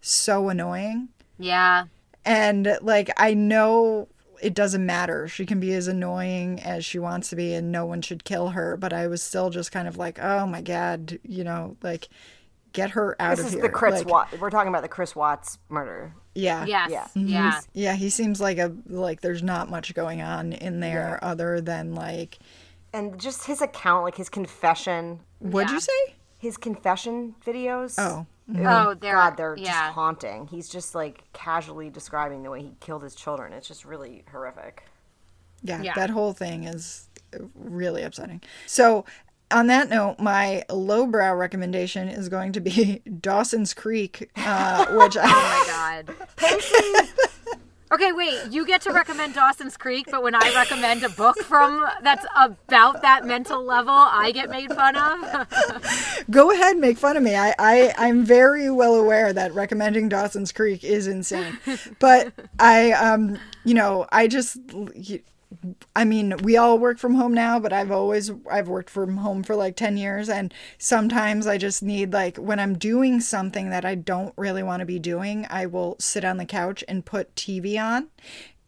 so 0.00 0.48
annoying. 0.48 1.08
yeah 1.38 1.86
And 2.24 2.78
like 2.82 3.10
I 3.16 3.34
know 3.34 4.08
it 4.40 4.54
doesn't 4.54 4.84
matter. 4.84 5.28
She 5.28 5.46
can 5.46 5.60
be 5.60 5.72
as 5.72 5.86
annoying 5.86 6.60
as 6.60 6.84
she 6.84 6.98
wants 6.98 7.28
to 7.30 7.36
be 7.36 7.54
and 7.54 7.70
no 7.70 7.86
one 7.86 8.02
should 8.02 8.24
kill 8.24 8.50
her, 8.50 8.76
but 8.76 8.92
I 8.92 9.06
was 9.06 9.22
still 9.22 9.50
just 9.50 9.70
kind 9.70 9.86
of 9.86 9.96
like, 9.96 10.18
"Oh 10.20 10.46
my 10.46 10.60
god, 10.60 11.18
you 11.22 11.44
know, 11.44 11.76
like 11.82 12.08
get 12.72 12.90
her 12.90 13.16
out 13.20 13.34
of 13.34 13.38
here. 13.38 13.44
This 13.44 13.46
of 13.46 13.46
is 13.46 13.52
here." 13.54 13.62
the 13.62 13.68
Chris 13.68 13.94
Like, 14.00 14.06
Watts. 14.08 14.38
We're 14.38 14.50
talking 14.50 14.68
about 14.68 14.82
the 14.82 14.88
Chris 14.88 15.14
Watts 15.16 15.58
murder. 15.68 16.14
Yeah. 16.34 16.64
yes 16.64 16.90
Yeah. 16.90 17.04
Mm-hmm. 17.16 17.28
yeah 17.28 17.60
Yeah, 17.74 17.94
he 17.94 18.08
seems 18.10 18.40
like 18.40 18.58
a 18.58 18.72
like 18.88 19.20
there's 19.20 19.42
not 19.42 19.68
much 19.70 19.94
going 19.94 20.22
on 20.22 20.52
in 20.52 20.80
there 20.80 21.18
other 21.22 21.60
than 21.60 21.94
like 21.94 22.38
And 22.94 23.20
just 23.20 23.44
his 23.46 23.60
account, 23.62 24.04
like 24.04 24.16
his 24.16 24.28
confession, 24.28 25.20
what'd 25.38 25.70
Yeah. 25.70 25.74
you 25.74 25.80
say? 25.80 26.14
his 26.38 26.56
confession 26.56 27.36
videos. 27.46 27.94
Oh. 27.98 28.26
oh, 28.48 28.52
mm-hmm. 28.52 28.66
oh 28.66 28.94
they're 28.94 29.14
God, 29.14 29.36
they're 29.36 29.56
yeah 29.56 29.86
just 29.86 29.94
haunting. 29.94 30.46
He's 30.48 30.68
just 30.68 30.94
like 30.94 31.24
casually 31.32 31.88
describing 31.90 32.42
the 32.42 32.50
way 32.50 32.62
he 32.62 32.74
killed 32.80 33.02
his 33.04 33.14
children. 33.14 33.52
It's 33.52 33.68
just 33.68 33.84
really 33.84 34.24
horrific. 34.32 34.84
Yeah, 35.62 35.80
Yeah. 35.82 35.92
that 35.94 36.10
whole 36.10 36.32
thing 36.32 36.64
is 36.64 37.08
really 37.54 38.02
upsetting. 38.02 38.40
So, 38.66 39.04
on 39.52 39.66
that 39.68 39.88
note, 39.88 40.18
my 40.18 40.64
lowbrow 40.70 41.34
recommendation 41.34 42.08
is 42.08 42.28
going 42.28 42.52
to 42.52 42.60
be 42.60 43.02
Dawson's 43.20 43.74
Creek, 43.74 44.30
uh, 44.36 44.86
which 44.92 45.16
I, 45.16 45.22
oh 45.24 45.26
my 45.26 45.64
god 45.66 46.16
okay 47.92 48.12
wait 48.12 48.38
you 48.50 48.66
get 48.66 48.80
to 48.80 48.90
recommend 48.90 49.34
dawson's 49.34 49.76
creek 49.76 50.06
but 50.10 50.22
when 50.22 50.34
i 50.34 50.52
recommend 50.54 51.02
a 51.04 51.08
book 51.10 51.38
from 51.40 51.86
that's 52.02 52.24
about 52.36 53.02
that 53.02 53.26
mental 53.26 53.62
level 53.62 53.92
i 53.92 54.32
get 54.32 54.48
made 54.48 54.72
fun 54.72 54.96
of 54.96 56.22
go 56.30 56.50
ahead 56.50 56.78
make 56.78 56.98
fun 56.98 57.16
of 57.16 57.22
me. 57.22 57.34
I, 57.36 57.54
I 57.58 57.94
I'm 57.96 58.24
very 58.24 58.70
well 58.70 58.94
aware 58.96 59.32
that 59.32 59.54
recommending 59.54 60.08
Dawson's 60.08 60.52
Creek 60.52 60.84
is 60.84 61.06
insane, 61.06 61.58
but 61.98 62.32
I 62.58 62.92
um 62.92 63.38
you 63.64 63.74
know 63.74 64.06
I 64.10 64.28
just. 64.28 64.58
I 65.94 66.04
mean, 66.04 66.34
we 66.42 66.56
all 66.56 66.78
work 66.78 66.98
from 66.98 67.14
home 67.14 67.34
now, 67.34 67.58
but 67.58 67.72
I've 67.72 67.90
always 67.90 68.30
I've 68.50 68.68
worked 68.68 68.90
from 68.90 69.18
home 69.18 69.42
for 69.42 69.56
like 69.56 69.76
10 69.76 69.96
years 69.96 70.28
and 70.28 70.52
sometimes 70.78 71.46
I 71.46 71.58
just 71.58 71.82
need 71.82 72.12
like 72.12 72.36
when 72.36 72.58
I'm 72.58 72.78
doing 72.78 73.20
something 73.20 73.70
that 73.70 73.84
I 73.84 73.94
don't 73.94 74.34
really 74.36 74.62
want 74.62 74.80
to 74.80 74.86
be 74.86 74.98
doing, 74.98 75.46
I 75.50 75.66
will 75.66 75.96
sit 75.98 76.24
on 76.24 76.36
the 76.36 76.44
couch 76.44 76.82
and 76.88 77.04
put 77.04 77.34
TV 77.34 77.82
on 77.82 78.08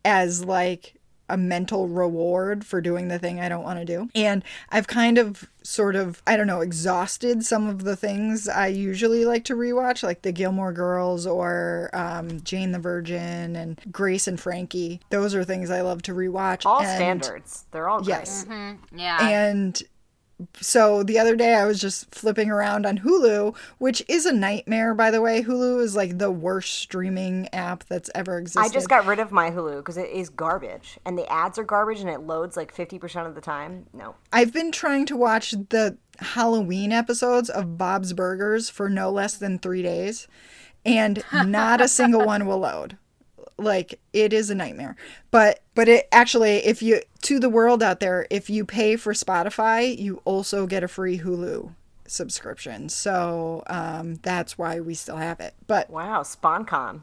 as 0.05 0.45
like 0.45 0.95
a 1.29 1.37
mental 1.37 1.89
reward 1.89 2.64
for 2.66 2.81
doing 2.81 3.09
the 3.09 3.18
thing 3.18 3.41
I 3.41 3.49
don't 3.49 3.64
want 3.64 3.79
to 3.79 3.85
do. 3.85 4.09
And 4.14 4.45
I've 4.70 4.87
kind 4.87 5.16
of 5.18 5.49
sort 5.62 5.97
of, 5.97 6.22
I 6.27 6.37
don't 6.37 6.47
know, 6.47 6.61
exhausted 6.61 7.45
some 7.45 7.66
of 7.68 7.85
the 7.85 7.97
things 7.97 8.49
I 8.49 8.66
usually 8.66 9.25
like 9.25 9.45
to 9.45 9.55
rewatch, 9.57 10.03
like 10.03 10.20
the 10.22 10.33
Gilmore 10.33 10.72
Girls 10.72 11.27
or 11.27 11.89
um, 11.95 12.43
Jane 12.43 12.72
the 12.72 12.79
Virgin 12.79 13.57
and 13.57 13.81
Grace 13.91 14.27
and 14.27 14.39
Frankie. 14.39 15.01
Those 15.11 15.35
are 15.35 15.45
things 15.45 15.70
I 15.70 15.81
love 15.81 16.03
to 16.03 16.12
rewatch. 16.12 16.66
All 16.66 16.83
And- 16.83 16.97
standards. 17.25 17.64
They're 17.70 17.89
all 17.89 17.99
great. 18.03 18.09
Yes. 18.09 18.47
yeah 18.95 19.29
And 19.29 19.83
so 20.61 21.03
the 21.03 21.18
other 21.18 21.37
day 21.37 21.55
I 21.55 21.64
was 21.64 21.80
just 21.80 22.12
flipping 22.12 22.51
around 22.51 22.87
on 22.87 22.99
Hulu, 22.99 23.57
which 23.78 24.03
is 24.09 24.26
a 24.26 24.32
nightmare, 24.32 24.95
by 24.95 25.11
the 25.11 25.20
way. 25.20 25.43
Hulu 25.43 25.80
is 25.80 25.95
like 25.95 26.18
the 26.18 26.30
worst 26.30 26.74
streaming 26.74 27.49
app 27.53 27.85
that's 27.85 28.11
ever 28.14 28.39
existed. 28.39 28.61
I 28.61 28.72
just 28.72 28.89
got 28.89 29.07
rid 29.07 29.20
of 29.20 29.30
my 29.30 29.51
Hulu 29.51 29.76
because 29.78 29.97
it 29.97 30.11
is 30.11 30.30
garbage, 30.30 30.99
and 31.05 31.16
the 31.16 31.30
ads 31.30 31.59
are 31.59 31.64
garbage, 31.64 32.01
and 32.01 32.11
it 32.11 32.20
loads 32.20 32.57
like 32.57 32.72
fifty 32.72 32.99
percent 32.99 33.28
of 33.28 33.35
the 33.35 33.41
time. 33.41 33.87
No, 33.93 34.16
I've 34.32 34.53
been 34.53 34.72
trying 34.72 35.07
to 35.07 35.16
watch 35.16 35.53
the 35.53 35.99
Halloween 36.18 36.93
episodes 36.93 37.49
of 37.49 37.78
Bob's 37.78 38.12
Burgers 38.12 38.68
for 38.68 38.91
no 38.91 39.11
less 39.11 39.37
than 39.37 39.59
three 39.59 39.82
days, 39.82 40.26
and 40.85 41.22
not 41.32 41.80
a 41.80 41.89
single 41.89 42.24
one 42.24 42.47
will 42.47 42.59
load. 42.59 42.99
Like 43.57 44.01
it 44.13 44.33
is 44.33 44.51
a 44.51 44.55
nightmare. 44.55 44.97
But 45.31 45.61
but 45.75 45.89
it 45.89 46.09
actually, 46.11 46.57
if 46.57 46.83
you 46.83 47.01
to 47.23 47.39
the 47.39 47.49
world 47.49 47.83
out 47.83 48.01
there, 48.01 48.27
if 48.31 48.51
you 48.51 48.65
pay 48.65 48.97
for 48.97 49.13
Spotify, 49.13 49.97
you 49.97 50.21
also 50.25 50.67
get 50.67 50.83
a 50.83 50.89
free 50.89 51.19
Hulu 51.19 51.73
subscription. 52.07 52.89
So 52.89 53.63
um, 53.67 54.17
that's 54.17 54.59
why 54.59 54.81
we 54.81 54.95
still 54.95 55.17
have 55.17 55.41
it. 55.41 55.55
But 55.67 55.91
wow, 55.91 56.23
SpawnCon. 56.23 57.03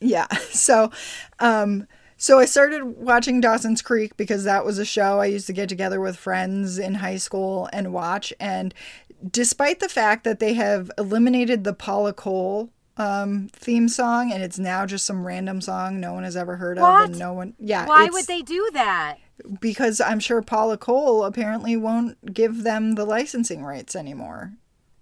yeah. 0.00 0.26
So, 0.50 0.90
um, 1.38 1.86
so 2.16 2.38
I 2.38 2.44
started 2.44 2.84
watching 2.84 3.40
Dawson's 3.40 3.82
Creek 3.82 4.16
because 4.16 4.44
that 4.44 4.64
was 4.64 4.78
a 4.78 4.84
show 4.84 5.20
I 5.20 5.26
used 5.26 5.46
to 5.46 5.52
get 5.52 5.68
together 5.68 6.00
with 6.00 6.16
friends 6.16 6.78
in 6.78 6.94
high 6.94 7.16
school 7.16 7.68
and 7.72 7.92
watch. 7.92 8.32
And 8.38 8.74
despite 9.30 9.80
the 9.80 9.88
fact 9.88 10.24
that 10.24 10.38
they 10.38 10.54
have 10.54 10.90
eliminated 10.98 11.64
the 11.64 11.72
Paula 11.72 12.12
Cole 12.12 12.70
um, 13.00 13.48
theme 13.52 13.88
song 13.88 14.32
and 14.32 14.42
it's 14.42 14.58
now 14.58 14.84
just 14.84 15.06
some 15.06 15.26
random 15.26 15.60
song 15.60 16.00
no 16.00 16.12
one 16.12 16.24
has 16.24 16.36
ever 16.36 16.56
heard 16.56 16.78
of 16.78 17.04
and 17.04 17.18
no 17.18 17.32
one, 17.32 17.54
yeah. 17.58 17.86
why 17.86 18.08
would 18.10 18.26
they 18.26 18.42
do 18.42 18.70
that 18.72 19.16
Because 19.60 20.00
I'm 20.00 20.20
sure 20.20 20.42
Paula 20.42 20.76
Cole 20.76 21.24
apparently 21.24 21.76
won't 21.76 22.34
give 22.34 22.62
them 22.62 22.94
the 22.96 23.04
licensing 23.04 23.64
rights 23.64 23.96
anymore 23.96 24.52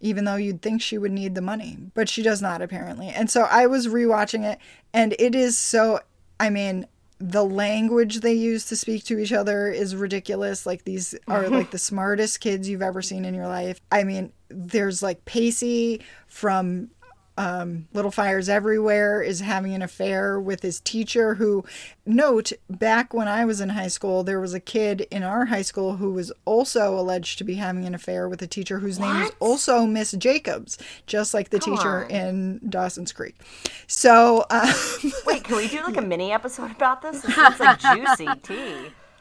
even 0.01 0.25
though 0.25 0.37
you'd 0.37 0.63
think 0.63 0.81
she 0.81 0.99
would 0.99 1.13
need 1.13 1.35
the 1.35 1.43
money. 1.43 1.77
But 1.95 2.09
she 2.09 2.23
does 2.23 2.41
not, 2.41 2.63
apparently. 2.63 3.09
And 3.09 3.31
so 3.31 3.43
I 3.43 3.67
was 3.67 3.89
rewatching 3.89 4.45
it, 4.45 4.59
and 4.93 5.15
it 5.19 5.35
is 5.35 5.59
so. 5.59 6.01
I 6.41 6.51
mean, 6.51 6.87
the 7.19 7.45
language 7.45 8.21
they 8.21 8.33
use 8.33 8.67
to 8.67 8.77
speak 8.77 9.05
to 9.05 9.19
each 9.19 9.33
other 9.33 9.69
is 9.69 9.97
ridiculous. 9.97 10.67
Like, 10.67 10.85
these 10.85 11.15
are 11.27 11.49
like 11.49 11.71
the 11.71 11.79
smartest 11.79 12.41
kids 12.41 12.69
you've 12.69 12.83
ever 12.83 13.03
seen 13.03 13.25
in 13.25 13.35
your 13.35 13.49
life. 13.49 13.81
I 13.91 14.05
mean, 14.05 14.33
there's 14.49 15.03
like 15.03 15.25
Pacey 15.25 16.01
from 16.29 16.91
um, 17.39 17.87
Little 17.95 18.11
Fires 18.11 18.49
Everywhere 18.49 19.23
is 19.23 19.41
having 19.41 19.73
an 19.75 19.81
affair 19.83 20.41
with 20.41 20.63
his 20.63 20.81
teacher. 20.81 21.37
Who, 21.37 21.65
note, 22.05 22.53
back 22.69 23.15
when 23.15 23.29
I 23.29 23.45
was 23.45 23.61
in 23.61 23.71
high 23.71 23.89
school, 23.89 24.25
there 24.25 24.41
was 24.41 24.55
a 24.55 24.61
kid 24.61 25.07
in 25.11 25.23
our 25.23 25.47
high 25.47 25.63
school 25.63 25.97
who 25.99 26.11
was 26.13 26.33
also 26.45 26.99
alleged 26.99 27.39
to 27.39 27.45
be 27.45 27.55
having 27.55 27.85
an 27.85 27.95
affair 27.95 28.29
with 28.29 28.43
a 28.43 28.47
teacher 28.47 28.81
whose 28.81 28.99
name 28.99 29.15
was 29.21 29.25
What? 29.31 29.37
also 29.41 29.87
Miss 29.87 30.13
Jacobs, 30.13 30.77
just 31.07 31.33
like 31.33 31.51
the 31.51 31.61
Come 31.61 31.77
teacher 31.77 32.05
on. 32.05 32.11
in 32.11 32.61
Dawson's 32.69 33.13
Creek. 33.13 33.37
So, 33.87 34.45
um, 34.51 34.69
Wait, 35.27 35.45
can 35.45 35.57
we 35.57 35.69
do 35.69 35.81
like 35.85 35.97
a 35.97 36.03
mini 36.03 36.33
episode 36.33 36.73
about 36.73 37.03
this? 37.03 37.25
It 37.25 37.31
seems 37.33 37.61
like 37.61 37.79
juicy 37.81 38.29
tea. 38.43 38.75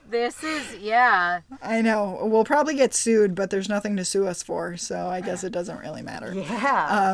this 0.09 0.43
is 0.43 0.77
yeah 0.79 1.41
I 1.61 1.81
know 1.81 2.19
we'll 2.23 2.45
probably 2.45 2.75
get 2.75 2.93
sued, 2.93 3.35
but 3.35 3.49
there's 3.51 3.69
nothing 3.69 3.95
to 3.97 4.05
sue 4.05 4.25
us 4.25 4.41
for, 4.41 4.75
so 4.77 5.07
I 5.07 5.21
guess 5.21 5.43
it 5.43 5.51
doesn't 5.51 5.77
really 5.79 6.01
matter. 6.01 6.33
Yeah. 6.33 7.13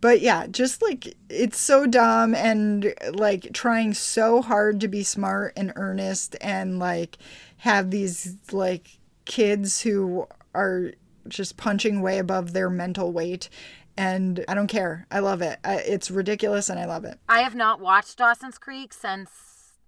But 0.00 0.20
yeah, 0.20 0.46
just 0.46 0.82
like 0.82 1.16
it's 1.28 1.58
so 1.58 1.86
dumb 1.86 2.34
and 2.34 2.94
like 3.12 3.52
trying 3.52 3.94
so 3.94 4.42
hard 4.42 4.80
to 4.80 4.88
be 4.88 5.02
smart 5.02 5.52
and 5.56 5.72
earnest 5.76 6.36
and 6.40 6.78
like 6.78 7.18
have 7.58 7.90
these 7.90 8.36
like 8.52 8.98
kids 9.24 9.82
who 9.82 10.26
are 10.54 10.92
just 11.28 11.56
punching 11.56 12.02
way 12.02 12.18
above 12.18 12.52
their 12.52 12.70
mental 12.70 13.12
weight. 13.12 13.48
And 13.96 14.44
I 14.46 14.54
don't 14.54 14.66
care. 14.66 15.06
I 15.10 15.20
love 15.20 15.40
it. 15.40 15.58
I, 15.64 15.76
it's 15.76 16.10
ridiculous 16.10 16.68
and 16.68 16.78
I 16.78 16.84
love 16.84 17.04
it. 17.04 17.18
I 17.28 17.40
have 17.40 17.54
not 17.54 17.80
watched 17.80 18.18
Dawson's 18.18 18.58
Creek 18.58 18.92
since, 18.92 19.30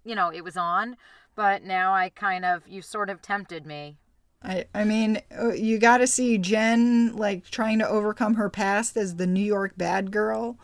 you 0.04 0.14
know, 0.14 0.30
it 0.30 0.42
was 0.42 0.56
on, 0.56 0.96
but 1.36 1.62
now 1.62 1.94
I 1.94 2.08
kind 2.08 2.44
of, 2.44 2.66
you 2.66 2.80
sort 2.80 3.10
of 3.10 3.20
tempted 3.20 3.66
me. 3.66 3.98
I, 4.42 4.66
I 4.72 4.84
mean, 4.84 5.20
uh, 5.36 5.52
you 5.52 5.78
got 5.78 5.98
to 5.98 6.06
see 6.06 6.38
Jen 6.38 7.16
like 7.16 7.50
trying 7.50 7.80
to 7.80 7.88
overcome 7.88 8.34
her 8.34 8.48
past 8.48 8.96
as 8.96 9.16
the 9.16 9.26
New 9.26 9.42
York 9.44 9.72
bad 9.76 10.10
girl. 10.12 10.56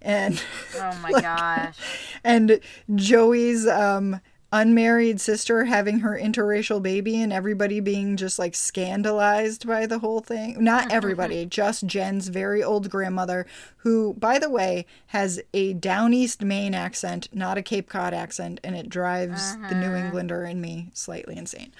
And 0.00 0.40
Oh 0.76 0.96
my 1.02 1.10
Like- 1.10 1.22
gosh. 1.24 1.76
and 2.22 2.60
Joey's 2.94 3.66
um 3.66 4.20
unmarried 4.52 5.20
sister 5.20 5.64
having 5.64 5.98
her 5.98 6.16
interracial 6.18 6.80
baby 6.80 7.20
and 7.20 7.32
everybody 7.32 7.80
being 7.80 8.16
just 8.16 8.38
like 8.38 8.54
scandalized 8.54 9.66
by 9.66 9.86
the 9.86 9.98
whole 9.98 10.20
thing. 10.20 10.62
Not 10.62 10.92
everybody, 10.92 11.44
just 11.46 11.84
Jen's 11.84 12.28
very 12.28 12.62
old 12.62 12.88
grandmother, 12.88 13.44
who, 13.78 14.14
by 14.14 14.38
the 14.38 14.48
way, 14.48 14.86
has 15.08 15.40
a 15.52 15.72
down 15.74 16.14
east 16.14 16.42
Maine 16.42 16.74
accent, 16.74 17.28
not 17.32 17.58
a 17.58 17.62
Cape 17.62 17.88
Cod 17.88 18.14
accent, 18.14 18.60
and 18.62 18.76
it 18.76 18.88
drives 18.88 19.56
the 19.68 19.74
New 19.74 19.92
Englander 19.94 20.44
in 20.44 20.60
me 20.60 20.90
slightly 20.94 21.36
insane. 21.36 21.72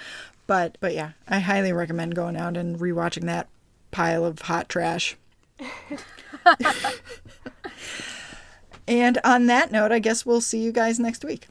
But 0.47 0.79
but 0.81 0.95
yeah, 0.95 1.13
I 1.29 1.41
highly 1.41 1.73
recommend 1.73 2.15
going 2.15 2.37
out 2.37 2.57
and 2.57 2.79
rewatching 2.79 3.25
that 3.25 3.49
pile 3.91 4.25
of 4.25 4.41
hot 4.43 4.69
trash. 4.69 5.17
and 8.87 9.19
on 9.25 9.47
that 9.47 9.73
note, 9.73 9.93
I 9.93 9.99
guess 9.99 10.25
we'll 10.25 10.41
see 10.41 10.63
you 10.63 10.73
guys 10.73 11.01
next 11.01 11.25
week. 11.25 11.49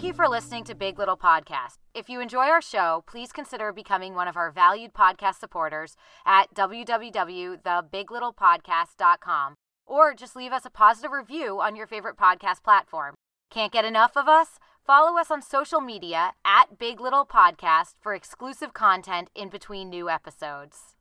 Thank 0.00 0.16
you 0.16 0.24
for 0.24 0.30
listening 0.30 0.64
to 0.64 0.74
Big 0.74 0.98
Little 0.98 1.18
Podcast. 1.18 1.76
If 1.92 2.08
you 2.08 2.22
enjoy 2.22 2.46
our 2.46 2.62
show, 2.62 3.04
please 3.06 3.32
consider 3.32 3.70
becoming 3.70 4.14
one 4.14 4.28
of 4.28 4.36
our 4.38 4.50
valued 4.50 4.94
podcast 4.94 5.34
supporters 5.34 5.94
at 6.24 6.54
www.thebiglittlepodcast.com 6.54 9.54
or 9.86 10.14
just 10.14 10.34
leave 10.34 10.52
us 10.52 10.64
a 10.64 10.70
positive 10.70 11.12
review 11.12 11.60
on 11.60 11.76
your 11.76 11.86
favorite 11.86 12.16
podcast 12.16 12.62
platform. 12.64 13.14
Can't 13.50 13.74
get 13.74 13.84
enough 13.84 14.16
of 14.16 14.26
us? 14.26 14.58
Follow 14.86 15.18
us 15.18 15.30
on 15.30 15.42
social 15.42 15.82
media 15.82 16.32
at 16.46 16.78
Big 16.78 16.98
Little 16.98 17.26
Podcast 17.26 17.96
for 18.00 18.14
exclusive 18.14 18.72
content 18.72 19.28
in 19.34 19.50
between 19.50 19.90
new 19.90 20.08
episodes. 20.08 20.96